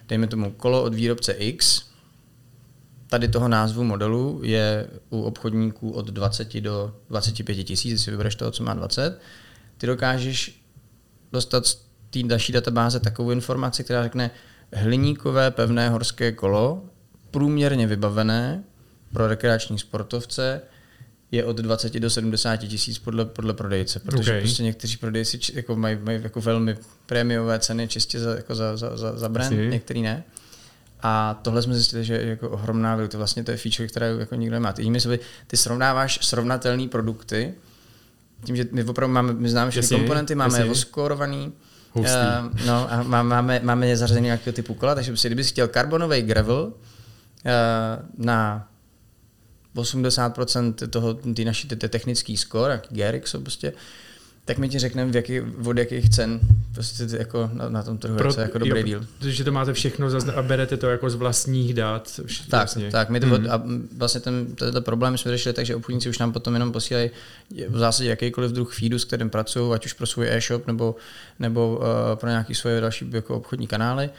dejme 0.09 0.27
tomu 0.27 0.51
kolo 0.51 0.83
od 0.83 0.95
výrobce 0.95 1.33
X, 1.33 1.89
tady 3.09 3.29
toho 3.29 3.49
názvu 3.49 3.85
modelu 3.85 4.41
je 4.45 4.87
u 5.11 5.23
obchodníků 5.23 5.91
od 5.91 6.07
20 6.07 6.61
do 6.61 6.95
25 7.09 7.65
tisíc, 7.65 7.93
jestli 7.93 8.11
vybereš 8.13 8.35
toho, 8.35 8.51
co 8.51 8.65
má 8.65 8.75
20, 8.75 9.21
ty 9.79 9.87
dokážeš 9.87 10.61
dostat 11.33 11.67
z 11.67 11.75
té 12.11 12.23
další 12.23 12.53
databáze 12.53 13.01
takovou 13.01 13.31
informaci, 13.31 13.85
která 13.85 14.03
řekne 14.03 14.31
hliníkové 14.73 15.51
pevné 15.51 15.91
horské 15.91 16.33
kolo, 16.33 16.83
průměrně 17.31 17.87
vybavené 17.87 18.65
pro 19.13 19.29
rekreační 19.29 19.79
sportovce, 19.79 20.63
je 21.31 21.45
od 21.45 21.57
20 21.57 21.95
do 21.95 22.11
70 22.11 22.57
tisíc 22.57 22.99
podle, 22.99 23.25
podle 23.25 23.55
prodejce, 23.55 24.01
protože 24.01 24.31
okay. 24.31 24.41
prostě 24.41 24.63
někteří 24.63 24.97
prodejci 24.97 25.39
jako 25.53 25.77
mají, 25.77 25.99
mají 26.03 26.23
jako 26.23 26.41
velmi 26.41 26.77
prémiové 27.07 27.59
ceny 27.59 27.89
čistě 27.89 28.21
za, 28.21 28.35
jako 28.35 28.55
za, 28.55 28.77
za, 28.77 28.97
za, 28.97 29.19
za 29.19 29.29
brand, 29.29 29.53
Asi. 29.53 29.69
některý 29.69 30.03
ne. 30.03 30.25
A 31.03 31.41
tohle 31.43 31.63
jsme 31.63 31.75
zjistili, 31.75 32.05
že 32.05 32.15
je 32.15 32.27
jako 32.27 32.49
ohromná 32.51 33.09
to 33.09 33.19
vlastně 33.19 33.45
to 33.45 33.51
je 33.51 33.57
feature, 33.57 33.89
které 33.89 34.15
jako 34.19 34.35
nikdo 34.35 34.55
nemá. 34.55 34.73
Ty, 34.73 34.83
jinými 34.83 35.01
slovy, 35.01 35.19
ty 35.47 35.57
srovnáváš 35.57 36.19
srovnatelné 36.23 36.89
produkty, 36.89 37.55
tím, 38.45 38.57
že 38.57 38.67
my 38.73 38.85
opravdu 38.85 39.15
máme, 39.15 39.33
my 39.33 39.49
známe 39.49 39.71
všechny 39.71 39.97
komponenty, 39.97 40.35
máme 40.35 40.59
je 40.59 40.65
oskorovaný, 40.65 41.53
uh, 41.95 42.05
no 42.67 42.93
a 42.93 43.03
má, 43.03 43.23
máme, 43.23 43.61
máme 43.63 43.89
je 43.89 43.97
zařazený 43.97 44.25
nějakého 44.25 44.55
typu 44.55 44.75
kola, 44.75 44.95
takže 44.95 45.17
si, 45.17 45.29
kdybys 45.29 45.49
chtěl 45.49 45.69
karbonový 45.69 46.23
gravel 46.23 46.63
uh, 46.65 46.73
na 48.25 48.69
80% 49.79 50.89
toho, 50.89 51.15
ty 51.15 51.45
naší 51.45 51.69
ty 51.69 51.89
technický 51.89 52.37
score, 52.37 52.73
jak 52.73 52.87
GRX 52.91 53.37
prostě, 53.43 53.73
tak 54.49 54.59
my 54.59 54.69
ti 54.69 54.79
řekneme, 54.79 55.13
v 55.13 55.17
jaký, 55.17 55.41
od 55.41 55.79
jakých 55.79 56.11
cen 56.11 56.41
prostě 56.75 57.05
jako 57.19 57.51
na, 57.53 57.69
na 57.69 57.83
tom 57.83 57.99
trhu 57.99 58.17
Pro, 58.17 58.31
je 58.31 58.41
jako 58.41 58.59
dobrý 58.59 58.91
jo, 58.91 59.01
díl. 59.21 59.33
že 59.33 59.45
to 59.45 59.53
máte 59.53 59.73
všechno 59.73 60.09
a 60.37 60.43
berete 60.43 60.77
to 60.77 60.87
jako 60.87 61.11
z 61.11 61.15
vlastních 61.15 61.75
dat. 61.75 62.21
Tak, 62.51 62.61
vlastně. 62.61 62.91
tak 62.91 63.11
my 63.11 63.21
to, 63.21 63.27
hmm. 63.27 63.51
a 63.51 63.63
vlastně 63.97 64.21
ten, 64.21 64.47
tenhle 64.55 64.81
problém 64.81 65.19
jsme 65.19 65.31
řešili 65.31 65.53
tak, 65.53 65.67
že 65.67 65.77
obchodníci 65.77 66.09
už 66.09 66.19
nám 66.19 66.33
potom 66.33 66.55
jenom 66.55 66.73
posílají 66.73 67.11
v 67.69 67.79
zásadě 67.79 68.09
jakýkoliv 68.09 68.51
druh 68.51 68.75
feedu, 68.75 68.99
s 68.99 69.05
kterým 69.05 69.31
pracují, 69.31 69.75
ať 69.75 69.87
už 69.87 69.93
pro 69.93 70.07
svůj 70.07 70.29
e-shop 70.29 70.67
nebo, 70.67 70.97
nebo 71.39 71.77
uh, 71.77 71.85
pro 72.15 72.29
nějaké 72.29 72.55
svoje 72.55 72.81
další 72.81 73.11
jako 73.13 73.37
obchodní 73.37 73.67
kanály 73.67 74.11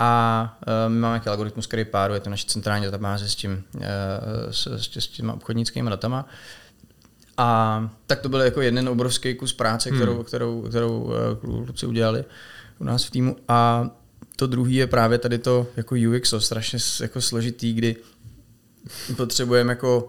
a 0.00 0.58
uh, 0.66 0.92
my 0.92 0.98
máme 0.98 1.12
nějaký 1.12 1.28
algoritmus, 1.28 1.66
který 1.66 1.84
páruje 1.84 2.20
to 2.20 2.30
naše 2.30 2.46
centrální 2.46 2.84
databáze 2.84 3.28
s, 3.28 3.34
tím, 3.34 3.64
uh, 3.74 3.82
s, 4.50 4.66
s, 4.66 4.96
s 4.96 5.08
těma 5.08 5.32
obchodnickými 5.32 5.90
datama. 5.90 6.26
A 7.36 7.90
tak 8.06 8.20
to 8.20 8.28
byl 8.28 8.40
jako 8.40 8.60
jeden 8.60 8.88
obrovský 8.88 9.34
kus 9.34 9.52
práce, 9.52 9.90
hmm. 9.90 9.98
kterou, 9.98 10.22
kterou, 10.22 10.62
kterou 10.68 11.12
kluci 11.40 11.86
udělali 11.86 12.24
u 12.78 12.84
nás 12.84 13.04
v 13.04 13.10
týmu. 13.10 13.36
A 13.48 13.90
to 14.36 14.46
druhý 14.46 14.74
je 14.74 14.86
právě 14.86 15.18
tady 15.18 15.38
to 15.38 15.66
jako 15.76 15.94
UX, 15.94 16.34
strašně 16.38 16.78
jako 17.00 17.20
složitý, 17.20 17.72
kdy 17.72 17.96
potřebujeme 19.16 19.72
jako 19.72 20.08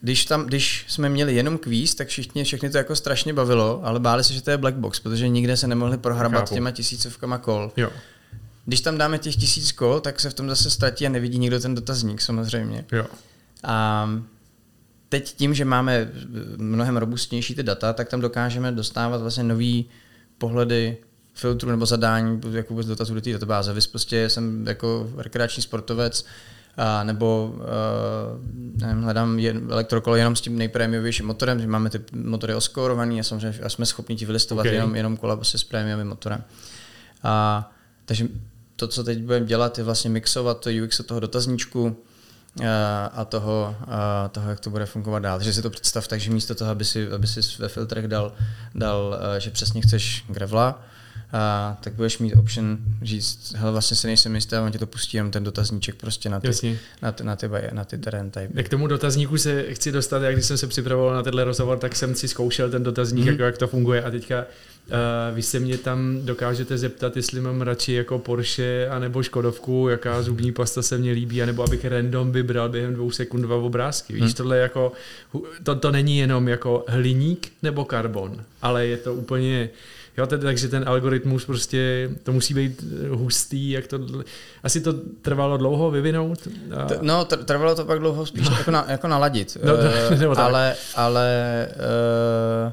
když, 0.00 0.24
tam, 0.24 0.46
když 0.46 0.84
jsme 0.88 1.08
měli 1.08 1.34
jenom 1.34 1.58
kvíz, 1.58 1.94
tak 1.94 2.08
všichni, 2.08 2.44
všechny 2.44 2.70
to 2.70 2.78
jako 2.78 2.96
strašně 2.96 3.32
bavilo, 3.32 3.80
ale 3.84 4.00
báli 4.00 4.24
se, 4.24 4.34
že 4.34 4.42
to 4.42 4.50
je 4.50 4.56
black 4.56 4.76
box, 4.76 5.00
protože 5.00 5.28
nikde 5.28 5.56
se 5.56 5.66
nemohli 5.66 5.98
prohrabat 5.98 6.40
Chápu. 6.40 6.54
těma 6.54 6.70
tisícovkama 6.70 7.38
kol. 7.38 7.72
Jo. 7.76 7.90
Když 8.70 8.80
tam 8.80 8.98
dáme 8.98 9.18
těch 9.18 9.36
tisíc 9.36 9.72
kol, 9.72 10.00
tak 10.00 10.20
se 10.20 10.30
v 10.30 10.34
tom 10.34 10.48
zase 10.48 10.70
ztratí 10.70 11.06
a 11.06 11.10
nevidí 11.10 11.38
nikdo 11.38 11.60
ten 11.60 11.74
dotazník 11.74 12.20
samozřejmě. 12.20 12.84
Jo. 12.92 13.06
A 13.64 14.08
teď 15.08 15.34
tím, 15.36 15.54
že 15.54 15.64
máme 15.64 16.10
mnohem 16.56 16.96
robustnější 16.96 17.54
ty 17.54 17.62
data, 17.62 17.92
tak 17.92 18.08
tam 18.08 18.20
dokážeme 18.20 18.72
dostávat 18.72 19.20
vlastně 19.20 19.44
nový 19.44 19.86
pohledy 20.38 20.96
filtru 21.34 21.70
nebo 21.70 21.86
zadání 21.86 22.40
jako 22.50 22.74
vůbec 22.74 22.86
dotazů 22.86 23.14
do 23.14 23.20
té 23.20 23.32
databáze. 23.32 23.72
Vy 23.72 23.80
prostě 23.92 24.28
jsem 24.28 24.66
jako 24.66 25.10
rekreační 25.16 25.62
sportovec, 25.62 26.24
a 26.76 27.04
nebo 27.04 27.54
uh, 27.54 28.80
nevím, 28.82 29.02
hledám 29.02 29.38
jen, 29.38 29.68
elektrokolo 29.70 30.16
jenom 30.16 30.36
s 30.36 30.40
tím 30.40 30.58
nejprémiovějším 30.58 31.26
motorem, 31.26 31.60
že 31.60 31.66
máme 31.66 31.90
ty 31.90 32.00
motory 32.12 32.54
oskórovaný 32.54 33.20
a 33.20 33.22
samozřejmě 33.22 33.58
a 33.62 33.68
jsme 33.68 33.86
schopni 33.86 34.16
ti 34.16 34.26
vylistovat 34.26 34.66
okay. 34.66 34.74
jenom, 34.74 34.96
jenom 34.96 35.16
kola 35.16 35.36
prostě 35.36 35.58
s 35.58 35.64
prémiovým 35.64 36.06
motorem. 36.06 36.44
A, 37.22 37.72
takže 38.04 38.28
to, 38.80 38.88
co 38.88 39.04
teď 39.04 39.18
budeme 39.22 39.46
dělat, 39.46 39.78
je 39.78 39.84
vlastně 39.84 40.10
mixovat 40.10 40.60
to 40.60 40.70
UX 40.84 41.00
toho 41.06 41.20
dotazníčku 41.20 41.96
a 43.12 43.24
toho, 43.24 43.76
a 43.86 44.28
toho, 44.28 44.50
jak 44.50 44.60
to 44.60 44.70
bude 44.70 44.86
fungovat 44.86 45.18
dál. 45.18 45.38
Takže 45.38 45.52
si 45.52 45.62
to 45.62 45.70
představ 45.70 46.08
tak, 46.08 46.20
že 46.20 46.30
místo 46.30 46.54
toho, 46.54 46.70
aby 46.70 46.84
si, 46.84 47.12
aby 47.12 47.26
si 47.26 47.40
ve 47.58 47.68
filtrech 47.68 48.08
dal, 48.08 48.32
dal, 48.74 49.18
že 49.38 49.50
přesně 49.50 49.80
chceš 49.80 50.24
grevla, 50.28 50.82
a, 51.32 51.78
tak 51.82 51.92
budeš 51.92 52.18
mít 52.18 52.34
option 52.34 52.78
říct, 53.02 53.54
hele, 53.56 53.72
vlastně 53.72 53.96
si 53.96 54.06
nejsem 54.06 54.34
jistý, 54.34 54.56
a 54.56 54.62
on 54.62 54.72
ti 54.72 54.78
to 54.78 54.86
pustí 54.86 55.16
jenom 55.16 55.30
ten 55.30 55.44
dotazníček 55.44 55.94
prostě 55.94 56.28
na 56.28 56.40
ty, 56.40 56.48
na 57.02 57.12
ty, 57.12 57.24
na 57.24 57.36
ty, 57.36 57.48
na 57.72 57.84
ty 57.84 57.98
terén 57.98 58.30
type. 58.30 58.62
K 58.62 58.68
tomu 58.68 58.86
dotazníku 58.86 59.38
se 59.38 59.74
chci 59.74 59.92
dostat, 59.92 60.22
jak 60.22 60.34
když 60.34 60.46
jsem 60.46 60.58
se 60.58 60.66
připravoval 60.66 61.14
na 61.14 61.22
tenhle 61.22 61.44
rozhovor, 61.44 61.78
tak 61.78 61.96
jsem 61.96 62.14
si 62.14 62.28
zkoušel 62.28 62.70
ten 62.70 62.82
dotazník, 62.82 63.24
mm-hmm. 63.24 63.30
jako 63.30 63.42
jak 63.42 63.58
to 63.58 63.68
funguje 63.68 64.02
a 64.02 64.10
teďka 64.10 64.44
Uh, 64.80 65.36
vy 65.36 65.42
se 65.42 65.60
mě 65.60 65.78
tam 65.78 66.20
dokážete 66.24 66.78
zeptat, 66.78 67.16
jestli 67.16 67.40
mám 67.40 67.62
radši 67.62 67.92
jako 67.92 68.18
Porsche 68.18 68.88
anebo 68.88 69.22
Škodovku, 69.22 69.88
jaká 69.88 70.22
zubní 70.22 70.52
pasta 70.52 70.82
se 70.82 70.98
mně 70.98 71.12
líbí, 71.12 71.42
anebo 71.42 71.62
abych 71.62 71.84
random 71.84 72.32
vybral 72.32 72.68
během 72.68 72.94
dvou 72.94 73.10
sekund 73.10 73.42
dva 73.42 73.56
obrázky. 73.56 74.12
Víš, 74.12 74.22
hmm. 74.22 74.32
tohle 74.32 74.58
jako, 74.58 74.92
to, 75.62 75.74
to 75.74 75.90
není 75.90 76.18
jenom 76.18 76.48
jako 76.48 76.84
hliník 76.88 77.52
nebo 77.62 77.84
karbon, 77.84 78.44
ale 78.62 78.86
je 78.86 78.96
to 78.96 79.14
úplně 79.14 79.70
Jo, 80.16 80.26
tedy, 80.26 80.42
takže 80.42 80.68
ten 80.68 80.88
algoritmus 80.88 81.44
prostě, 81.44 82.10
to 82.22 82.32
musí 82.32 82.54
být 82.54 82.84
eh, 82.84 83.08
hustý, 83.08 83.70
jak 83.70 83.86
to, 83.86 83.98
asi 84.62 84.80
to 84.80 84.92
trvalo 85.22 85.56
dlouho 85.56 85.90
vyvinout? 85.90 86.48
A... 86.76 86.86
No, 87.00 87.24
trvalo 87.24 87.74
to 87.74 87.84
pak 87.84 87.98
dlouho 87.98 88.26
spíš 88.26 88.48
jako, 88.58 88.70
na, 88.70 88.84
jako 88.88 89.08
naladit, 89.08 89.56
no, 89.64 89.74
uh, 90.28 90.40
ale, 90.40 90.76
ale 90.94 91.68
uh, 92.66 92.72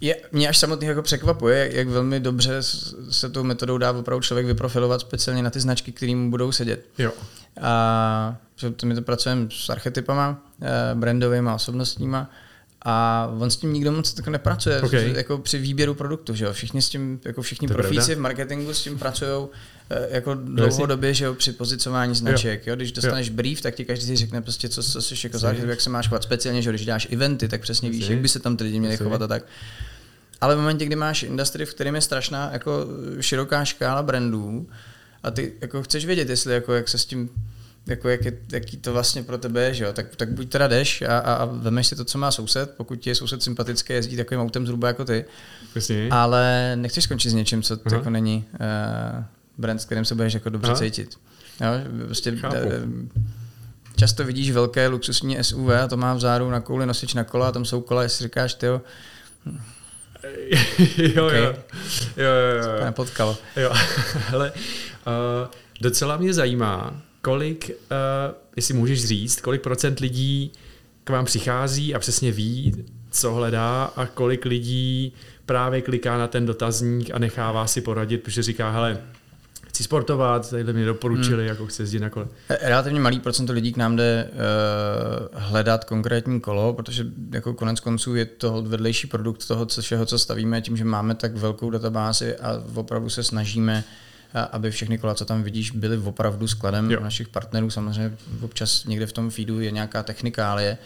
je, 0.00 0.16
mě 0.32 0.48
až 0.48 0.58
samotný 0.58 0.86
jako 0.86 1.02
překvapuje, 1.02 1.70
jak 1.72 1.88
velmi 1.88 2.20
dobře 2.20 2.62
se 3.10 3.30
tou 3.30 3.42
metodou 3.42 3.78
dá 3.78 3.92
opravdu 3.92 4.22
člověk 4.22 4.46
vyprofilovat 4.46 5.00
speciálně 5.00 5.42
na 5.42 5.50
ty 5.50 5.60
značky, 5.60 5.92
které 5.92 6.14
mu 6.14 6.30
budou 6.30 6.52
sedět. 6.52 6.86
Jo. 6.98 7.12
A 7.60 8.36
že 8.56 8.72
my 8.84 8.94
to 8.94 9.02
pracujeme 9.02 9.46
s 9.50 9.70
archetypama, 9.70 10.42
brandovými 10.94 11.48
a 11.48 11.54
osobnostníma 11.54 12.30
a 12.84 13.26
on 13.38 13.50
s 13.50 13.56
tím 13.56 13.72
nikdo 13.72 13.92
moc 13.92 14.12
tak 14.12 14.28
nepracuje 14.28 14.80
okay. 14.80 15.12
jako 15.16 15.38
při 15.38 15.58
výběru 15.58 15.94
produktu, 15.94 16.34
že 16.34 16.44
jo? 16.44 16.52
Všichni 16.52 16.82
s 16.82 16.88
tím, 16.88 17.20
jako 17.24 17.42
všichni 17.42 17.68
to 17.68 17.74
profíci 17.74 18.14
v 18.14 18.18
marketingu 18.18 18.74
s 18.74 18.82
tím 18.82 18.98
pracují 18.98 19.48
eh, 19.90 20.08
jako 20.10 20.34
dlouhodobě, 20.34 21.14
že 21.14 21.24
jo, 21.24 21.34
při 21.34 21.52
pozicování 21.52 22.14
značek, 22.14 22.66
jo. 22.66 22.70
jo? 22.70 22.76
Když 22.76 22.92
dostaneš 22.92 23.28
jo. 23.28 23.34
brief, 23.34 23.60
tak 23.60 23.74
ti 23.74 23.84
každý 23.84 24.06
si 24.06 24.16
řekne 24.16 24.42
prostě, 24.42 24.68
co, 24.68 24.82
co 24.82 25.02
jsi 25.02 25.14
jako 25.24 25.38
záleží, 25.38 25.62
jak 25.66 25.80
se 25.80 25.90
máš 25.90 26.08
chovat. 26.08 26.22
Speciálně, 26.22 26.62
že 26.62 26.70
když 26.70 26.86
dáš 26.86 27.08
eventy, 27.10 27.48
tak 27.48 27.60
přesně 27.60 27.90
víš, 27.90 28.08
jak 28.08 28.18
by 28.18 28.28
se 28.28 28.38
tam 28.38 28.56
ty 28.56 28.64
lidi 28.64 28.80
měli 28.80 28.96
chovat 28.96 29.22
a 29.22 29.26
tak. 29.26 29.44
Ale 30.40 30.54
v 30.54 30.58
momentě, 30.58 30.84
kdy 30.84 30.96
máš 30.96 31.22
industry, 31.22 31.66
v 31.66 31.74
kterém 31.74 31.94
je 31.94 32.00
strašná 32.00 32.50
jako 32.52 32.86
široká 33.20 33.64
škála 33.64 34.02
brandů, 34.02 34.66
a 35.22 35.30
ty 35.30 35.52
jako 35.60 35.82
chceš 35.82 36.06
vědět, 36.06 36.28
jestli 36.28 36.54
jako 36.54 36.74
jak 36.74 36.88
se 36.88 36.98
s 36.98 37.04
tím 37.04 37.30
jako 37.86 38.08
jak 38.08 38.24
je, 38.24 38.32
jaký 38.52 38.76
to 38.76 38.92
vlastně 38.92 39.22
pro 39.22 39.38
tebe 39.38 39.62
je, 39.62 39.74
že 39.74 39.84
jo? 39.84 39.92
Tak, 39.92 40.16
tak 40.16 40.32
buď 40.32 40.48
teda 40.48 40.68
jdeš 40.68 41.02
a, 41.02 41.18
a, 41.18 41.34
a 41.34 41.44
vemeš 41.44 41.86
si 41.86 41.96
to, 41.96 42.04
co 42.04 42.18
má 42.18 42.30
soused, 42.30 42.70
pokud 42.76 42.96
ti 42.96 43.10
je 43.10 43.14
soused 43.14 43.42
sympatický, 43.42 43.92
jezdí 43.92 44.16
takovým 44.16 44.40
autem 44.40 44.66
zhruba 44.66 44.88
jako 44.88 45.04
ty, 45.04 45.24
Jasně. 45.74 46.08
ale 46.10 46.72
nechceš 46.76 47.04
skončit 47.04 47.30
s 47.30 47.34
něčím, 47.34 47.62
co 47.62 47.78
jako 47.92 48.10
není 48.10 48.44
uh, 48.52 49.24
brand, 49.58 49.80
s 49.80 49.84
kterým 49.84 50.04
se 50.04 50.14
budeš 50.14 50.34
jako 50.34 50.48
dobře 50.50 50.70
Aha. 50.70 50.80
cítit. 50.80 51.18
Jo? 51.60 52.06
Prostě, 52.06 52.32
uh, 52.32 52.38
často 53.96 54.24
vidíš 54.24 54.50
velké 54.50 54.88
luxusní 54.88 55.44
SUV 55.44 55.70
a 55.70 55.88
to 55.88 55.96
má 55.96 56.14
vzadu 56.14 56.50
na 56.50 56.60
kouli 56.60 56.86
nosič 56.86 57.14
na 57.14 57.24
kola 57.24 57.48
a 57.48 57.52
tam 57.52 57.64
jsou 57.64 57.80
kola, 57.80 58.02
jestli 58.02 58.22
říkáš, 58.22 58.54
ty 58.54 58.66
jo, 58.66 58.82
jo, 60.96 61.26
okay. 61.26 61.40
jo, 61.40 61.54
jo, 62.16 62.24
jo, 62.62 62.68
jo. 62.78 62.84
Nepotkalo. 62.84 63.38
Jo, 63.56 63.72
hele, 64.28 64.52
uh, 64.52 65.48
docela 65.80 66.16
mě 66.16 66.34
zajímá, 66.34 67.02
kolik, 67.22 67.70
uh, 67.70 68.34
jestli 68.56 68.74
můžeš 68.74 69.04
říct, 69.04 69.40
kolik 69.40 69.62
procent 69.62 70.00
lidí 70.00 70.52
k 71.04 71.10
vám 71.10 71.24
přichází 71.24 71.94
a 71.94 71.98
přesně 71.98 72.32
ví, 72.32 72.84
co 73.10 73.34
hledá 73.34 73.84
a 73.84 74.06
kolik 74.06 74.44
lidí 74.44 75.12
právě 75.46 75.80
kliká 75.80 76.18
na 76.18 76.26
ten 76.26 76.46
dotazník 76.46 77.10
a 77.14 77.18
nechává 77.18 77.66
si 77.66 77.80
poradit, 77.80 78.22
protože 78.22 78.42
říká, 78.42 78.70
hele, 78.70 78.98
chci 79.68 79.82
sportovat, 79.82 80.50
tady 80.50 80.72
mě 80.72 80.84
doporučili, 80.84 81.42
hmm. 81.42 81.48
jako 81.48 81.66
chci 81.66 81.82
jezdit 81.82 82.00
na 82.00 82.10
kole. 82.10 82.28
Relativně 82.62 83.00
malý 83.00 83.20
procento 83.20 83.52
lidí 83.52 83.72
k 83.72 83.76
nám 83.76 83.96
jde 83.96 84.30
uh, 84.32 85.40
hledat 85.40 85.84
konkrétní 85.84 86.40
kolo, 86.40 86.72
protože 86.72 87.06
jako 87.30 87.54
konec 87.54 87.80
konců 87.80 88.14
je 88.14 88.24
to 88.24 88.62
vedlejší 88.62 89.06
produkt 89.06 89.48
toho, 89.48 89.66
co, 89.66 89.82
všeho, 89.82 90.06
co 90.06 90.18
stavíme, 90.18 90.60
tím, 90.60 90.76
že 90.76 90.84
máme 90.84 91.14
tak 91.14 91.36
velkou 91.36 91.70
databázi 91.70 92.36
a 92.36 92.62
opravdu 92.74 93.10
se 93.10 93.22
snažíme 93.22 93.84
uh, 93.86 93.92
aby 94.52 94.70
všechny 94.70 94.98
kola, 94.98 95.14
co 95.14 95.24
tam 95.24 95.42
vidíš, 95.42 95.70
byly 95.70 95.98
opravdu 95.98 96.48
skladem 96.48 96.90
jo. 96.90 97.00
našich 97.00 97.28
partnerů. 97.28 97.70
Samozřejmě 97.70 98.16
občas 98.40 98.84
někde 98.84 99.06
v 99.06 99.12
tom 99.12 99.30
feedu 99.30 99.60
je 99.60 99.70
nějaká 99.70 100.02
technikálie, 100.02 100.78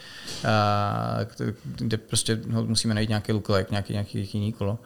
kde 1.63 1.97
prostě 1.97 2.41
musíme 2.47 2.95
najít 2.95 3.09
nějaký 3.09 3.33
lookalike, 3.33 3.71
nějaký, 3.71 3.93
nějaký 3.93 4.31
jiný 4.33 4.53
kolo. 4.53 4.79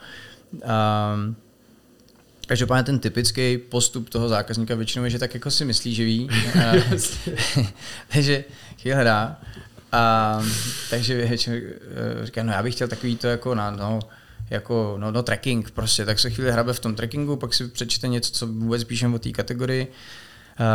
Každopádně 2.47 2.85
ten 2.85 2.99
typický 2.99 3.59
postup 3.59 4.09
toho 4.09 4.29
zákazníka 4.29 4.75
většinou 4.75 5.05
je, 5.05 5.11
že 5.11 5.19
tak 5.19 5.35
jako 5.35 5.51
si 5.51 5.65
myslí, 5.65 5.95
že 5.95 6.05
ví. 6.05 6.29
takže 8.09 8.45
chvíli 8.81 8.95
hledá. 8.95 9.41
A, 9.93 10.43
takže 10.91 11.15
většinou 11.15 11.57
e, 11.57 12.27
říká, 12.27 12.43
no 12.43 12.53
já 12.53 12.63
bych 12.63 12.75
chtěl 12.75 12.89
takový 12.89 13.17
to 13.17 13.27
jako 13.27 13.55
na, 13.55 13.71
no, 13.71 13.99
jako 14.51 14.96
no, 14.98 15.11
no 15.11 15.22
tracking 15.22 15.70
prostě, 15.70 16.05
tak 16.05 16.18
se 16.18 16.30
chvíli 16.30 16.53
hrabe 16.53 16.72
v 16.72 16.80
tom 16.80 16.94
trackingu, 16.94 17.36
pak 17.36 17.55
si 17.55 17.68
přečte 17.68 18.09
něco, 18.09 18.32
co 18.32 18.46
vůbec 18.46 18.84
píšeme 18.84 19.14
o 19.14 19.18
té 19.18 19.30
kategorii. 19.30 19.86
Uh, 20.61 20.66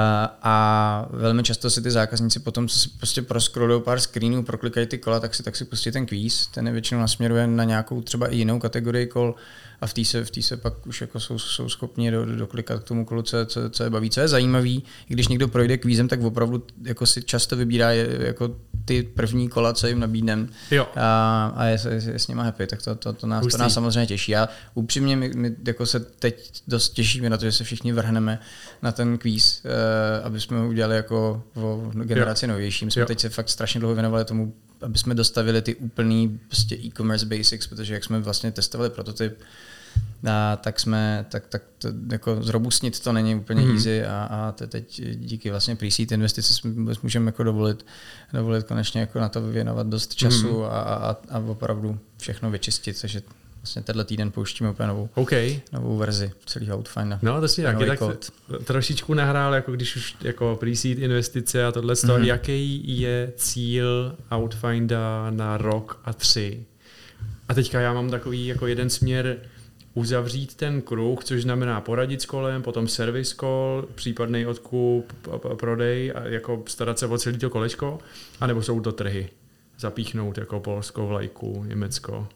a 0.41 1.07
velmi 1.09 1.43
často 1.43 1.69
si 1.69 1.81
ty 1.81 1.91
zákazníci 1.91 2.39
potom, 2.39 2.67
co 2.67 2.79
si 2.79 2.89
prostě 2.89 3.21
proskrolují 3.21 3.81
pár 3.81 3.99
screenů, 3.99 4.43
proklikají 4.43 4.87
ty 4.87 4.97
kola, 4.97 5.19
tak 5.19 5.35
si, 5.35 5.43
tak 5.43 5.55
si 5.55 5.65
pustí 5.65 5.91
ten 5.91 6.05
kvíz, 6.05 6.47
ten 6.47 6.67
je 6.67 6.73
většinou 6.73 7.01
nasměruje 7.01 7.47
na 7.47 7.63
nějakou 7.63 8.01
třeba 8.01 8.27
i 8.27 8.35
jinou 8.35 8.59
kategorii 8.59 9.07
kol 9.07 9.35
a 9.81 9.87
v 9.87 9.93
té 9.93 10.05
se, 10.05 10.25
v 10.25 10.31
tý 10.31 10.43
se 10.43 10.57
pak 10.57 10.87
už 10.87 11.01
jako 11.01 11.19
jsou, 11.19 11.39
jsou 11.39 11.69
schopni 11.69 12.11
do, 12.11 12.25
do, 12.25 12.35
doklikat 12.35 12.83
k 12.83 12.83
tomu 12.83 13.05
kolu, 13.05 13.21
co, 13.21 13.45
co, 13.45 13.69
co 13.69 13.83
je 13.83 13.89
baví. 13.89 14.09
Co 14.09 14.21
je 14.21 14.27
zajímavý, 14.27 14.83
když 15.07 15.27
někdo 15.27 15.47
projde 15.47 15.77
kvízem, 15.77 16.07
tak 16.07 16.21
opravdu 16.21 16.63
jako 16.83 17.05
si 17.05 17.23
často 17.23 17.55
vybírá 17.55 17.91
jako 17.91 18.55
ty 18.85 19.03
první 19.03 19.49
kola, 19.49 19.73
co 19.73 19.87
jim 19.87 19.99
nabídnem 19.99 20.49
a, 20.95 21.53
a 21.55 21.65
je, 21.65 21.77
je, 21.89 22.11
je, 22.11 22.19
s 22.19 22.27
nimi 22.27 22.41
happy, 22.41 22.67
tak 22.67 22.81
to, 22.81 22.95
to, 22.95 23.13
to, 23.13 23.27
nás, 23.27 23.47
to 23.47 23.57
nás 23.57 23.73
samozřejmě 23.73 24.05
těší. 24.05 24.35
A 24.35 24.49
upřímně 24.73 25.15
my, 25.15 25.31
my 25.35 25.55
jako 25.67 25.85
se 25.85 25.99
teď 25.99 26.61
dost 26.67 26.89
těšíme 26.89 27.29
na 27.29 27.37
to, 27.37 27.45
že 27.45 27.51
se 27.51 27.63
všichni 27.63 27.93
vrhneme 27.93 28.39
na 28.81 28.91
ten 28.91 29.17
kvíz, 29.17 29.61
uh, 29.65 30.25
aby 30.25 30.41
jsme 30.41 30.57
ho 30.57 30.67
udělali 30.67 30.95
jako 30.95 31.43
o 31.55 31.91
generaci 31.93 32.45
jo. 32.45 32.51
novější. 32.51 32.85
My 32.85 32.91
jsme 32.91 32.99
jo. 32.99 33.05
teď 33.05 33.19
se 33.19 33.29
fakt 33.29 33.49
strašně 33.49 33.79
dlouho 33.79 33.95
věnovali 33.95 34.25
tomu, 34.25 34.53
aby 34.81 34.97
jsme 34.97 35.15
dostavili 35.15 35.61
ty 35.61 35.75
úplný 35.75 36.39
prostě 36.47 36.75
e-commerce 36.75 37.25
basics, 37.25 37.67
protože 37.67 37.93
jak 37.93 38.03
jsme 38.03 38.19
vlastně 38.19 38.51
testovali 38.51 38.89
prototyp, 38.89 39.37
a 40.29 40.55
tak 40.55 40.79
jsme, 40.79 41.25
tak, 41.29 41.47
tak 41.47 41.61
to, 41.77 41.87
jako 42.11 42.43
zrobustnit 42.43 42.99
to 42.99 43.13
není 43.13 43.35
úplně 43.35 43.61
mm-hmm. 43.61 43.73
easy 43.73 44.05
a, 44.05 44.23
a 44.23 44.51
teď 44.51 45.01
díky 45.15 45.49
vlastně 45.49 45.75
pre-seed 45.75 46.11
investici 46.11 46.53
můžeme 47.03 47.25
jako 47.25 47.43
dovolit, 47.43 47.85
dovolit 48.33 48.65
konečně 48.65 49.01
jako 49.01 49.19
na 49.19 49.29
to 49.29 49.41
věnovat 49.41 49.87
dost 49.87 50.15
času 50.15 50.47
mm-hmm. 50.47 50.65
a, 50.65 50.79
a, 50.79 51.17
a 51.29 51.39
opravdu 51.39 51.99
všechno 52.17 52.51
vyčistit, 52.51 53.01
takže 53.01 53.21
vlastně 53.65 53.81
tenhle 53.81 54.05
týden 54.05 54.31
pouštíme 54.31 54.69
úplně 54.69 54.87
novou, 54.87 55.09
okay. 55.15 55.59
novou 55.71 55.97
verzi 55.97 56.31
celého 56.45 56.77
Outfinda. 56.77 57.19
No 57.21 57.41
to 57.41 57.47
si 57.47 57.63
taky 57.63 57.85
tak 57.85 57.99
trošičku 58.63 59.13
nahrál, 59.13 59.53
jako 59.53 59.71
když 59.71 59.95
už 59.95 60.15
jako 60.21 60.57
pre-seed 60.61 60.99
investice 60.99 61.65
a 61.65 61.71
tohle, 61.71 61.93
mm-hmm. 61.93 62.23
jaký 62.23 62.81
je 62.99 63.33
cíl 63.35 64.15
Outfinda 64.35 65.29
na 65.29 65.57
rok 65.57 65.99
a 66.05 66.13
tři? 66.13 66.65
A 67.47 67.53
teďka 67.53 67.81
já 67.81 67.93
mám 67.93 68.09
takový 68.09 68.47
jako 68.47 68.67
jeden 68.67 68.89
směr, 68.89 69.37
uzavřít 69.93 70.55
ten 70.55 70.81
kruh, 70.81 71.23
což 71.23 71.41
znamená 71.41 71.81
poradit 71.81 72.21
s 72.21 72.25
kolem, 72.25 72.61
potom 72.61 72.87
servis 72.87 73.33
kol, 73.33 73.87
případný 73.95 74.45
odkup, 74.45 75.13
prodej 75.59 76.13
a 76.15 76.23
jako 76.27 76.63
starat 76.67 76.99
se 76.99 77.07
o 77.07 77.17
celé 77.17 77.37
to 77.37 77.49
kolečko, 77.49 77.99
anebo 78.41 78.61
jsou 78.61 78.79
to 78.79 78.91
trhy? 78.91 79.29
Zapíchnout 79.79 80.37
jako 80.37 80.59
Polsko, 80.59 81.07
vlajku, 81.07 81.63
Německo. 81.67 82.27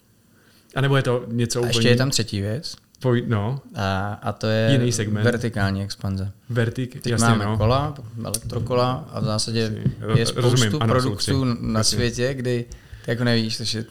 A 0.76 0.82
nebo 0.82 0.98
je 0.98 1.04
to 1.04 1.24
něco 1.28 1.60
a 1.60 1.62
úplně... 1.62 1.70
ještě 1.78 1.90
je 1.90 1.96
tam 1.96 2.10
třetí 2.10 2.42
věc. 2.42 2.76
Poj, 3.00 3.24
no. 3.28 3.62
A, 3.76 4.20
a 4.22 4.32
to 4.34 4.48
je 4.48 4.72
Jiný 4.72 4.92
segment. 4.92 5.24
vertikální 5.24 5.84
expanze. 5.84 6.32
Vertik, 6.50 7.02
Teď 7.02 7.12
jasně, 7.12 7.28
máme 7.28 7.46
no. 7.46 7.58
kola, 7.58 7.94
elektrokola 8.26 9.10
a 9.12 9.20
v 9.20 9.24
zásadě 9.24 9.72
je 10.16 10.26
spoustu 10.26 10.50
Rozumím, 10.50 10.78
ano, 10.82 10.94
produktů 10.94 11.18
tři. 11.18 11.62
na 11.62 11.84
světě, 11.84 12.34
kdy 12.34 12.66
ty 13.06 13.12
jako 13.12 13.24
nevíš, 13.24 13.58
takže 13.58 13.86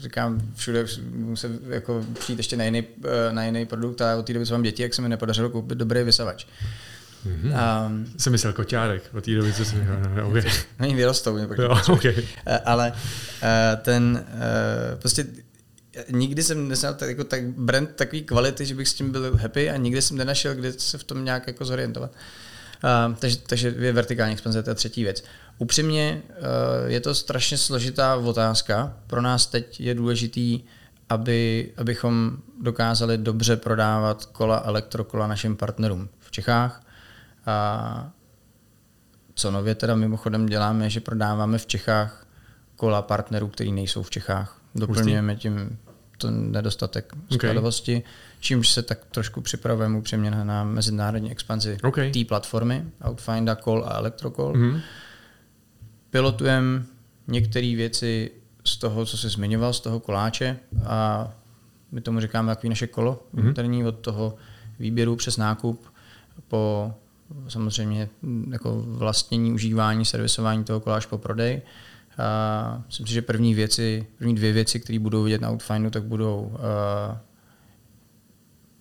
říkám, 0.00 0.40
všude 0.54 0.86
musím 1.14 1.58
jako 1.68 2.04
přijít 2.18 2.38
ještě 2.38 2.56
na 2.56 2.64
jiný, 2.64 2.84
eh, 3.04 3.32
na 3.32 3.44
jiný 3.44 3.66
produkt 3.66 4.00
a 4.00 4.16
od 4.16 4.26
té 4.26 4.32
doby, 4.32 4.46
co 4.46 4.54
mám 4.54 4.62
děti, 4.62 4.82
jak 4.82 4.94
se 4.94 5.02
mi 5.02 5.08
nepodařilo 5.08 5.50
koupit 5.50 5.78
dobrý 5.78 6.02
vysavač. 6.02 6.46
Mhm. 7.24 7.54
Um, 7.86 8.06
Jsem 8.16 8.32
myslel 8.32 8.52
koťárek 8.52 9.02
od 9.14 9.24
té 9.24 9.34
doby, 9.34 9.52
co 9.52 9.64
jsem... 9.64 10.02
No, 10.16 10.28
okay. 10.28 10.42
Oni 10.80 10.94
vyrostou. 10.94 11.34
mě 11.34 11.46
pak 11.46 11.58
jo, 11.58 11.76
okay. 11.92 12.14
Eh, 12.46 12.58
Ale 12.58 12.92
eh, 13.42 13.78
ten 13.82 14.24
uh, 14.28 15.00
prostě 15.00 15.26
nikdy 16.10 16.42
jsem 16.42 16.68
neznal 16.68 16.94
tak, 16.94 17.08
jako 17.08 17.24
tak 17.24 17.44
brand 17.44 17.90
takový 17.94 18.22
kvality, 18.22 18.66
že 18.66 18.74
bych 18.74 18.88
s 18.88 18.94
tím 18.94 19.12
byl 19.12 19.36
happy 19.36 19.70
a 19.70 19.76
nikdy 19.76 20.02
jsem 20.02 20.16
nenašel, 20.16 20.54
kde 20.54 20.72
se 20.72 20.98
v 20.98 21.04
tom 21.04 21.24
nějak 21.24 21.46
jako 21.46 21.64
zorientovat. 21.64 22.12
Uh, 22.84 23.14
takže, 23.14 23.36
takže 23.36 23.74
je 23.78 23.92
vertikální 23.92 24.32
expanze, 24.32 24.62
to 24.62 24.70
je 24.70 24.74
třetí 24.74 25.02
věc. 25.02 25.24
Upřímně 25.58 26.22
uh, 26.28 26.36
je 26.86 27.00
to 27.00 27.14
strašně 27.14 27.58
složitá 27.58 28.16
otázka. 28.16 28.96
Pro 29.06 29.20
nás 29.20 29.46
teď 29.46 29.80
je 29.80 29.94
důležitý, 29.94 30.60
aby, 31.08 31.72
abychom 31.76 32.36
dokázali 32.62 33.18
dobře 33.18 33.56
prodávat 33.56 34.24
kola, 34.24 34.62
elektrokola 34.64 35.26
našim 35.26 35.56
partnerům 35.56 36.08
v 36.18 36.30
Čechách. 36.30 36.86
A 37.46 38.10
co 39.34 39.50
nově 39.50 39.74
teda 39.74 39.94
mimochodem 39.94 40.46
děláme, 40.46 40.90
že 40.90 41.00
prodáváme 41.00 41.58
v 41.58 41.66
Čechách 41.66 42.26
kola 42.76 43.02
partnerů, 43.02 43.48
který 43.48 43.72
nejsou 43.72 44.02
v 44.02 44.10
Čechách. 44.10 44.60
Doplňujeme 44.74 45.36
tím 45.36 45.78
ten 46.18 46.52
nedostatek 46.52 47.12
skladovosti, 47.32 48.02
čímž 48.40 48.68
se 48.68 48.82
tak 48.82 48.98
trošku 49.10 49.40
připravujeme 49.40 49.98
upřímně 49.98 50.30
na, 50.30 50.64
mezinárodní 50.64 51.30
expanzi 51.30 51.78
Okay. 51.82 52.10
té 52.12 52.24
platformy 52.24 52.84
Outfinda, 53.08 53.56
Call 53.56 53.84
a 53.88 53.96
Electrocall. 53.98 54.52
Mhm. 54.56 54.80
Pilotujeme 56.10 56.82
některé 57.26 57.74
věci 57.76 58.30
z 58.64 58.76
toho, 58.76 59.06
co 59.06 59.16
jsi 59.18 59.28
zmiňoval, 59.28 59.72
z 59.72 59.80
toho 59.80 60.00
koláče 60.00 60.56
a 60.86 61.28
my 61.92 62.00
tomu 62.00 62.20
říkáme 62.20 62.52
takový 62.54 62.68
naše 62.68 62.86
kolo 62.86 63.22
Mhm. 63.32 63.48
interní 63.48 63.84
od 63.86 63.98
toho 63.98 64.34
výběru 64.78 65.16
přes 65.16 65.36
nákup 65.36 65.86
po 66.48 66.94
samozřejmě 67.48 68.08
jako 68.50 68.82
vlastnění, 68.86 69.52
užívání, 69.52 70.04
servisování 70.04 70.64
toho 70.64 70.80
kola 70.80 70.96
až 70.96 71.06
po 71.06 71.18
prodej. 71.18 71.62
A 72.18 72.82
myslím 72.86 73.06
si, 73.06 73.12
že 73.12 73.22
první 73.22 73.54
věci, 73.54 74.06
první 74.18 74.34
dvě 74.34 74.52
věci, 74.52 74.80
které 74.80 74.98
budou 74.98 75.22
vidět 75.22 75.40
na 75.40 75.50
Outfindu, 75.50 75.90
tak 75.90 76.02
budou 76.02 76.40
uh, 76.40 77.18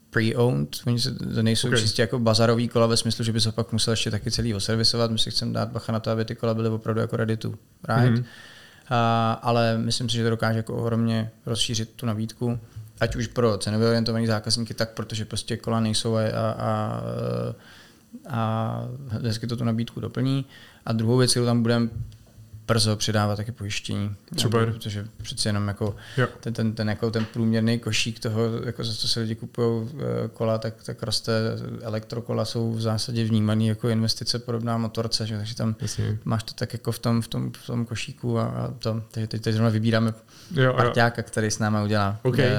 pre-owned, 0.09 0.69
oni 0.86 0.99
se, 0.99 1.11
to 1.11 1.43
nejsou 1.43 1.67
Okay. 1.67 1.79
čistě 1.81 2.01
jako 2.01 2.19
bazarový 2.19 2.67
kola 2.67 2.88
ve 2.88 2.97
smyslu, 2.97 3.23
že 3.23 3.34
by 3.34 3.41
se 3.41 3.51
pak 3.51 3.71
musel 3.71 3.91
ještě 3.91 4.11
taky 4.11 4.31
celý 4.31 4.53
oservisovat. 4.53 5.11
My 5.11 5.19
si 5.19 5.31
chceme 5.31 5.53
dát 5.53 5.69
bacha 5.69 5.91
na 5.91 5.99
to, 5.99 6.11
aby 6.11 6.25
ty 6.25 6.36
kola 6.36 6.53
byly 6.53 6.69
opravdu 6.69 7.01
jako 7.01 7.17
ready 7.17 7.38
to 7.38 7.49
ride. 7.88 8.09
Mhm. 8.09 8.15
Mm-hmm. 8.15 8.25
A, 8.89 9.34
ale 9.34 9.77
myslím 9.77 10.09
si, 10.09 10.15
že 10.15 10.23
to 10.23 10.29
dokáže 10.29 10.57
jako 10.57 10.75
ohromně 10.75 11.31
rozšířit 11.45 11.89
tu 11.95 12.05
nabídku, 12.05 12.59
ať 12.99 13.15
už 13.15 13.27
pro 13.27 13.57
cenově 13.57 13.88
orientovaný 13.88 14.27
zákazníky, 14.27 14.73
tak 14.73 14.89
protože 14.89 15.25
prostě 15.25 15.57
kola 15.57 15.79
nejsou 15.79 16.15
a, 16.15 16.21
a, 16.21 16.51
a, 16.51 17.03
a 18.29 18.88
hezky 19.23 19.47
to 19.47 19.57
tu 19.57 19.63
nabídku 19.63 19.99
doplní. 19.99 20.45
A 20.86 20.93
druhou 20.93 21.17
věc, 21.17 21.31
kterou 21.31 21.45
tam 21.45 21.61
budeme 21.61 21.89
brzo 22.68 22.95
přidávat 22.95 23.36
taky 23.36 23.51
pojištění. 23.51 24.16
Super. 24.38 24.72
Protože 24.72 25.07
přeci 25.22 25.47
jenom 25.47 25.68
jako 25.68 25.95
Jo. 26.18 26.28
ten, 26.39 26.53
ten, 26.53 26.74
ten, 26.74 26.89
jako 26.89 27.11
ten 27.11 27.26
průměrný 27.26 27.80
košík 27.80 28.20
toho, 28.20 28.41
jako 28.66 28.84
za 28.84 28.93
co 28.93 29.07
se 29.07 29.20
lidi 29.20 29.36
kupují 29.36 29.88
kola, 30.34 30.57
tak, 30.57 30.84
tak 30.84 31.03
roste. 31.03 31.34
Elektrokola 31.82 32.45
jsou 32.45 32.74
v 32.74 32.82
zásadě 32.82 33.24
vnímaný 33.24 33.68
jako 33.68 33.89
investice 33.89 34.39
podobná 34.39 34.78
motorce, 34.78 35.28
že? 35.28 35.38
takže 35.38 35.55
tam 35.55 35.76
Jasně. 35.82 36.18
máš 36.24 36.43
to 36.43 36.53
tak 36.53 36.74
jako 36.74 36.91
v 36.91 36.99
tom, 36.99 37.22
v 37.22 37.28
tom, 37.28 37.51
v 37.51 37.66
tom 37.66 37.86
košíku 37.86 38.39
a, 38.39 38.43
a 38.45 38.74
to. 38.80 39.03
Takže 39.11 39.28
teď, 39.28 39.41
teď 39.41 39.53
zrovna 39.53 39.70
vybíráme 39.70 40.14
Jo, 40.51 40.64
jo. 40.64 40.74
parťáka, 40.74 41.22
který 41.24 41.51
s 41.51 41.59
náma 41.59 41.84
udělá 41.84 42.20
OK. 42.24 42.39
eh, 42.39 42.53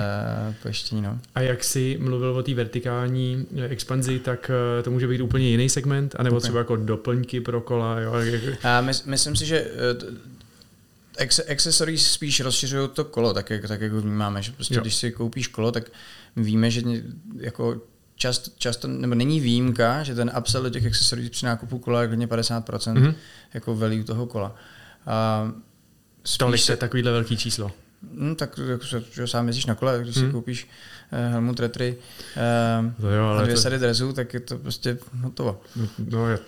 pojištění. 0.63 1.03
No. 1.03 1.19
A 1.35 1.41
jak 1.41 1.65
jsi 1.65 1.99
mluvil 2.01 2.31
o 2.37 2.43
té 2.43 2.55
vertikální 2.55 3.47
eh, 3.57 3.65
expanzi, 3.65 4.19
tak 4.19 4.51
eh, 4.79 4.83
to 4.83 4.91
může 4.91 5.09
být 5.09 5.21
úplně 5.21 5.49
jiný 5.49 5.69
segment, 5.69 6.15
anebo 6.19 6.37
Úplně. 6.37 6.43
třeba 6.43 6.59
jako 6.59 6.77
doplňky 6.77 7.41
pro 7.41 7.61
kola, 7.61 8.01
jo? 8.01 8.15
A 8.63 8.81
my, 8.81 8.93
myslím 9.07 9.37
si, 9.37 9.47
že 9.47 9.67
eh, 9.91 9.94
accessories 11.53 12.11
spíš 12.13 12.41
rozšiřují 12.41 12.89
to 12.93 13.05
kolo, 13.05 13.35
tak 13.35 13.51
jak, 13.51 13.69
tak 13.69 13.81
jak 13.81 13.93
ho 13.93 14.01
vnímáme, 14.01 14.43
že 14.43 14.53
prostě 14.53 14.75
Jo. 14.75 14.81
když 14.81 14.95
si 14.95 15.13
koupíš 15.13 15.47
kolo, 15.49 15.73
tak 15.73 15.85
víme, 16.37 16.71
že 16.71 16.83
jako 17.37 17.81
často, 18.17 18.51
často, 18.59 18.89
nebo 18.89 19.15
není 19.15 19.41
výjimka, 19.41 20.03
že 20.03 20.15
ten 20.15 20.33
upsell 20.39 20.63
do 20.63 20.71
těch 20.71 20.87
accessories 20.87 21.31
při 21.31 21.47
nákupu 21.47 21.79
kola 21.79 22.03
je 22.03 22.09
klidně 22.09 22.27
50% 22.27 22.95
Mhm. 22.95 23.05
mm-hmm. 23.07 23.15
jako 23.55 23.77
value 23.77 24.05
toho 24.05 24.27
kola. 24.27 24.57
A 25.07 25.51
spíš 26.25 26.39
Tolik 26.39 26.61
se- 26.61 26.73
je 26.73 26.77
takovýhle 26.77 27.13
velký 27.13 27.37
číslo. 27.37 27.73
No, 28.13 28.35
tak 28.35 28.59
jako, 28.71 28.85
se- 28.87 29.03
že 29.13 29.27
sám 29.27 29.47
jezdíš 29.47 29.67
na 29.67 29.75
kole, 29.75 30.01
když 30.03 30.15
si 30.15 30.21
Hmm. 30.21 30.33
koupíš 30.33 30.69
uh, 31.13 31.33
Helmut 31.33 31.61
Retry 31.61 31.97
uh, 32.87 32.93
To 33.01 33.11
jo, 33.11 33.25
a 33.25 33.31
ale 33.31 33.43
dvě 33.43 33.55
to, 33.55 33.61
sady 33.61 33.79
drezů, 33.79 34.13
tak 34.13 34.35
je 34.35 34.41
to 34.41 34.59
prostě 34.59 34.99
hotovo. 35.23 35.61
no, 36.11 36.29
je- 36.31 36.39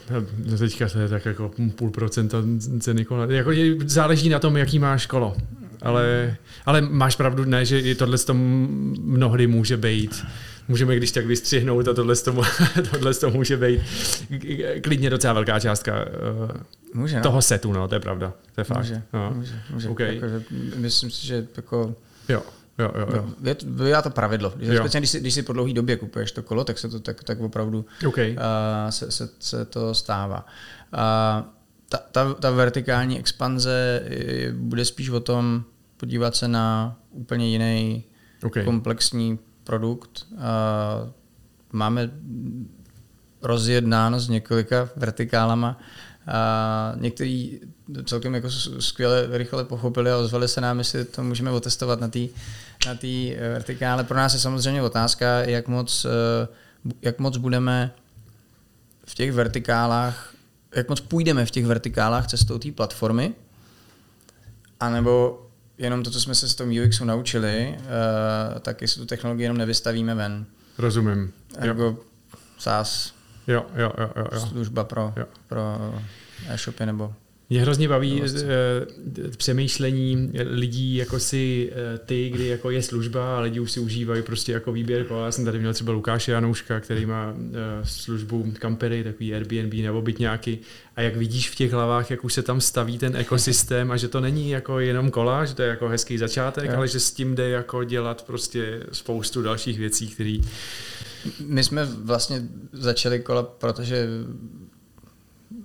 no, 0.51 0.59
teďka 0.59 0.89
to 0.89 0.99
je 0.99 1.09
tak 1.09 1.25
jako 1.27 1.51
půl 1.77 1.91
procenta 1.91 2.39
ceny 2.81 3.05
kola. 3.05 3.27
Jako 3.33 3.51
je, 3.53 3.75
záleží 3.87 4.29
na 4.29 4.39
tom, 4.39 4.57
jaký 4.57 4.79
máš 4.79 5.07
kolo. 5.07 5.37
Ale, 5.83 6.37
ale 6.67 6.81
máš 6.81 7.17
pravdu, 7.17 7.45
ne, 7.45 7.65
že 7.65 7.81
i 7.81 7.95
tohle 7.95 8.19
to 8.19 8.35
mnohdy 8.35 9.47
může 9.47 9.77
být. 9.77 10.25
Můžeme 10.69 10.97
když 10.97 11.12
tak 11.12 11.27
vystřihnout 11.27 11.89
a 11.89 11.95
tohle 11.95 12.17
to, 12.17 12.43
tohle 12.91 13.14
to 13.14 13.31
může 13.31 13.57
být 13.57 13.81
klidně 14.83 15.11
docela 15.11 15.33
velká 15.33 15.61
částka 15.61 15.95
eh, 15.97 16.77
Může, 16.95 17.17
no. 17.17 17.23
toho 17.23 17.43
setu, 17.43 17.73
no, 17.73 17.89
to 17.89 17.95
je 17.95 18.01
pravda. 18.01 18.33
To 18.55 18.61
je 18.61 18.64
fakt. 18.64 18.79
Může, 18.79 19.03
no. 19.12 19.31
může, 19.35 19.61
může. 19.71 19.89
OK. 19.89 20.01
Jako, 20.01 20.29
že 20.29 20.43
myslím 20.77 21.11
si, 21.11 21.27
že 21.27 21.47
jako, 21.57 21.95
Jo, 22.29 22.43
jo, 22.79 22.93
jo. 22.95 23.07
jo. 23.11 23.17
jo, 23.17 23.29
je, 23.43 23.55
to, 23.55 23.67
bývá 23.67 24.03
to 24.03 24.11
pravidlo. 24.11 24.53
Když, 24.57 24.69
Jo. 24.69 24.75
speciálně, 24.77 25.01
když, 25.01 25.11
si, 25.11 25.21
když 25.21 25.35
si 25.35 25.43
po 25.43 25.53
dlouhé 25.53 25.73
době 25.73 25.97
kupuješ 25.97 26.33
to 26.33 26.43
kolo, 26.43 26.64
tak 26.64 26.79
se 26.79 26.89
to 26.89 27.01
tak, 27.01 27.25
tak 27.25 27.41
opravdu 27.41 27.87
OK. 28.07 28.17
uh, 28.17 28.25
se, 28.91 29.11
se, 29.11 29.29
se, 29.39 29.64
to 29.64 29.95
stává. 29.95 30.47
Uh, 30.95 31.47
ta, 31.89 31.99
ta, 32.12 32.35
ta 32.35 32.51
vertikální 32.51 33.19
expanze 33.19 34.03
bude 34.53 34.85
spíš 34.85 35.09
o 35.09 35.21
tom 35.21 35.64
podívat 35.97 36.37
se 36.37 36.49
na 36.49 36.97
úplně 37.11 37.49
jiný 37.49 38.05
OK. 38.43 38.55
komplexní 38.64 39.39
produkt. 39.67 40.27
Máme 41.73 42.11
rozjednáno 43.43 44.21
s 44.21 44.29
několika 44.29 44.89
vertikálama. 44.97 45.81
Někteří 46.97 47.61
celkem 48.05 48.35
jako 48.35 48.51
skvěle, 48.79 49.29
rychle 49.31 49.64
pochopili 49.64 50.11
a 50.11 50.17
ozvali 50.17 50.49
se 50.49 50.61
nám, 50.61 50.79
jestli 50.79 51.05
to 51.05 51.23
můžeme 51.23 51.51
otestovat 51.51 52.01
na 52.01 52.09
té 52.09 52.21
na 52.87 52.99
eh, 53.03 53.49
vertikále. 53.53 54.05
Pro 54.05 54.17
nás 54.17 54.35
je 54.35 54.41
samozřejmě 54.41 54.83
otázka, 54.83 55.27
jak 55.27 55.69
moc, 55.69 56.05
eh, 56.05 56.49
jak 57.03 57.19
moc 57.19 57.37
budeme 57.37 57.95
v 59.07 59.14
těch 59.14 59.33
vertikálách, 59.33 60.35
jak 60.75 60.89
moc 60.89 61.01
půjdeme 61.01 61.47
v 61.47 61.51
těch 61.51 61.67
vertikálách 61.67 62.27
cestou 62.27 62.59
té 62.59 62.73
platformy, 62.73 63.35
anebo 64.81 65.46
jenom 65.79 66.03
to, 66.03 66.11
co 66.11 66.20
jsme 66.20 66.35
se 66.35 66.49
s 66.49 66.55
tom 66.55 66.70
UXu 66.87 67.05
naučili, 67.05 67.77
uh, 67.79 68.59
tak 68.61 68.83
jestli 68.83 69.01
tu 69.01 69.07
technologii 69.07 69.45
jenom 69.45 69.57
nevystavíme 69.59 70.14
ven. 70.14 70.47
Rozumím. 70.79 71.33
Jo, 71.61 71.66
Jako 71.66 71.99
SaaS 72.59 73.12
jo, 73.47 73.66
jo, 73.74 73.93
jo, 73.99 74.11
jo. 74.16 74.27
jo. 74.33 74.41
služba 74.41 74.85
pro, 74.85 75.12
Jo. 75.16 75.24
pro 75.49 75.62
e-shopy 76.49 76.87
nebo 76.87 77.14
Mě 77.51 77.61
hrozně 77.61 77.89
baví 77.89 78.19
Vlastně. 78.19 78.43
přemýšlení 79.37 80.33
lidí 80.51 80.97
jako 80.97 81.19
si 81.19 81.73
eh, 81.73 81.99
ty, 81.99 82.31
kdy 82.31 82.47
jako 82.47 82.71
je 82.71 82.83
služba 82.83 83.37
a 83.37 83.41
lidi 83.41 83.61
už 83.61 83.73
si 83.73 83.81
užívají 83.81 84.23
prostě 84.23 84.53
jako 84.53 84.73
výběr 84.73 85.05
kola. 85.05 85.25
Já 85.25 85.33
jsem 85.33 85.45
tady 85.45 85.59
měl 85.59 85.75
třeba 85.75 85.93
Lukáše 85.93 86.33
Janouška, 86.33 86.81
který 86.81 87.07
má 87.07 87.35
eh, 87.37 87.55
službu 87.85 88.53
kampery, 88.59 89.05
takový 89.05 89.35
Airbnb 89.35 89.75
nebo 89.75 90.03
bytňáky 90.03 90.59
a 90.97 91.01
jak 91.01 91.17
vidíš 91.17 91.51
v 91.51 91.55
těch 91.55 91.73
hlavách, 91.73 92.11
jak 92.11 92.25
už 92.25 92.35
se 92.35 92.43
tam 92.43 92.61
staví 92.61 92.99
ten 92.99 93.17
ekosystém 93.17 93.91
a 93.91 93.97
že 93.97 94.09
to 94.09 94.21
není 94.21 94.51
jako 94.51 94.81
jenom 94.81 95.11
kola, 95.11 95.45
že 95.45 95.55
to 95.55 95.63
je 95.63 95.69
jako 95.69 95.89
hezký 95.89 96.19
začátek, 96.19 96.71
Jo. 96.71 96.77
ale 96.77 96.89
že 96.89 97.01
s 97.01 97.13
tím 97.13 97.35
jde 97.35 97.49
jako 97.49 97.85
dělat 97.85 98.27
prostě 98.27 98.81
spoustu 98.93 99.43
dalších 99.43 99.79
věcí, 99.79 100.09
které 100.09 100.39
My 101.47 101.65
jsme 101.65 101.85
vlastně 101.85 102.43
začali 102.73 103.21
kola, 103.21 103.43
protože 103.43 104.09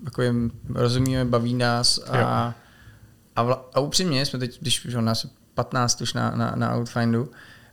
jako 0.05 0.21
jim 0.21 0.51
rozumíme, 0.69 1.25
baví 1.25 1.53
nás 1.53 1.99
a, 2.09 2.17
Jo. 2.17 2.25
a, 3.35 3.43
vla, 3.43 3.69
a 3.73 3.79
upřímně 3.79 4.25
jsme 4.25 4.39
teď, 4.39 4.61
když 4.61 4.85
už 4.85 4.95
u 4.95 5.01
nás 5.01 5.23
je 5.23 5.29
15 5.53 6.01
už 6.01 6.13
na, 6.13 6.31
na, 6.31 6.53
na 6.55 6.75
Outfindu, 6.75 7.31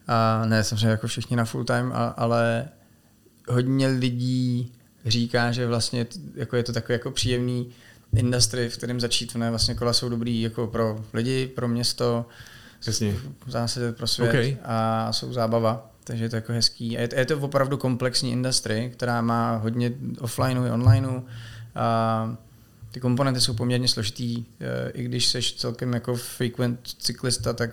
A 0.08 0.44
ne, 0.46 0.64
samozřejmě 0.64 0.88
jako 0.88 1.06
všichni 1.06 1.36
na 1.36 1.44
full 1.44 1.64
time, 1.64 1.92
a, 1.94 2.06
ale 2.08 2.68
hodně 3.48 3.88
lidí 3.88 4.72
říká, 5.06 5.52
že 5.52 5.66
vlastně 5.66 6.06
jako 6.34 6.56
je 6.56 6.62
to 6.62 6.72
takový 6.72 6.92
jako 6.92 7.10
příjemný 7.10 7.70
industry, 8.16 8.68
v 8.68 8.76
kterém 8.76 9.00
začít, 9.00 9.34
ne, 9.34 9.50
vlastně 9.50 9.74
kola 9.74 9.92
jsou 9.92 10.08
dobrý 10.08 10.42
jako 10.42 10.66
pro 10.66 11.04
lidi, 11.12 11.46
pro 11.46 11.68
město, 11.68 12.26
Jasně. 12.86 13.14
v 13.46 13.50
zásadě 13.50 13.92
pro 13.92 14.06
svět 14.06 14.28
okay. 14.28 14.56
a 14.64 15.12
jsou 15.12 15.32
zábava, 15.32 15.90
takže 16.04 16.24
je 16.24 16.28
to 16.28 16.36
jako 16.36 16.52
hezký. 16.52 16.98
A 16.98 17.00
je, 17.00 17.08
je 17.16 17.24
to 17.24 17.38
opravdu 17.38 17.76
komplexní 17.76 18.32
industry, 18.32 18.90
která 18.92 19.20
má 19.20 19.56
hodně 19.56 19.92
offlineu 20.20 20.66
i 20.66 20.70
onlineu 20.70 21.20
ty 22.90 23.00
komponenty 23.00 23.40
jsou 23.40 23.54
poměrně 23.54 23.88
složitý, 23.88 24.44
eh, 24.60 24.90
i 24.90 25.04
když 25.04 25.26
jsi 25.26 25.42
celkem 25.56 25.92
jako 25.92 26.16
frequent 26.16 26.80
cyklista, 26.98 27.52
tak 27.52 27.70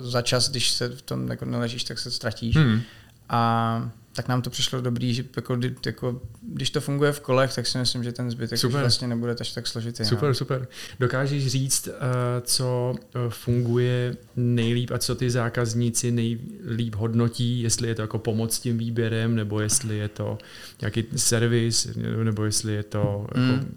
za 0.00 0.22
čas, 0.22 0.50
když 0.50 0.70
se 0.70 0.88
v 0.88 1.02
tom 1.02 1.30
jako 1.30 1.44
neležíš, 1.44 1.84
tak 1.84 1.98
se 1.98 2.10
ztratíš. 2.10 2.56
Hmm. 2.56 2.82
A 3.28 3.90
tak 4.20 4.28
nám 4.28 4.42
to 4.42 4.50
přišlo 4.50 4.80
dobrý, 4.80 5.14
že 5.14 5.24
jako, 5.36 5.58
jako, 5.86 6.20
když 6.42 6.70
to 6.70 6.80
funguje 6.80 7.12
v 7.12 7.20
kolech, 7.20 7.54
tak 7.54 7.66
si 7.66 7.78
myslím, 7.78 8.04
že 8.04 8.12
ten 8.12 8.30
zbytek 8.30 8.58
super. 8.58 8.80
vlastně 8.80 9.08
nebude 9.08 9.36
až 9.40 9.52
tak 9.52 9.66
složitý. 9.66 10.04
Super, 10.04 10.28
no. 10.28 10.34
super. 10.34 10.68
Dokážeš 11.00 11.46
říct, 11.46 11.88
uh, 11.88 11.94
co 12.42 12.94
eh, 13.14 13.18
funguje 13.28 14.16
nejlíp 14.36 14.90
a 14.90 14.98
co 14.98 15.14
ty 15.14 15.30
zákazníci 15.30 16.10
nejlíp 16.10 16.94
hodnotí, 16.94 17.62
jestli 17.62 17.88
je 17.88 17.94
to 17.94 18.02
jako 18.02 18.18
pomoc 18.18 18.54
s 18.54 18.60
tím 18.60 18.78
výběrem, 18.78 19.34
nebo 19.34 19.60
jestli 19.60 19.98
je 19.98 20.08
to 20.08 20.38
nějaký 20.80 21.04
servis, 21.16 21.88
nebo 22.24 22.44
jestli 22.44 22.72
je 22.72 22.82
to... 22.82 23.26
Jako... 23.28 23.40
Mm. 23.40 23.76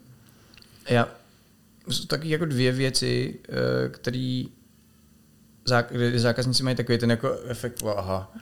Já, 0.90 1.10
jsou 1.90 2.06
taky 2.06 2.30
jako 2.30 2.46
dvě 2.46 2.72
věci, 2.72 3.40
eh, 3.50 3.90
které 3.90 4.44
zákazníci 6.16 6.64
mají 6.64 6.76
takový 6.76 6.98
ten 6.98 7.12
jako 7.12 7.38
efekt, 7.48 7.84
aha, 7.98 8.34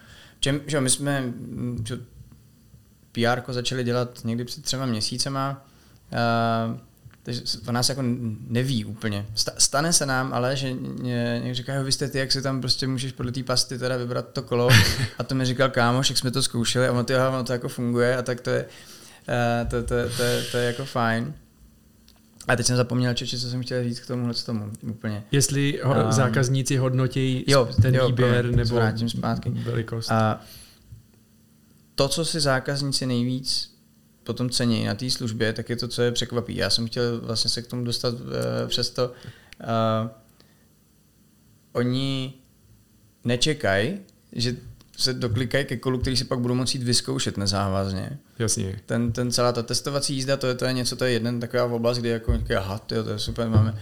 čem, 0.42 0.62
že 0.68 0.82
my 0.82 0.90
jsme 0.90 1.34
že 1.88 2.00
PR 3.12 3.54
začali 3.54 3.84
dělat 3.84 4.20
někdy 4.24 4.46
před 4.46 4.64
třema 4.64 4.86
měsícema, 4.86 5.66
uh, 6.12 6.78
takže 7.24 7.42
o 7.68 7.72
nás 7.72 7.90
jako 7.90 8.02
neví 8.48 8.86
úplně. 8.86 9.26
Stane 9.58 9.94
se 9.94 10.06
nám 10.06 10.34
ale, 10.34 10.56
že 10.56 10.72
někdo 11.40 11.54
říká, 11.54 11.82
vy 11.82 11.92
jste 11.92 12.08
ty, 12.08 12.18
jak 12.18 12.32
si 12.32 12.42
tam 12.42 12.62
prostě 12.62 12.88
můžeš 12.88 13.12
podle 13.12 13.32
té 13.32 13.44
pasty 13.44 13.80
teda 13.80 13.98
vybrat 13.98 14.30
to 14.34 14.42
kolo 14.42 14.70
a 15.18 15.24
to 15.24 15.36
mi 15.36 15.46
říkal 15.46 15.70
kámoš, 15.70 16.10
jak 16.10 16.18
jsme 16.18 16.32
to 16.32 16.44
zkoušeli 16.44 16.88
a 16.88 16.92
ono 16.92 17.04
to, 17.04 17.14
ono 17.30 17.44
to 17.44 17.54
jako 17.54 17.70
funguje 17.70 18.18
a 18.18 18.22
tak 18.22 18.42
to 18.42 18.50
je, 18.50 18.66
uh, 18.66 19.70
to, 19.70 19.84
to, 19.84 19.88
to, 19.88 20.10
to, 20.18 20.24
to 20.52 20.58
je 20.58 20.66
jako 20.66 20.86
fajn. 20.86 21.34
A 22.52 22.56
teď 22.56 22.66
jsem 22.66 22.76
zapomněl, 22.76 23.14
či, 23.14 23.28
co 23.28 23.50
jsem 23.50 23.64
chtěl 23.64 23.84
říct 23.84 24.00
k 24.00 24.08
tomu 24.08 24.34
tomu 24.46 24.72
úplně. 24.82 25.24
Jestli 25.32 25.80
ho, 25.84 26.06
um, 26.06 26.12
zákazníci 26.12 26.78
hodnotí 26.78 27.44
jo, 27.48 27.70
ten 27.82 27.96
jo, 27.96 28.08
výběr 28.08 28.42
promiň, 28.42 28.58
nebo 28.58 28.76
vrátím 28.76 29.10
zpátky. 29.10 29.50
velikost. 29.50 30.12
A 30.12 30.42
to, 31.96 32.08
co 32.08 32.26
si 32.26 32.40
zákazníci 32.40 33.06
nejvíc 33.06 33.76
potom 34.24 34.50
cení 34.50 34.86
na 34.86 34.96
té 34.96 35.10
službě, 35.10 35.54
tak 35.54 35.70
je 35.70 35.76
to, 35.76 35.88
co 35.88 36.02
je 36.02 36.12
překvapí. 36.12 36.56
Já 36.56 36.70
jsem 36.70 36.88
chtěl 36.88 37.22
vlastně 37.22 37.50
se 37.50 37.62
k 37.62 37.68
tomu 37.68 37.84
dostat 37.84 38.14
uh, 38.14 38.20
přesto. 38.68 39.12
Uh, 39.12 40.10
oni 41.72 42.34
nečekají, 43.24 44.00
že 44.32 44.56
se 44.98 45.14
doklikají 45.14 45.66
ke 45.66 45.78
kolu, 45.78 46.00
který 46.00 46.18
si 46.18 46.24
pak 46.24 46.40
budou 46.40 46.56
moci 46.56 46.78
vyzkoušet 46.78 47.38
nezávazně. 47.38 48.20
Jasně. 48.40 48.80
Ten, 48.86 49.12
ten 49.12 49.32
celá 49.32 49.52
ta 49.52 49.64
testovací 49.64 50.16
jízda, 50.16 50.38
to 50.38 50.48
je, 50.48 50.56
to 50.56 50.66
je 50.66 50.74
něco, 50.74 50.96
to 50.96 51.06
je 51.06 51.12
jeden 51.12 51.40
taková 51.40 51.66
oblast, 51.66 51.98
kdy 51.98 52.10
jako 52.10 52.40
aha, 52.58 52.80
tyjo, 52.80 53.04
to 53.04 53.10
je 53.10 53.20
super, 53.20 53.50
máme, 53.50 53.78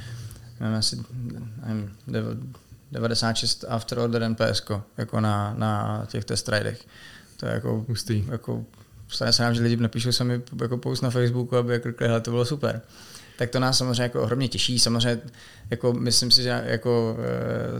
máme 0.59 0.77
asi 0.77 0.97
nevím, 2.07 2.53
96 2.91 3.65
after 3.67 3.99
order 3.99 4.29
NPS 4.29 4.63
jako 4.97 5.19
na, 5.19 5.53
na 5.57 6.03
těch 6.07 6.25
test 6.25 6.49
ridech. 6.49 6.85
To 7.37 7.45
je 7.45 7.53
jako, 7.53 7.85
Hustý. 7.87 8.25
jako 8.31 8.65
stane 9.07 9.33
se 9.33 9.43
nám, 9.43 9.55
že 9.55 9.61
lidi 9.61 9.75
napíšou 9.75 10.11
sami 10.11 10.41
jako 10.61 10.77
post 10.77 11.01
na 11.01 11.09
Facebooku, 11.09 11.57
aby 11.57 11.73
jako 11.73 11.89
hele, 11.99 12.21
to 12.21 12.31
bylo 12.31 12.45
super. 12.45 12.81
Tak 13.37 13.49
to 13.49 13.59
nás 13.59 13.77
samozřejmě 13.77 14.03
jako 14.03 14.23
ohromně 14.23 14.47
těší. 14.47 14.79
Samozřejmě 14.79 15.21
jako 15.69 15.93
myslím 15.93 16.31
si, 16.31 16.43
že 16.43 16.63
jako 16.65 17.17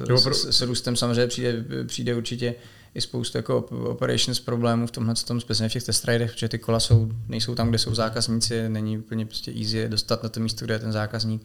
jo, 0.10 0.22
pro... 0.22 0.34
s, 0.34 0.46
s, 0.46 0.62
růstem 0.62 0.96
samozřejmě 0.96 1.28
přijde, 1.28 1.64
přijde 1.86 2.16
určitě 2.16 2.56
i 3.00 3.02
spoustu 3.02 3.38
jako 3.38 3.58
operations 3.72 4.40
problémů 4.40 4.88
v 4.88 4.92
tomhle 4.92 5.16
tom, 5.28 5.42
speciálně 5.42 5.70
v 5.70 5.74
těch 5.74 5.84
test 5.84 6.06
ridech, 6.06 6.32
protože 6.32 6.50
ty 6.50 6.60
kola 6.60 6.80
jsou, 6.80 7.12
nejsou 7.28 7.56
tam, 7.56 7.70
kde 7.70 7.78
jsou 7.78 7.96
zákazníci, 7.96 8.70
není 8.70 8.98
úplně 8.98 9.26
prostě 9.26 9.52
easy 9.52 9.90
dostat 9.90 10.24
na 10.24 10.30
to 10.30 10.40
místo, 10.40 10.66
kde 10.66 10.74
je 10.74 10.80
ten 10.80 10.92
zákazník 10.92 11.42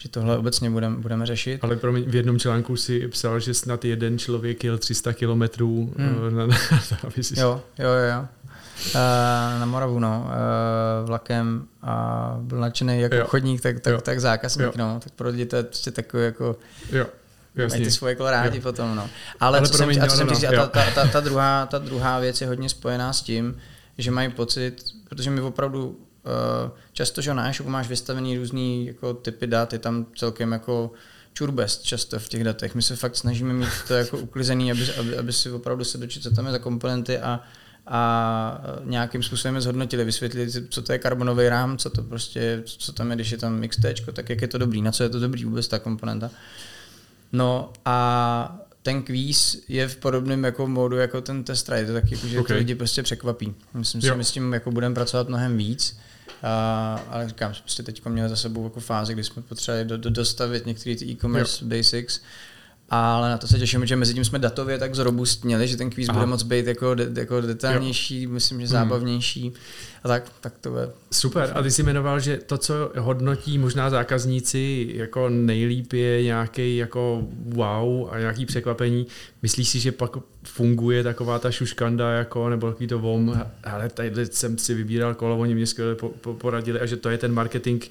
že 0.00 0.08
tohle 0.08 0.38
obecně 0.38 0.70
budeme, 0.70 0.96
budeme 0.96 1.26
řešit. 1.26 1.64
Ale 1.64 1.76
pro 1.76 1.92
mě 1.92 2.02
v 2.02 2.14
jednom 2.14 2.38
článku 2.38 2.76
si 2.76 3.08
psal, 3.08 3.40
že 3.40 3.54
snad 3.54 3.84
jeden 3.84 4.18
člověk 4.18 4.64
jel 4.64 4.78
300 4.78 5.12
kilometrů 5.12 5.94
hmm. 5.98 6.16
Eh, 6.28 6.30
na, 6.34 6.46
na, 6.46 6.58
aby 7.04 7.24
si... 7.24 7.40
Jo, 7.40 7.62
jo, 7.78 7.88
jo. 7.88 8.26
Uh, 8.86 9.60
na 9.60 9.66
Moravu, 9.66 9.98
no, 9.98 10.26
uh, 10.26 11.08
vlakem 11.08 11.66
a 11.82 12.36
byl 12.40 12.60
nadšený 12.60 13.00
jako 13.00 13.14
jo. 13.14 13.26
chodník, 13.26 13.60
tak, 13.60 13.80
tak, 13.80 14.02
tak 14.02 14.20
zákazník, 14.20 14.66
jo. 14.66 14.72
no, 14.76 15.00
tak 15.04 15.12
pro 15.12 15.28
lidi 15.28 15.46
to 15.46 15.56
je 15.56 15.62
prostě 15.62 15.90
takový 15.90 16.24
jako 16.24 16.56
jo. 16.92 17.06
Jasně. 17.62 17.78
Mají 17.78 17.84
ty 17.84 17.90
svoje 17.90 18.14
kolo 18.14 18.28
jo. 18.30 18.60
potom, 18.62 18.96
no. 18.96 19.10
Ale, 19.40 19.58
Ale 19.58 19.68
co 19.68 19.74
jsem, 19.74 19.88
a 19.88 20.06
co 20.06 20.16
jsem 20.16 20.26
no, 20.26 20.34
říct, 20.34 20.50
ta, 20.56 20.66
ta, 20.66 20.90
ta, 20.94 21.06
ta, 21.06 21.20
druhá, 21.20 21.66
ta 21.66 21.78
druhá 21.78 22.18
věc 22.18 22.40
je 22.40 22.46
hodně 22.46 22.68
spojená 22.68 23.12
s 23.12 23.22
tím, 23.22 23.56
že 23.98 24.10
mají 24.10 24.30
pocit, 24.30 24.84
protože 25.08 25.30
my 25.30 25.40
opravdu 25.40 25.88
uh, 25.88 25.96
často, 26.92 27.20
že 27.20 27.34
na 27.34 27.50
e 27.50 27.52
máš 27.66 27.88
vystavený 27.88 28.38
různý 28.38 28.86
jako 28.86 29.14
typy 29.14 29.46
dat, 29.46 29.72
je 29.72 29.78
tam 29.78 30.06
celkem 30.16 30.52
jako 30.52 30.92
čurbest 31.32 31.82
často 31.82 32.18
v 32.18 32.28
těch 32.28 32.44
datech. 32.44 32.74
My 32.74 32.82
se 32.82 32.96
fakt 32.96 33.16
snažíme 33.16 33.52
mít 33.52 33.68
to 33.88 33.94
jako 33.94 34.18
uklizený, 34.18 34.72
aby, 34.72 34.94
aby, 34.94 35.16
aby 35.16 35.32
si 35.32 35.50
opravdu 35.50 35.84
se 35.84 35.98
dočit, 35.98 36.22
co 36.22 36.30
tam 36.30 36.46
je 36.46 36.52
za 36.52 36.58
komponenty 36.58 37.18
a, 37.18 37.40
a 37.86 38.60
nějakým 38.84 39.22
způsobem 39.22 39.54
je 39.54 39.60
zhodnotili, 39.60 40.04
vysvětlili, 40.04 40.50
co 40.68 40.82
to 40.82 40.92
je 40.92 40.98
karbonový 40.98 41.48
rám, 41.48 41.78
co 41.78 41.90
to 41.90 42.02
prostě, 42.02 42.62
co 42.64 42.92
tam 42.92 43.10
je, 43.10 43.16
když 43.16 43.30
je 43.30 43.38
tam 43.38 43.68
XT, 43.68 43.84
tak 44.12 44.30
jak 44.30 44.42
je 44.42 44.48
to 44.48 44.58
dobrý, 44.58 44.82
na 44.82 44.92
co 44.92 45.02
je 45.02 45.08
to 45.08 45.20
dobrý 45.20 45.44
vůbec 45.44 45.68
ta 45.68 45.78
komponenta. 45.78 46.30
No 47.32 47.72
a 47.84 48.58
ten 48.82 49.02
kvíz 49.02 49.64
je 49.68 49.88
v 49.88 49.96
podobném 49.96 50.44
jako 50.44 50.66
módu 50.66 50.96
jako 50.96 51.20
ten 51.20 51.44
test 51.44 51.68
ride, 51.68 51.86
to 51.86 51.92
taky 51.92 52.14
jako, 52.14 52.26
že 52.26 52.40
okay. 52.40 52.54
to 52.54 52.58
lidi 52.58 52.74
prostě 52.74 53.02
překvapí. 53.02 53.54
Myslím 53.74 54.00
si, 54.00 54.06
že 54.06 54.14
my 54.14 54.24
s 54.24 54.30
tím 54.30 54.52
jako 54.52 54.70
budeme 54.70 54.94
pracovat 54.94 55.28
mnohem 55.28 55.56
víc. 55.56 55.98
A, 56.42 57.00
ale 57.08 57.28
říkám, 57.28 57.52
prostě 57.60 57.82
teď 57.82 58.04
měli 58.06 58.28
za 58.28 58.36
sebou 58.36 58.64
jako 58.64 58.80
fázi, 58.80 59.14
kdy 59.14 59.24
jsme 59.24 59.42
potřebovali 59.42 59.84
do, 59.84 59.98
do, 59.98 60.10
dostavit 60.10 60.66
některé 60.66 60.96
ty 60.96 61.04
e-commerce 61.04 61.64
jo. 61.64 61.68
basics, 61.68 62.20
ale 62.90 63.30
na 63.30 63.38
to 63.38 63.46
se 63.46 63.58
těším, 63.58 63.86
že 63.86 63.96
mezi 63.96 64.14
tím 64.14 64.24
jsme 64.24 64.38
datově 64.38 64.78
tak 64.78 64.94
zrobustněli, 64.94 65.68
že 65.68 65.76
ten 65.76 65.90
kvíz 65.90 66.08
bude 66.08 66.26
moc 66.26 66.42
být 66.42 66.66
jako, 66.66 66.94
de, 66.94 67.20
jako 67.20 67.40
detailnější, 67.40 68.22
jo. 68.22 68.30
myslím, 68.30 68.60
že 68.60 68.66
hmm. 68.66 68.72
zábavnější. 68.72 69.52
A 70.04 70.08
tak, 70.08 70.32
tak 70.40 70.52
to 70.60 70.70
bude. 70.70 70.90
Super. 71.12 71.52
A 71.54 71.62
ty 71.62 71.70
jsi 71.70 71.82
jmenoval, 71.82 72.20
že 72.20 72.36
to, 72.36 72.58
co 72.58 72.74
hodnotí 72.98 73.58
možná 73.58 73.90
zákazníci 73.90 74.90
jako 74.94 75.28
nejlíp 75.28 75.92
je 75.92 76.22
nějaký 76.22 76.76
jako 76.76 77.22
wow 77.44 78.08
a 78.10 78.18
nějaký 78.18 78.46
překvapení. 78.46 79.06
Myslíš 79.42 79.68
si, 79.68 79.80
že 79.80 79.92
pak 79.92 80.16
funguje 80.48 81.02
taková 81.02 81.38
ta 81.38 81.50
šuškanda 81.50 82.12
jako, 82.12 82.48
nebo 82.48 82.68
takový 82.70 82.86
to 82.86 82.98
vom, 82.98 83.42
ale 83.64 83.88
tady 83.88 84.26
jsem 84.26 84.58
si 84.58 84.74
vybíral 84.74 85.14
kolo, 85.14 85.38
oni 85.38 85.54
mě 85.54 85.66
skvěle 85.66 85.94
po, 85.94 86.08
po, 86.08 86.34
poradili 86.34 86.80
a 86.80 86.86
že 86.86 86.96
to 86.96 87.10
je 87.10 87.18
ten 87.18 87.32
marketing, 87.32 87.84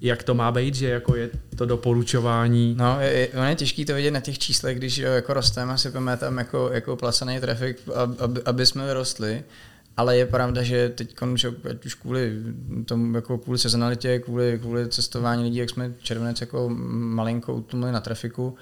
jak 0.00 0.22
to 0.22 0.34
má 0.34 0.52
být, 0.52 0.74
že 0.74 0.88
jako 0.88 1.16
je 1.16 1.30
to 1.56 1.66
doporučování. 1.66 2.74
No, 2.78 2.96
je, 3.00 3.10
je, 3.10 3.28
je 3.48 3.54
těžký 3.54 3.84
to 3.84 3.94
vidět 3.94 4.10
na 4.10 4.20
těch 4.20 4.38
číslech, 4.38 4.76
když 4.76 4.98
jako 4.98 5.34
rosteme 5.34 5.72
a 5.72 5.76
sypeme 5.76 6.16
tam 6.16 6.38
jako, 6.38 6.70
jako 6.72 6.96
placený 6.96 7.40
trafik, 7.40 7.78
aby, 8.18 8.40
aby 8.44 8.66
jsme 8.66 8.86
vyrostli. 8.86 9.44
Ale 9.96 10.16
je 10.16 10.26
pravda, 10.26 10.62
že 10.62 10.88
teď, 10.88 11.16
už 11.86 11.94
kvůli 11.94 12.32
tomu, 12.84 13.14
jako 13.14 13.38
kvůli 13.38 13.58
sezonalitě, 13.58 14.18
kvůli, 14.18 14.58
kvůli 14.58 14.88
cestování 14.88 15.42
lidí, 15.42 15.56
jak 15.56 15.70
jsme 15.70 15.92
červenec 16.02 16.40
jako 16.40 16.70
malinko 16.88 17.54
utumili 17.54 17.92
na 17.92 18.00
trafiku, 18.00 18.56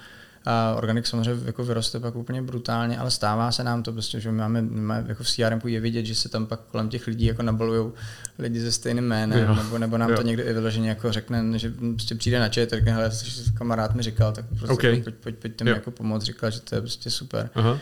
a 0.45 0.75
organik 0.77 1.07
samozřejmě 1.07 1.45
jako 1.45 1.63
vyroste 1.63 1.99
pak 1.99 2.15
úplně 2.15 2.41
brutálně, 2.41 2.97
ale 2.97 3.11
stává 3.11 3.51
se 3.51 3.63
nám 3.63 3.83
to 3.83 3.91
prostě, 3.91 4.19
že 4.19 4.31
máme, 4.31 4.61
máme 4.61 5.05
jako 5.07 5.23
v 5.23 5.29
CRM 5.29 5.61
je 5.65 5.79
vidět, 5.79 6.05
že 6.05 6.15
se 6.15 6.29
tam 6.29 6.45
pak 6.45 6.59
kolem 6.59 6.89
těch 6.89 7.07
lidí 7.07 7.25
jako 7.25 7.41
nabalují 7.43 7.91
lidi 8.39 8.61
se 8.61 8.71
stejným 8.71 9.03
jménem, 9.03 9.47
jo. 9.47 9.55
nebo, 9.55 9.77
nebo 9.77 9.97
nám 9.97 10.09
jo. 10.09 10.15
to 10.15 10.21
někdo 10.21 10.43
i 10.43 10.53
vyloženě 10.53 10.89
jako 10.89 11.11
řekne, 11.11 11.59
že 11.59 11.73
prostě 11.93 12.15
přijde 12.15 12.39
na 12.39 12.45
chat, 12.45 12.69
řekne, 12.69 12.91
hele, 12.91 13.11
kamarád 13.53 13.95
mi 13.95 14.03
říkal, 14.03 14.31
tak 14.31 14.45
prostě 14.49 14.67
okay. 14.73 15.01
pojď, 15.01 15.15
pojď, 15.15 15.35
pojď 15.35 15.61
mi 15.61 15.69
jako 15.69 15.91
pomoct, 15.91 16.23
říkal, 16.23 16.51
že 16.51 16.61
to 16.61 16.75
je 16.75 16.81
prostě 16.81 17.09
super. 17.09 17.49
Aha. 17.55 17.79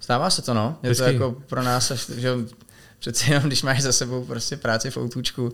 Stává 0.00 0.30
se 0.30 0.42
to, 0.42 0.54
no. 0.54 0.78
Je 0.82 0.88
Hezký. 0.88 1.04
to 1.04 1.10
jako 1.10 1.42
pro 1.46 1.62
nás, 1.62 2.10
že 2.16 2.30
přeci 3.04 3.30
jenom, 3.30 3.46
když 3.46 3.62
máš 3.62 3.82
za 3.82 3.92
sebou 3.92 4.24
prostě 4.24 4.56
práci 4.56 4.90
v 4.90 4.96
autůčku, 4.96 5.52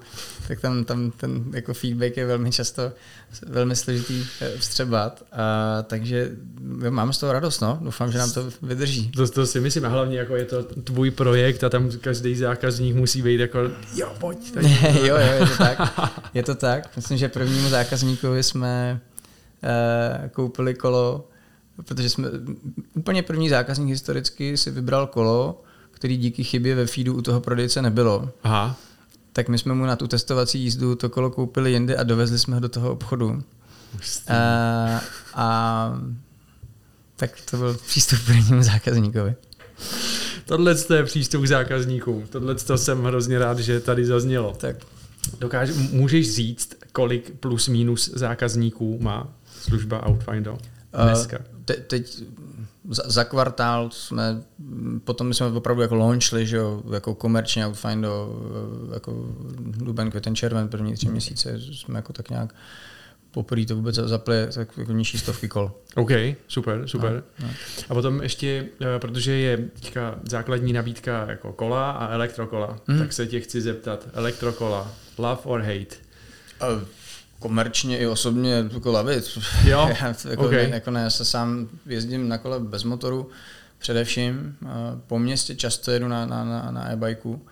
tak 0.49 0.61
tam, 0.61 0.85
tam 0.85 1.11
ten 1.11 1.45
jako 1.53 1.75
feedback 1.75 2.17
je 2.17 2.27
velmi 2.27 2.53
často 2.53 2.93
velmi 3.47 3.77
složitý 3.77 4.27
eh, 4.41 4.59
vstřebat. 4.59 5.23
A, 5.33 5.83
takže 5.83 6.31
jo, 6.85 6.91
mám 6.91 7.13
z 7.13 7.19
toho 7.19 7.33
radost, 7.33 7.61
no. 7.61 7.79
Doufám, 7.83 8.13
že 8.13 8.19
nám 8.19 8.31
to 8.33 8.51
vydrží. 8.63 9.11
To, 9.11 9.29
to 9.29 9.47
si 9.47 9.61
myslím, 9.61 9.85
a 9.85 9.89
hlavně 9.89 10.19
jako 10.19 10.37
je 10.37 10.45
to 10.45 10.63
tvůj 10.63 11.11
projekt 11.11 11.65
a 11.65 11.69
tam 11.69 11.91
každý 12.01 12.37
zákazník 12.37 12.97
musí 12.97 13.23
být 13.23 13.41
jako, 13.41 13.59
jo, 13.95 14.13
pojď. 14.19 14.53
Tady. 14.53 14.79
jo, 15.07 15.17
jo, 15.17 15.33
je 15.41 15.47
to 15.47 15.57
tak. 15.57 15.79
Je 16.35 16.43
to 16.43 16.55
tak. 16.55 16.97
Myslím, 16.97 17.19
že 17.19 17.29
prvnímu 17.29 17.69
zákazníkovi 17.69 18.43
jsme 18.43 19.01
uh, 19.63 20.29
koupili 20.29 20.75
kolo 20.75 21.29
protože 21.85 22.11
jsme 22.11 22.29
úplně 22.95 23.23
první 23.23 23.49
zákazník 23.49 23.89
historicky 23.89 24.57
si 24.57 24.71
vybral 24.71 25.07
kolo, 25.07 25.63
který 26.01 26.17
díky 26.17 26.45
chybě 26.45 26.75
ve 26.75 26.87
feedu 26.87 27.15
u 27.15 27.23
toho 27.23 27.41
prodejce 27.41 27.83
nebylo. 27.83 28.31
Aha. 28.43 28.77
Tak 29.33 29.49
my 29.49 29.59
jsme 29.59 29.75
mu 29.75 29.87
na 29.87 29.97
tu 29.97 30.07
testovací 30.07 30.61
jízdu 30.61 30.95
to 30.95 31.09
kolo 31.09 31.31
koupili 31.31 31.73
jinde 31.73 31.97
a 31.97 32.03
dovezli 32.03 32.39
jsme 32.39 32.55
ho 32.55 32.61
do 32.61 32.69
toho 32.69 32.93
obchodu. 32.93 33.43
A, 34.29 35.01
a 35.35 36.01
tak 37.17 37.31
to 37.51 37.57
byl 37.57 37.75
přístup 37.75 38.19
k 38.19 38.27
prvnímu 38.27 38.63
zákazníkovi. 38.63 39.35
Tohle 40.45 40.77
je 40.95 41.05
přístup 41.05 41.43
k 41.45 41.49
zákazníkům. 41.49 42.27
Tohle 42.31 42.55
to 42.55 42.79
jsem 42.79 43.05
hrozně 43.05 43.39
rád, 43.39 43.59
že 43.59 43.81
tady 43.81 44.07
zaznělo. 44.07 44.55
Tak. 44.57 44.77
Dokáže, 45.39 45.73
můžeš 45.73 46.35
říct, 46.35 46.75
kolik 46.93 47.31
plus 47.41 47.69
minus 47.69 48.11
zákazníků 48.15 48.99
má 49.01 49.29
služba 49.61 50.07
Outfinder 50.09 50.57
dneska? 50.93 51.39
Uh, 51.39 51.45
te, 51.65 51.75
teď 51.75 52.23
za, 52.91 53.03
za 53.07 53.25
kvartál 53.25 53.91
jsme, 53.91 54.43
potom 55.05 55.35
jsme 55.35 55.47
opravdu 55.47 55.83
jako 55.83 55.95
launchli, 55.95 56.47
že 56.47 56.57
jo, 56.57 56.83
jako 56.93 57.15
komerčně 57.15 57.67
Outfinder, 57.67 58.11
jako 58.95 59.35
duben, 59.77 60.11
květen, 60.11 60.37
červen, 60.37 60.69
první 60.69 60.95
tři 60.95 61.09
měsíce 61.09 61.61
jsme 61.61 61.99
jako 61.99 62.13
tak 62.13 62.31
nějak 62.31 62.55
poprvé 63.31 63.67
to 63.67 63.77
vůbec 63.77 63.95
zapli 63.95 64.35
tak 64.55 64.79
jako 64.79 64.93
nižší 64.93 65.19
stovky 65.19 65.49
kol. 65.49 65.73
OK, 65.97 66.11
super, 66.49 66.83
super. 66.89 67.23
No, 67.39 67.47
no. 67.47 67.55
A 67.89 67.95
potom 67.95 68.23
ještě, 68.23 68.69
eh, 68.81 68.99
protože 68.99 69.33
je 69.33 69.57
teďka 69.57 70.19
základní 70.29 70.73
nabídka 70.73 71.27
jako 71.29 71.53
kola 71.53 71.91
a 71.91 72.09
elektrokola, 72.09 72.79
mm. 72.87 72.99
tak 72.99 73.13
se 73.13 73.27
tě 73.27 73.41
chci 73.41 73.61
zeptat, 73.61 74.09
elektrokola, 74.13 74.93
love 75.19 75.41
or 75.45 75.61
hate? 75.61 75.97
Uh, 76.77 76.83
komerčně 77.41 77.99
i 77.99 78.07
osobně 78.07 78.55
jako 78.73 78.93
lavit. 78.93 79.39
Jo, 79.65 79.91
já, 80.01 80.15
jako, 80.31 80.47
okay. 80.47 80.67
ne, 80.67 80.75
jako 80.75 80.91
ne, 80.91 81.03
já 81.03 81.11
se 81.11 81.25
sám 81.25 81.69
jezdím 81.87 82.29
na 82.29 82.39
kole 82.39 82.61
bez 82.61 82.85
motoru, 82.85 83.31
především. 83.79 84.57
Uh, 84.63 84.69
po 85.07 85.19
městě 85.19 85.55
často 85.55 85.91
jedu 85.91 86.09
na, 86.09 86.27
na, 86.27 86.45
na, 86.45 86.71
na 86.71 86.91
e-bajku. 86.91 87.43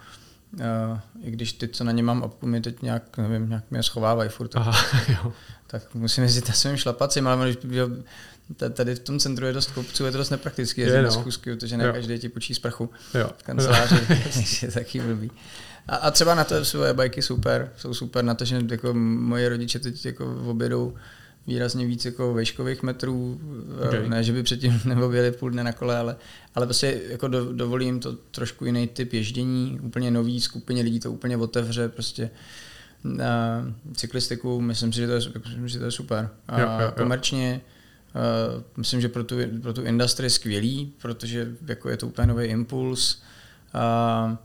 Uh, 0.52 0.98
I 1.22 1.30
když 1.30 1.52
ty, 1.52 1.68
co 1.68 1.84
na 1.84 1.92
ně 1.92 2.02
mám 2.02 2.24
apku, 2.24 2.46
mi 2.46 2.60
teď 2.60 2.82
nějak, 2.82 3.16
nevím, 3.16 3.48
nějak 3.48 3.64
mě 3.70 3.82
schovávají 3.82 4.30
furt. 4.30 4.56
Aha, 4.56 4.72
jo 5.08 5.32
tak 5.70 5.94
musím 5.94 6.24
jezdit 6.24 6.48
na 6.48 6.54
svým 6.54 6.76
šlapacím, 6.76 7.28
ale 7.28 7.54
tady 8.72 8.94
v 8.94 8.98
tom 8.98 9.18
centru 9.18 9.46
je 9.46 9.52
dost 9.52 9.70
kopců, 9.70 10.04
je 10.04 10.12
to 10.12 10.18
dost 10.18 10.30
nepraktický 10.30 10.80
jezdit 10.80 10.96
je, 10.96 11.02
no. 11.02 11.08
na 11.08 11.14
zkusky, 11.14 11.54
protože 11.54 11.76
ne 11.76 11.92
každý 11.92 12.18
ti 12.18 12.28
počí 12.28 12.54
z 12.54 12.58
prchu 12.58 12.90
jo. 13.14 13.30
v 13.38 13.42
kanceláři, 13.42 13.96
je 14.62 14.70
taky 14.70 15.00
blbý. 15.00 15.30
A, 15.88 15.96
a 15.96 16.10
třeba 16.10 16.34
na 16.34 16.44
to 16.44 16.64
jsou 16.64 16.80
bajky 16.92 17.22
super, 17.22 17.72
jsou 17.76 17.94
super 17.94 18.24
na 18.24 18.34
to, 18.34 18.44
že 18.44 18.60
jako 18.70 18.94
moje 18.94 19.48
rodiče 19.48 19.78
teď 19.78 20.06
jako 20.06 20.42
objedou 20.46 20.94
výrazně 21.46 21.86
víc 21.86 22.04
jako 22.04 22.34
vejškových 22.34 22.82
metrů, 22.82 23.40
okay. 23.86 24.08
ne, 24.08 24.24
že 24.24 24.32
by 24.32 24.42
předtím 24.42 24.80
neobjeli 24.84 25.32
půl 25.32 25.50
dne 25.50 25.64
na 25.64 25.72
kole, 25.72 25.98
ale, 25.98 26.16
ale 26.54 26.66
prostě 26.66 27.00
jako 27.08 27.28
do, 27.28 27.52
dovolím 27.52 28.00
to 28.00 28.12
trošku 28.12 28.64
jiný 28.64 28.88
typ 28.88 29.12
ježdění, 29.12 29.78
úplně 29.82 30.10
nový 30.10 30.40
skupině 30.40 30.82
lidí 30.82 31.00
to 31.00 31.12
úplně 31.12 31.36
otevře, 31.36 31.88
prostě 31.88 32.30
na 33.04 33.64
cyklistiku, 33.94 34.60
myslím 34.60 34.92
si, 34.92 35.00
že 35.00 35.06
to 35.06 35.12
je, 35.12 35.20
myslím, 35.34 35.68
že 35.68 35.78
to 35.78 35.84
je 35.84 35.90
super. 35.90 36.30
A 36.48 36.60
jo, 36.60 36.66
jo, 36.66 36.80
jo. 36.80 36.92
komerčně 36.96 37.60
uh, 38.14 38.62
myslím, 38.76 39.00
že 39.00 39.08
pro 39.08 39.24
tu, 39.24 39.36
pro 39.62 39.72
tu 39.72 39.82
industrii 39.82 40.30
skvělý, 40.30 40.92
protože 41.02 41.48
jako 41.66 41.88
je 41.88 41.96
to 41.96 42.06
úplně 42.06 42.26
nový 42.26 42.44
impuls. 42.44 43.22
Uh, 43.74 44.36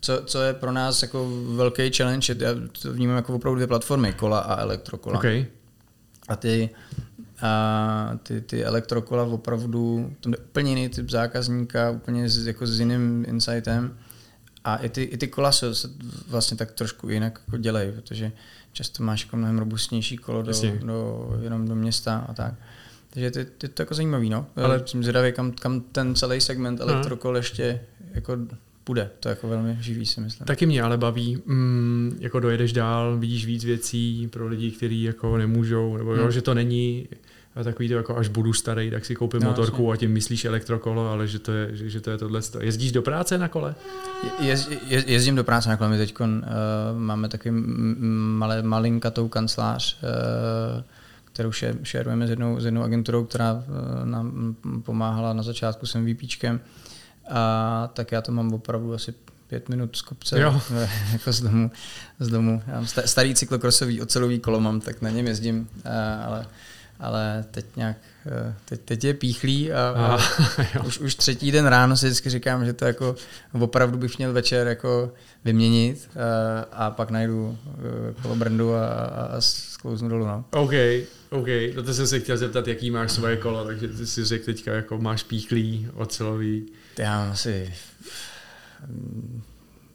co, 0.00 0.22
co 0.24 0.42
je 0.42 0.54
pro 0.54 0.72
nás 0.72 1.02
jako 1.02 1.30
velký 1.54 1.90
challenge, 1.92 2.36
já 2.38 2.50
to 2.82 2.92
vnímám 2.92 3.16
jako 3.16 3.34
opravdu 3.34 3.54
dvě 3.54 3.66
platformy, 3.66 4.12
kola 4.12 4.38
a 4.38 4.60
elektrokola. 4.60 5.18
Okay. 5.18 5.46
A 6.28 6.36
ty, 6.36 6.70
a 7.42 8.18
ty, 8.22 8.40
ty 8.40 8.64
elektrokola 8.64 9.22
opravdu, 9.22 10.12
to 10.20 10.28
je 10.28 10.36
úplně 10.36 10.70
jiný 10.70 10.88
typ 10.88 11.10
zákazníka, 11.10 11.90
úplně 11.90 12.28
s, 12.28 12.46
jako 12.46 12.66
s 12.66 12.80
jiným 12.80 13.24
insightem. 13.28 13.98
A 14.64 14.76
i 14.76 14.88
ty, 14.88 15.02
i 15.02 15.16
ty 15.16 15.28
kola 15.28 15.52
se, 15.52 15.74
se 15.74 15.90
vlastně 16.28 16.56
tak 16.56 16.72
trošku 16.72 17.08
jinak 17.08 17.40
jako 17.46 17.56
dělají, 17.56 17.92
protože 17.92 18.32
často 18.72 19.02
máš 19.02 19.24
jako 19.24 19.36
mnohem 19.36 19.58
robustnější 19.58 20.16
kolo 20.16 20.42
do, 20.42 20.52
do, 20.84 21.28
jenom 21.42 21.68
do 21.68 21.74
města 21.74 22.26
a 22.28 22.34
tak. 22.34 22.54
Takže 23.10 23.30
to, 23.30 23.40
to 23.58 23.66
je 23.66 23.68
to 23.68 23.82
jako 23.82 23.94
zajímavý, 23.94 24.30
no. 24.30 24.46
Ale 24.56 24.82
jsem 24.86 25.02
zvědavý, 25.02 25.32
kam, 25.32 25.52
kam 25.52 25.80
ten 25.80 26.14
celý 26.14 26.40
segment 26.40 26.80
elektrokol 26.80 27.36
ještě 27.36 27.80
jako 28.14 28.36
půjde. 28.88 29.10
To 29.20 29.28
je 29.28 29.30
jako 29.30 29.48
velmi 29.48 29.76
živý, 29.80 30.06
si 30.06 30.20
myslím. 30.20 30.46
Taky 30.46 30.66
mě 30.66 30.82
ale 30.82 30.96
baví, 30.98 31.42
mm, 31.46 32.16
jako 32.20 32.40
dojedeš 32.40 32.72
dál, 32.72 33.18
vidíš 33.18 33.46
víc 33.46 33.64
věcí 33.64 34.28
pro 34.32 34.48
lidi, 34.48 34.70
kteří 34.70 35.02
jako 35.02 35.38
nemůžou, 35.38 35.96
nebo 35.96 36.10
hmm. 36.10 36.20
jo, 36.20 36.30
že 36.30 36.42
to 36.42 36.54
není 36.54 37.08
a 37.56 37.64
takový 37.64 37.88
to 37.88 37.94
jako 37.94 38.16
až 38.16 38.28
budu 38.28 38.52
starý, 38.52 38.90
tak 38.90 39.04
si 39.04 39.14
koupím 39.14 39.40
no, 39.40 39.48
motorku 39.48 39.82
jasně. 39.82 39.92
a 39.92 39.96
tím 39.96 40.12
myslíš 40.12 40.44
elektrokolo, 40.44 41.10
ale 41.10 41.26
že 41.26 41.38
to 41.38 41.52
je, 41.52 41.76
že, 41.76 41.90
že 41.90 42.00
to 42.00 42.10
je 42.10 42.18
tohle. 42.18 42.40
Jezdíš 42.60 42.92
do 42.92 43.02
práce 43.02 43.38
na 43.38 43.48
kole? 43.48 43.74
Je, 44.40 44.56
je, 44.86 45.04
jezdím 45.06 45.36
do 45.36 45.44
práce 45.44 45.68
na 45.68 45.76
kole. 45.76 45.90
My 45.90 45.98
teď 45.98 46.20
uh, 46.20 46.26
máme 46.98 47.28
taky 47.28 47.50
malé, 47.50 48.62
malinkatou 48.62 49.28
kancelář, 49.28 49.98
uh, 50.02 50.82
kterou 51.24 51.52
šerujeme 51.82 52.26
s 52.26 52.30
jednou, 52.30 52.60
s 52.60 52.64
jednou 52.64 52.82
agenturou, 52.82 53.24
která 53.24 53.52
uh, 53.54 53.62
nám 54.04 54.56
pomáhala 54.82 55.32
na 55.32 55.42
začátku 55.42 55.86
s 55.86 55.94
MVPčkem. 55.94 56.60
A 57.28 57.90
tak 57.94 58.12
já 58.12 58.22
to 58.22 58.32
mám 58.32 58.54
opravdu 58.54 58.94
asi 58.94 59.14
pět 59.46 59.68
minut 59.68 59.96
z 59.96 60.02
kopce, 60.02 60.40
jo. 60.40 60.60
jako 61.12 61.32
z 61.32 61.40
domu. 61.40 61.70
Z 62.18 62.28
domu. 62.28 62.62
Já 62.66 62.74
mám 62.74 62.86
starý 62.86 63.34
cyklokrosový 63.34 64.00
ocelový 64.00 64.38
kolo 64.38 64.60
mám, 64.60 64.80
tak 64.80 65.02
na 65.02 65.10
něm 65.10 65.26
jezdím, 65.26 65.68
ale 66.26 66.46
ale 67.00 67.44
teď 67.50 67.66
nějak, 67.76 67.96
eh, 68.26 68.54
teď, 68.64 68.80
teď 68.80 69.04
je 69.04 69.14
píchlý 69.14 69.72
a, 69.72 69.94
a, 69.96 70.18
a 70.78 70.82
už, 70.86 70.98
už 70.98 71.14
třetí 71.14 71.52
den 71.52 71.66
ráno 71.66 71.96
si 71.96 72.06
vždycky 72.06 72.30
říkám, 72.30 72.64
že 72.64 72.72
to 72.72 72.84
jako 72.84 73.14
opravdu 73.60 73.98
bych 73.98 74.18
měl 74.18 74.32
večer 74.32 74.66
jako 74.66 75.12
vyměnit 75.44 76.08
a, 76.14 76.18
eh, 76.18 76.64
a 76.72 76.90
pak 76.90 77.10
najdu 77.10 77.58
eh, 77.68 78.22
kolo 78.22 78.36
Brndu 78.36 78.74
a, 78.74 78.88
a 78.88 79.40
sklouznu 79.40 80.08
dolů. 80.08 80.26
No. 80.26 80.44
OK, 80.50 80.72
OK, 81.30 81.46
no 81.76 81.82
to 81.82 81.94
jsem 81.94 82.06
se 82.06 82.20
chtěl 82.20 82.36
zeptat, 82.36 82.68
jaký 82.68 82.90
máš 82.90 83.12
svoje 83.12 83.36
kolo, 83.36 83.64
takže 83.64 83.88
ty 83.88 84.06
si 84.06 84.24
řekl 84.24 84.44
teďka, 84.44 84.72
jako 84.72 84.98
máš 84.98 85.22
píchlý, 85.22 85.88
ocelový. 85.94 86.66
Já 86.98 87.30
asi 87.30 87.74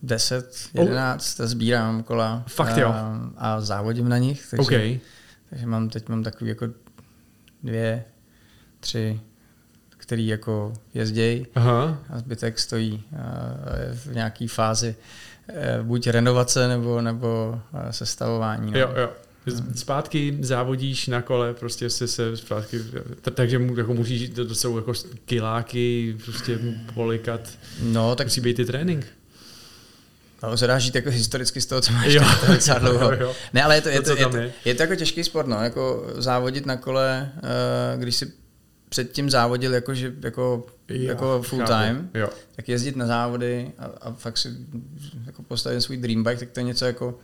10, 0.04 0.70
11 0.74 1.40
oh. 1.40 1.46
sbírám 1.46 2.04
kola. 2.04 2.44
Fakt 2.48 2.78
jo. 2.78 2.90
A, 2.90 3.30
a 3.38 3.62
závodím 3.62 4.10
na 4.10 4.18
nich. 4.18 4.48
Takže, 4.50 4.64
okay. 4.64 5.00
takže 5.50 5.66
mám, 5.66 5.90
teď 5.90 6.10
mám 6.10 6.24
takový 6.24 6.50
jako 6.50 6.68
dvě, 7.64 8.06
tři, 8.80 9.22
který 9.90 10.28
jako 10.28 10.74
jezdějí 10.94 11.48
a 11.56 11.98
zbytek 12.16 12.60
stojí 12.60 13.04
v 13.94 14.14
nějaké 14.14 14.48
fázi 14.48 14.96
e, 15.48 15.84
buď 15.84 16.08
renovace 16.08 16.68
nebo, 16.68 17.02
nebo 17.02 17.62
sestavování. 17.92 18.72
No. 18.72 18.80
Jo, 18.80 18.94
jo. 18.96 19.10
Zpátky 19.76 20.38
závodíš 20.42 21.08
na 21.08 21.22
kole, 21.22 21.54
prostě 21.54 21.90
se 21.90 22.08
se 22.08 22.38
zpátky, 22.38 22.80
takže 23.34 23.62
jako 23.78 23.94
musíš, 23.94 24.30
to, 24.30 24.46
to 24.46 24.56
jsou 24.56 24.78
jako 24.78 24.94
kiláky, 25.26 26.18
prostě 26.24 26.60
polikat. 26.94 27.50
No, 27.82 28.16
tak 28.16 28.28
musí 28.28 28.42
být 28.42 28.60
i 28.60 28.66
trénink. 28.66 29.06
No, 30.44 30.58
se 30.58 30.68
dá 30.68 30.80
žít 30.80 30.96
jako 30.96 31.10
historicky 31.10 31.62
z 31.62 31.66
toho, 31.66 31.82
co 31.82 31.92
máš 31.94 32.14
jo. 32.14 32.24
to 32.46 32.54
docela 32.54 32.80
dlouho. 32.80 33.12
Jo, 33.12 33.18
jo. 33.20 33.36
Ne, 33.54 33.64
ale 33.64 33.76
je 33.76 33.82
to, 33.82 33.90
je, 33.90 34.02
to, 34.02 34.16
je, 34.16 34.26
to, 34.26 34.38
je. 34.38 34.54
je 34.66 34.76
to 34.76 34.84
jako 34.84 34.96
těžký 34.96 35.24
sport, 35.24 35.48
no, 35.48 35.64
jako 35.64 36.14
závodit 36.18 36.66
na 36.66 36.78
kole, 36.78 37.32
uh, 37.36 38.02
když 38.02 38.16
si 38.16 38.32
předtím 38.90 39.30
závodil 39.30 39.74
jako, 39.74 39.94
že, 39.94 40.14
jako, 40.24 40.66
jo, 40.90 41.02
jako 41.08 41.42
full 41.42 41.66
time, 41.66 42.10
jo. 42.14 42.30
tak 42.56 42.70
jezdit 42.70 42.96
na 42.96 43.08
závody 43.08 43.72
a, 43.78 43.86
a 43.86 44.12
fakt 44.14 44.38
si 44.38 44.50
jako 45.26 45.44
postavit 45.44 45.82
svůj 45.82 45.98
dream 45.98 46.24
bike, 46.24 46.40
tak 46.40 46.50
to 46.50 46.60
je 46.60 46.64
něco 46.64 46.86
jako, 46.86 47.20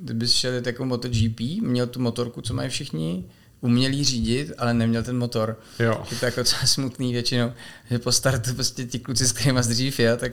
kdybys 0.00 0.32
šel 0.32 0.52
jako 0.66 0.84
MotoGP, 0.84 1.40
měl 1.60 1.86
tu 1.86 2.00
motorku, 2.00 2.40
co 2.40 2.54
mají 2.54 2.70
všichni, 2.70 3.24
umělí 3.60 4.04
řídit, 4.04 4.52
ale 4.58 4.74
neměl 4.74 5.02
ten 5.02 5.18
motor. 5.18 5.60
Jo. 5.78 6.04
Je 6.10 6.16
to 6.16 6.24
jako 6.24 6.40
docela 6.40 6.62
smutný 6.62 7.12
většinou, 7.12 7.52
že 7.90 7.98
po 7.98 8.12
startu 8.12 8.54
prostě 8.54 8.84
ti 8.84 8.98
kluci, 8.98 9.26
s 9.26 9.32
kterými 9.32 9.60
dřív 9.60 10.00
je, 10.00 10.16
tak 10.16 10.32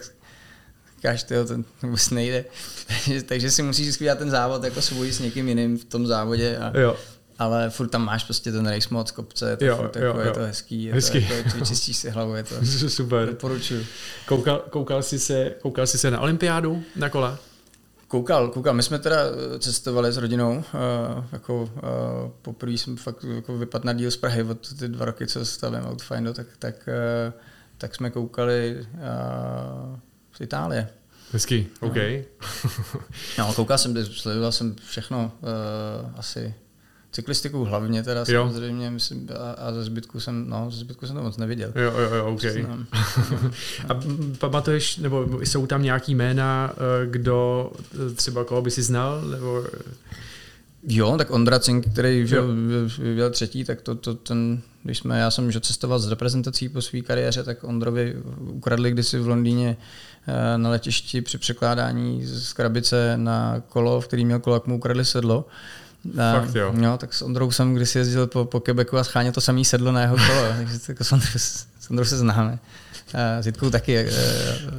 říkáš, 0.96 1.24
tyjo, 1.24 1.46
to 1.46 1.56
vůbec 1.82 2.10
nejde. 2.10 2.46
takže, 2.88 3.24
takže 3.24 3.52
si 3.52 3.64
musíš 3.64 3.88
vždycky 3.88 4.10
ten 4.16 4.32
závod 4.32 4.64
jako 4.64 4.82
svůj 4.82 5.12
s 5.12 5.20
někým 5.20 5.48
jiným 5.48 5.78
v 5.78 5.86
tom 5.86 6.08
závodě. 6.08 6.58
A, 6.58 6.80
jo. 6.80 6.96
Ale 7.40 7.70
furt 7.70 7.88
tam 7.88 8.06
máš 8.06 8.24
prostě 8.24 8.52
ten 8.52 8.68
race 8.68 8.88
mod 8.92 9.08
z 9.08 9.12
kopce, 9.12 9.50
je 9.50 9.58
to, 9.58 9.66
jo, 9.66 9.76
furt, 9.78 9.96
jo, 9.96 10.06
jako, 10.06 10.20
jo. 10.20 10.26
je 10.26 10.32
to 10.32 10.40
hezký, 10.40 10.84
je 10.84 10.94
hezký. 10.94 11.28
to, 11.28 11.34
jako, 11.34 11.50
vyčistíš 11.50 11.98
si 11.98 12.10
hlavu, 12.10 12.36
je 12.36 12.44
to 12.44 12.56
super. 12.90 13.28
Doporučuju. 13.28 13.86
Koukal, 14.26 14.64
koukal, 14.70 15.04
jsi 15.04 15.20
se, 15.20 15.52
koukal 15.62 15.88
jsi 15.88 15.98
se 15.98 16.12
na 16.12 16.20
olympiádu 16.20 16.84
na 16.96 17.10
kola? 17.10 17.40
Koukal, 18.08 18.48
koukal. 18.48 18.74
My 18.74 18.84
jsme 18.84 19.00
teda 19.00 19.20
cestovali 19.60 20.12
s 20.12 20.18
rodinou. 20.18 20.58
Uh, 20.58 21.26
jako, 21.32 21.62
uh, 21.62 21.70
poprvé 22.42 22.72
jsem 22.72 22.98
fakt 22.98 23.24
jako 23.24 23.58
vypadl 23.58 23.86
na 23.86 23.94
díl 23.94 24.12
z 24.12 24.18
Prahy 24.18 24.44
od 24.44 24.74
ty 24.74 24.88
dva 24.88 25.06
roky, 25.06 25.28
co 25.28 25.46
stavím 25.46 25.86
Outfinder, 25.86 26.34
tak, 26.34 26.48
tak, 26.60 26.90
uh, 27.28 27.42
tak 27.78 27.96
jsme 27.96 28.10
koukali 28.10 28.86
uh, 28.94 30.00
z 30.38 30.42
Itálie. 30.42 30.90
Hezký, 31.32 31.68
no. 31.82 31.88
OK. 31.88 31.96
no, 33.38 33.54
koukal 33.54 33.78
jsem, 33.78 34.06
sledoval 34.06 34.52
jsem 34.52 34.76
všechno, 34.88 35.32
uh, 35.42 36.20
asi 36.20 36.54
cyklistiku 37.16 37.66
hlavně 37.66 38.04
teda 38.04 38.24
Jo. 38.28 38.44
samozřejmě, 38.44 38.92
myslím, 38.92 39.30
a, 39.40 39.52
a 39.52 39.72
ze 39.72 39.84
zbytku 39.84 40.20
jsem, 40.20 40.50
no, 40.50 40.72
ze 40.72 40.80
zbytku 40.80 41.08
jsem 41.08 41.16
to 41.16 41.24
moc 41.24 41.38
neviděl. 41.38 41.72
Jo, 41.76 41.94
jo, 42.00 42.16
jo, 42.16 42.26
OK. 42.26 42.42
No. 42.68 42.78
A 43.90 44.00
pamatuješ, 44.38 44.98
nebo 44.98 45.40
jsou 45.44 45.68
tam 45.68 45.84
nějaký 45.84 46.16
jména, 46.16 46.74
eh, 46.74 47.08
kdo 47.08 47.72
eh, 47.94 48.14
třeba 48.16 48.44
koho 48.44 48.62
by 48.62 48.72
si 48.72 48.84
znal, 48.84 49.22
nebo 49.22 49.64
Jo, 50.88 51.16
tak 51.18 51.32
Ondra 51.32 51.60
Cink, 51.60 51.88
který 51.92 52.28
že, 52.28 52.38
byl 53.16 53.30
třetí, 53.30 53.64
tak 53.64 53.82
to, 53.82 53.96
to 53.96 54.14
ten, 54.14 54.62
když 54.84 54.98
jsme, 54.98 55.20
já 55.20 55.32
jsem 55.32 55.52
že 55.52 55.60
cestoval 55.60 56.00
s 56.00 56.10
reprezentací 56.10 56.70
po 56.70 56.82
své 56.82 57.02
kariéře, 57.02 57.44
tak 57.44 57.64
Ondrovi 57.64 58.16
ukradli 58.38 58.92
kdysi 58.92 59.20
v 59.20 59.28
Londýně 59.28 59.78
eh, 60.28 60.58
na 60.58 60.70
letišti 60.70 61.22
při 61.22 61.38
překládání 61.38 62.26
z 62.26 62.54
krabice 62.54 63.18
na 63.18 63.64
kolo, 63.70 64.02
v 64.02 64.08
který 64.08 64.26
měl 64.26 64.40
kolo, 64.40 64.56
jak 64.56 64.68
mu 64.68 64.76
ukradli 64.78 65.06
sedlo. 65.06 65.46
Fakt 66.16 66.56
jo. 66.56 66.72
No, 66.76 66.98
tak 66.98 67.14
s 67.14 67.22
Ondrou 67.22 67.52
jsem 67.52 67.74
kdysi 67.76 67.98
jezdil 67.98 68.28
po, 68.28 68.46
po 68.46 68.60
Quebecu 68.60 68.98
a 68.98 69.04
scháněl 69.04 69.32
to 69.32 69.42
samý 69.42 69.66
sedlo 69.66 69.92
na 69.92 70.02
jeho 70.02 70.16
kolo, 70.16 70.42
takže 70.58 70.74
jako 70.90 71.04
s, 71.04 71.12
Ondrou, 71.12 71.28
s 71.36 71.90
Ondrou 71.90 72.06
se 72.06 72.18
známe. 72.18 72.60
A 73.14 73.42
s 73.42 73.46
Jitkou 73.46 73.70
taky. 73.70 73.98
eh, 73.98 74.10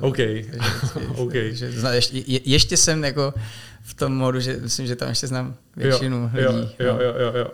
OK, 0.01 0.17
že- 0.19 0.45
OK. 1.17 1.33
že 1.33 1.71
ještě, 1.93 2.19
je, 2.27 2.41
ještě 2.45 2.77
jsem 2.77 3.05
jako 3.05 3.35
v 3.83 3.95
tom 3.95 4.17
modu, 4.17 4.41
že 4.41 4.57
myslím, 4.63 4.87
že 4.87 4.97
tam 4.97 5.09
ještě 5.09 5.27
znám 5.27 5.55
většinu 5.77 6.31
jo, 6.35 6.53
lidí. 6.57 6.69
jo, 6.79 6.93
no. 6.93 7.01
jo, 7.03 7.15
jo, 7.19 7.33
jo. 7.39 7.47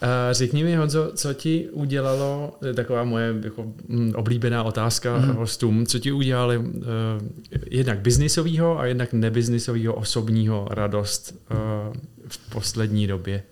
A 0.00 0.32
řekni 0.32 0.64
mi, 0.64 0.76
Honzo, 0.76 1.12
co 1.14 1.34
ti 1.34 1.68
udělalo, 1.72 2.56
to 2.60 2.66
je 2.66 2.74
taková 2.74 3.04
moje 3.04 3.34
jako, 3.44 3.64
mm, 3.88 4.12
oblíbená 4.16 4.62
otázka 4.62 5.16
Mhm. 5.18 5.28
mm. 5.28 5.34
hostům, 5.36 5.86
co 5.86 5.98
ti 5.98 6.12
udělali 6.12 6.58
uh, 6.58 6.64
jednak 7.70 7.98
biznisového 7.98 8.78
a 8.80 8.86
jednak 8.86 9.12
nebiznisového 9.12 9.94
osobního 9.94 10.68
radost 10.70 11.34
uh, 11.50 11.56
v 12.28 12.38
poslední 12.38 13.06
době? 13.06 13.42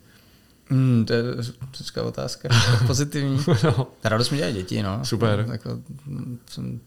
Hmm, 0.70 1.04
to 1.04 1.12
je 1.12 1.22
česká 1.72 2.02
otázka. 2.02 2.48
Pozitivní. 2.86 3.38
no. 3.64 3.86
Radost 4.04 4.30
mi 4.30 4.36
dělají 4.36 4.54
děti, 4.54 4.82
no. 4.82 5.04
Super. 5.04 5.44
No, 5.46 5.52
jako, 5.52 5.80
mm, 6.06 6.38
jsem, 6.50 6.80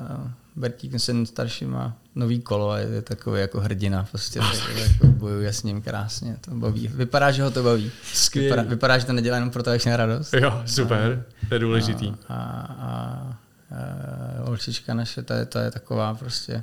uh, 0.00 0.30
Bertík, 0.56 1.00
syn 1.00 1.26
starší, 1.26 1.64
má 1.64 1.96
nový 2.14 2.40
kolo 2.40 2.70
a 2.70 2.78
je 2.78 3.02
takový 3.02 3.40
jako 3.40 3.60
hrdina. 3.60 4.06
Prostě, 4.10 4.40
jako 4.76 5.06
bojuje 5.06 5.52
s 5.52 5.62
ním 5.62 5.82
krásně. 5.82 6.36
To 6.40 6.50
baví. 6.50 6.88
Vypadá, 6.88 7.30
že 7.30 7.42
ho 7.42 7.50
to 7.50 7.62
baví. 7.62 7.90
Skvělý. 8.14 8.48
Vypadá, 8.48 8.68
vypadá, 8.68 8.98
že 8.98 9.06
to 9.06 9.12
nedělá 9.12 9.36
jenom 9.36 9.50
proto, 9.50 9.70
jak 9.70 9.86
radost. 9.86 10.34
Jo, 10.34 10.62
super, 10.66 11.24
to 11.48 11.54
je 11.54 11.58
důležitý. 11.58 12.12
A, 12.28 12.34
a, 12.34 12.38
a, 12.38 13.36
a 13.70 14.44
holčička 14.44 14.94
naše, 14.94 15.22
ta 15.22 15.36
je, 15.36 15.46
ta 15.46 15.62
je 15.62 15.70
taková 15.70 16.14
prostě 16.14 16.62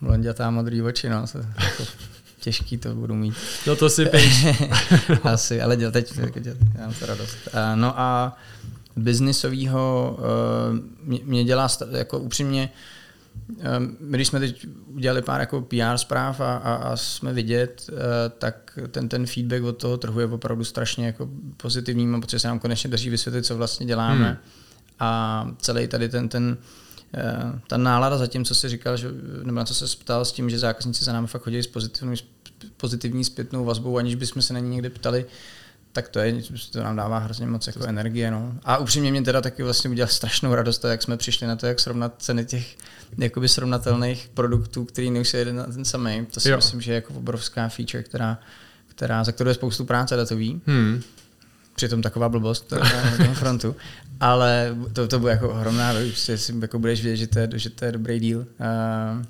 blondětá 0.00 0.50
modrý 0.50 0.82
oči, 0.82 1.08
no. 1.08 1.24
Jako, 1.64 1.84
těžký 2.48 2.78
to 2.78 2.94
budu 2.94 3.14
mít. 3.14 3.34
No 3.66 3.76
to 3.76 3.90
si 3.90 4.06
píš. 4.06 4.46
Asi, 5.22 5.62
ale 5.62 5.76
děl, 5.76 5.92
teď 5.92 6.12
já 6.74 6.80
mám 6.80 6.94
to 6.94 7.06
radost. 7.06 7.36
A, 7.52 7.74
no 7.74 8.00
a 8.00 8.36
biznisovýho 8.96 10.16
uh, 10.18 10.78
mě, 11.02 11.20
mě 11.24 11.44
dělá 11.44 11.68
jako 11.90 12.18
upřímně, 12.18 12.70
my 14.00 14.16
když 14.16 14.28
jsme 14.28 14.40
teď 14.40 14.66
udělali 14.86 15.22
pár 15.22 15.40
jako 15.40 15.60
PR 15.60 15.96
zpráv 15.96 16.40
a, 16.40 16.56
a, 16.56 16.74
a 16.74 16.96
jsme 16.96 17.32
vidět, 17.32 17.90
tak 18.38 18.78
ten, 18.90 19.08
ten 19.08 19.26
feedback 19.26 19.62
od 19.62 19.72
toho 19.72 19.96
trhu 19.96 20.20
je 20.20 20.26
opravdu 20.26 20.64
strašně 20.64 21.06
jako 21.06 21.28
pozitivní, 21.56 22.06
mám 22.06 22.20
pocit, 22.20 22.36
že 22.36 22.40
se 22.40 22.48
nám 22.48 22.58
konečně 22.58 22.90
daří 22.90 23.10
vysvětlit, 23.10 23.46
co 23.46 23.56
vlastně 23.56 23.86
děláme. 23.86 24.26
Hmm. 24.26 24.36
A 24.98 25.50
celý 25.60 25.88
tady 25.88 26.08
ten, 26.08 26.28
ten 26.28 26.56
eh, 27.14 27.60
ta 27.66 27.76
nálada 27.76 28.18
za 28.18 28.26
tím, 28.26 28.44
co 28.44 28.54
jsi 28.54 28.68
říkal, 28.68 28.96
že, 28.96 29.08
nebo 29.42 29.58
na 29.58 29.64
co 29.64 29.74
se 29.74 29.96
ptal 29.96 30.24
s 30.24 30.32
tím, 30.32 30.50
že 30.50 30.58
zákazníci 30.58 31.04
za 31.04 31.12
námi 31.12 31.26
fakt 31.26 31.42
chodí 31.42 31.62
s 31.62 31.66
pozitivní, 31.66 32.16
pozitivní 32.76 33.24
zpětnou 33.24 33.64
vazbou, 33.64 33.98
aniž 33.98 34.14
bychom 34.14 34.42
se 34.42 34.52
na 34.52 34.60
ní 34.60 34.70
někdy 34.70 34.90
ptali, 34.90 35.26
tak 35.92 36.08
to, 36.08 36.18
je, 36.18 36.42
to 36.72 36.82
nám 36.82 36.96
dává 36.96 37.18
hrozně 37.18 37.46
moc 37.46 37.66
jako 37.66 37.84
energie. 37.84 38.30
No. 38.30 38.54
A 38.64 38.76
upřímně 38.78 39.10
mě 39.10 39.22
teda 39.22 39.40
taky 39.40 39.62
vlastně 39.62 39.90
udělal 39.90 40.08
strašnou 40.08 40.54
radost, 40.54 40.78
to, 40.78 40.88
jak 40.88 41.02
jsme 41.02 41.16
přišli 41.16 41.46
na 41.46 41.56
to, 41.56 41.66
jak 41.66 41.80
srovnat 41.80 42.14
ceny 42.18 42.44
těch 42.44 42.76
jakoby 43.18 43.48
srovnatelných 43.48 44.30
produktů, 44.34 44.84
který 44.84 45.10
nejsou 45.10 45.36
jeden 45.36 45.56
na 45.56 45.64
ten 45.64 45.84
samý. 45.84 46.26
To 46.26 46.40
si 46.40 46.50
Jo. 46.50 46.56
myslím, 46.56 46.80
že 46.80 46.92
je 46.92 46.94
jako 46.94 47.14
obrovská 47.14 47.68
feature, 47.68 48.02
která, 48.02 48.38
která, 48.86 49.24
za 49.24 49.32
kterou 49.32 49.48
je 49.48 49.54
spoustu 49.54 49.84
práce 49.84 50.16
datový. 50.16 50.60
Hmm. 50.66 51.02
Přitom 51.74 52.02
taková 52.02 52.28
blbost 52.28 52.64
která 52.66 53.00
je 53.00 53.18
na 53.18 53.24
tom 53.24 53.34
frontu. 53.34 53.76
Ale 54.20 54.76
to, 54.92 55.08
to 55.08 55.18
bude 55.18 55.32
jako 55.32 55.48
ohromná 55.50 55.92
věc, 55.92 56.14
si 56.16 56.54
jako 56.60 56.78
budeš 56.78 57.02
vědět, 57.02 57.16
že 57.16 57.26
to 57.26 57.38
je, 57.38 57.48
že 57.54 57.70
to 57.70 57.84
je 57.84 57.92
dobrý 57.92 58.20
deal. 58.20 58.40
Uh, 58.40 58.46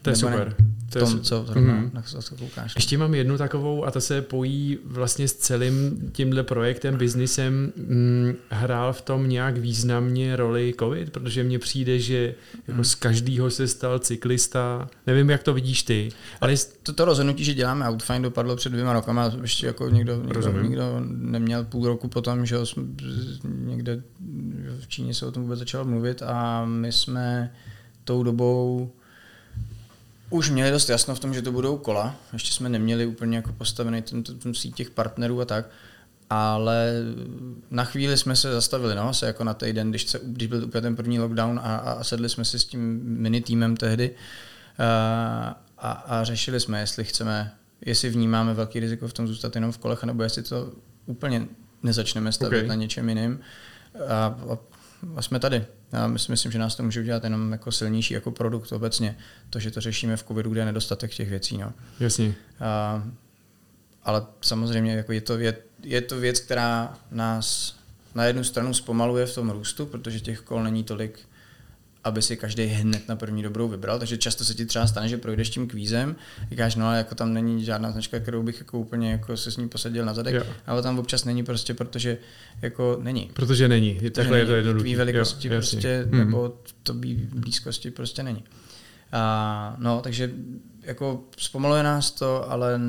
To 0.03 0.11
je 0.11 0.17
super. 0.17 0.55
Ne, 0.59 0.67
To 0.93 0.93
v 0.93 0.97
je 0.97 1.01
tom, 1.01 1.11
su- 1.11 1.19
co 1.21 1.45
zrovna, 1.47 1.73
Mhm. 1.75 1.83
mm. 1.83 1.91
na 1.95 2.03
co 2.03 2.37
koukáš. 2.37 2.73
Ještě 2.77 2.99
mám 2.99 3.15
jednu 3.15 3.39
takovou 3.39 3.85
a 3.85 3.91
ta 3.91 4.01
se 4.01 4.23
pojí 4.23 4.79
vlastně 4.85 5.29
s 5.29 5.35
celým 5.35 6.09
tímhle 6.13 6.43
projektem, 6.43 6.97
biznisem. 6.97 7.73
Mm, 7.77 8.33
hrál 8.51 8.93
v 8.93 9.03
tom 9.03 9.29
nějak 9.29 9.59
významně 9.59 10.37
roli 10.37 10.75
covid, 10.79 11.11
protože 11.11 11.45
mně 11.45 11.59
přijde, 11.59 11.99
že 11.99 12.35
jako 12.69 12.85
z 12.85 12.95
každýho 12.95 13.51
se 13.51 13.69
stal 13.69 13.99
cyklista. 13.99 14.89
Nevím, 15.07 15.31
jak 15.31 15.43
to 15.43 15.55
vidíš 15.55 15.83
ty, 15.83 16.09
ale 16.41 16.53
jest- 16.53 16.79
To, 16.83 16.93
to 16.93 17.05
rozhodnutí, 17.05 17.45
že 17.45 17.55
děláme 17.55 17.89
Outfind, 17.91 18.23
dopadlo 18.23 18.57
před 18.57 18.73
dvěma 18.73 18.93
rokama, 18.93 19.33
ještě 19.43 19.67
jako 19.67 19.89
někdo, 19.89 20.17
někdo, 20.17 20.33
Rozumím. 20.33 20.63
někdo 20.63 21.01
neměl 21.09 21.65
půl 21.65 21.87
roku 21.87 22.09
potom, 22.09 22.47
že 22.47 22.57
někde 23.45 24.03
v 24.89 24.91
Číně 24.91 25.15
se 25.15 25.27
o 25.27 25.33
tom 25.33 25.43
vůbec 25.43 25.59
začalo 25.59 25.85
mluvit 25.85 26.23
a 26.23 26.65
my 26.65 26.93
jsme 26.93 27.55
tou 28.05 28.23
dobou 28.23 28.91
už 30.31 30.51
měli 30.51 30.71
dost 30.71 30.89
jasno 30.89 31.15
v 31.15 31.21
tom, 31.21 31.35
že 31.35 31.43
to 31.43 31.53
budou 31.53 31.77
kola. 31.77 32.15
Ještě 32.33 32.53
jsme 32.53 32.69
neměli 32.69 33.07
úplně 33.07 33.37
jako 33.37 33.53
postavený 33.53 34.03
ten, 34.03 34.23
ten, 34.23 34.39
ten 34.39 34.55
síť 34.55 34.75
těch 34.75 34.91
partnerů 34.91 35.41
a 35.41 35.45
tak. 35.45 35.71
Ale 36.31 36.93
na 37.71 37.85
chvíli 37.85 38.17
jsme 38.17 38.37
se 38.37 38.53
zastavili, 38.53 38.95
no, 38.95 39.15
se 39.15 39.27
jako 39.27 39.45
na 39.45 39.55
týden, 39.55 39.91
když, 39.91 40.09
se, 40.09 40.21
když 40.23 40.49
byl 40.49 40.65
úplně 40.65 40.83
ten 40.83 40.97
první 40.97 41.19
lockdown 41.19 41.61
a, 41.63 41.77
a 41.77 42.05
sedli 42.05 42.29
jsme 42.29 42.45
si 42.45 42.59
s 42.59 42.65
tím 42.65 43.01
mini 43.03 43.41
týmem 43.41 43.77
tehdy 43.77 44.11
a, 44.79 45.61
a, 45.79 45.91
a 45.91 46.25
řešili 46.25 46.61
jsme, 46.61 46.81
jestli 46.81 47.05
chceme, 47.05 47.55
jestli 47.87 48.11
vnímáme 48.11 48.55
velký 48.55 48.81
riziko 48.81 49.09
v 49.09 49.13
tom 49.13 49.27
zůstat 49.27 49.55
jenom 49.55 49.73
v 49.73 49.79
kolech, 49.79 50.05
nebo 50.05 50.23
jestli 50.23 50.43
to 50.43 50.73
úplně 51.07 51.47
nezačneme 51.83 52.33
stavět 52.33 52.59
Ok. 52.59 52.65
okay. 52.65 52.69
na 52.69 52.75
něčem 52.75 53.09
jiným. 53.09 53.41
A, 54.09 54.27
a, 54.27 54.59
a 55.17 55.23
jsme 55.23 55.41
tady. 55.41 55.67
Já 55.93 56.07
myslím, 56.07 56.33
myslím, 56.33 56.53
že 56.53 56.59
nás 56.59 56.75
to 56.75 56.83
může 56.83 57.01
udělat 57.01 57.25
jenom 57.25 57.53
jako 57.53 57.73
silnější 57.73 58.15
jako 58.15 58.31
produkt 58.31 58.73
obecně. 58.73 59.19
To, 59.51 59.59
že 59.59 59.71
to 59.71 59.81
řešíme 59.81 60.17
v 60.17 60.23
covidu, 60.23 60.51
kde 60.51 60.61
je 60.61 60.65
nedostatek 60.65 61.15
těch 61.15 61.29
věcí. 61.29 61.59
No. 61.59 61.73
jasně. 62.01 62.35
A, 62.61 63.05
ale 64.03 64.27
samozřejmě 64.41 64.93
jako 64.93 65.13
je, 65.13 65.21
to, 65.21 65.39
je, 65.39 65.57
je 65.83 66.01
to 66.01 66.21
věc, 66.21 66.41
která 66.41 66.99
nás 67.11 67.77
na 68.15 68.25
jednu 68.25 68.45
stranu 68.45 68.75
zpomaluje 68.75 69.27
v 69.27 69.35
tom 69.35 69.51
růstu, 69.51 69.87
protože 69.87 70.21
těch 70.21 70.41
kol 70.41 70.63
není 70.63 70.85
tolik, 70.85 71.28
aby 72.09 72.23
si 72.23 72.37
každý 72.37 72.65
hned 72.65 73.09
na 73.09 73.17
první 73.17 73.43
dobrou 73.43 73.69
vybral, 73.69 73.99
takže 73.99 74.17
často 74.19 74.45
se 74.45 74.55
ti 74.55 74.67
třeba 74.67 74.87
stane, 74.87 75.09
že 75.09 75.19
projdeš 75.19 75.51
tím 75.51 75.69
kvízem, 75.69 76.17
říkáš, 76.51 76.75
no 76.77 76.87
ale 76.87 76.99
jako 76.99 77.15
tam 77.15 77.35
není 77.35 77.65
žádná 77.65 77.91
značka, 77.91 78.21
kterou 78.21 78.43
bych 78.43 78.59
jako 78.59 78.79
úplně 78.79 79.11
jako 79.11 79.37
se 79.37 79.51
s 79.51 79.57
ní 79.57 79.69
posadil 79.69 80.05
na 80.05 80.15
zadek, 80.15 80.35
Jo. 80.35 80.43
ale 80.67 80.83
tam 80.83 80.99
občas 80.99 81.25
není 81.25 81.45
prostě, 81.45 81.75
protože 81.75 82.19
jako 82.63 82.99
není. 83.03 83.31
Protože 83.35 83.69
není. 83.69 83.95
Protože 83.95 84.11
Takhle 84.11 84.39
je 84.39 84.45
to 84.45 84.51
není. 84.53 84.59
jednoduché. 84.59 84.83
Tvý 84.83 84.95
velikosti 84.95 85.49
Jo, 85.49 85.55
prostě, 85.55 86.07
Hmm. 86.11 86.19
nebo 86.19 86.59
to 86.83 86.95
blízkosti 87.33 87.91
prostě 87.91 88.23
není. 88.23 88.45
A, 89.13 89.77
no, 89.79 90.01
takže 90.01 90.31
jako 90.83 91.25
zpomaluje 91.39 91.83
nás 91.83 92.11
to, 92.11 92.51
ale 92.51 92.81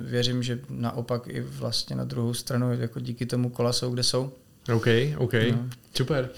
věřím, 0.00 0.42
že 0.42 0.58
naopak 0.70 1.22
i 1.28 1.40
vlastně 1.40 1.96
na 1.96 2.04
druhou 2.04 2.34
stranu, 2.34 2.72
jako 2.72 3.00
díky 3.00 3.26
tomu 3.26 3.50
kola 3.50 3.72
jsou, 3.72 3.90
kde 3.90 4.02
jsou. 4.02 4.32
OK, 4.74 4.86
OK, 5.16 5.32
No. 5.52 5.58
super. 5.96 6.28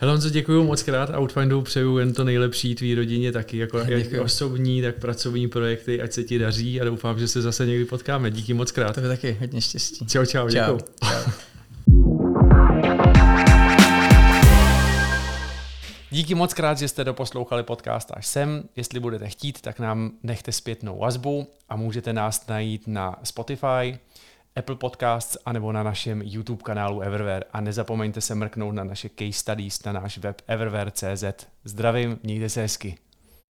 Hele 0.00 0.12
Honzo, 0.12 0.30
děkuji 0.30 0.64
moc 0.64 0.82
krát. 0.82 1.10
Outfindu 1.18 1.62
přeju 1.62 1.98
jen 1.98 2.12
to 2.12 2.24
nejlepší 2.24 2.74
tvý 2.74 2.94
rodině 2.94 3.32
taky, 3.32 3.58
jako 3.58 3.78
jak 3.78 4.20
osobní, 4.22 4.82
tak 4.82 4.94
pracovní 4.98 5.48
projekty, 5.48 6.02
ať 6.02 6.12
se 6.12 6.22
ti 6.24 6.38
daří 6.38 6.80
a 6.80 6.84
doufám, 6.84 7.18
že 7.18 7.28
se 7.28 7.42
zase 7.42 7.66
někdy 7.66 7.84
potkáme. 7.84 8.30
Díky 8.30 8.54
moc 8.54 8.72
krát. 8.72 8.92
To 8.94 9.00
je 9.00 9.08
taky 9.08 9.36
hodně 9.40 9.60
štěstí. 9.60 10.06
Čau, 10.06 10.24
čau, 10.24 10.48
Čau. 10.48 10.48
děkuji. 10.48 10.78
Čau. 11.04 11.30
Díky 16.12 16.34
moc 16.34 16.54
krát, 16.54 16.78
že 16.78 16.88
jste 16.88 17.04
doposlouchali 17.04 17.62
podcast 17.62 18.08
až 18.14 18.26
sem. 18.26 18.62
Jestli 18.76 19.00
budete 19.00 19.28
chtít, 19.28 19.60
tak 19.60 19.78
nám 19.78 20.10
nechte 20.22 20.52
zpětnou 20.52 20.98
vazbu 20.98 21.46
a 21.68 21.76
můžete 21.76 22.12
nás 22.12 22.46
najít 22.46 22.82
na 22.86 23.16
Spotify, 23.24 23.98
Apple 24.56 24.76
Podcasts 24.76 25.36
anebo 25.46 25.72
na 25.72 25.82
našem 25.82 26.22
YouTube 26.24 26.62
kanálu 26.62 27.00
Everware. 27.00 27.44
A 27.52 27.60
nezapomeňte 27.60 28.20
se 28.20 28.34
mrknout 28.34 28.74
na 28.74 28.84
naše 28.84 29.08
case 29.08 29.32
studies 29.32 29.84
na 29.84 29.92
náš 29.92 30.18
web 30.18 30.42
everware.cz. 30.46 31.24
Zdravím, 31.64 32.18
mějte 32.22 32.48
se 32.48 32.60
hezky. 32.60 32.98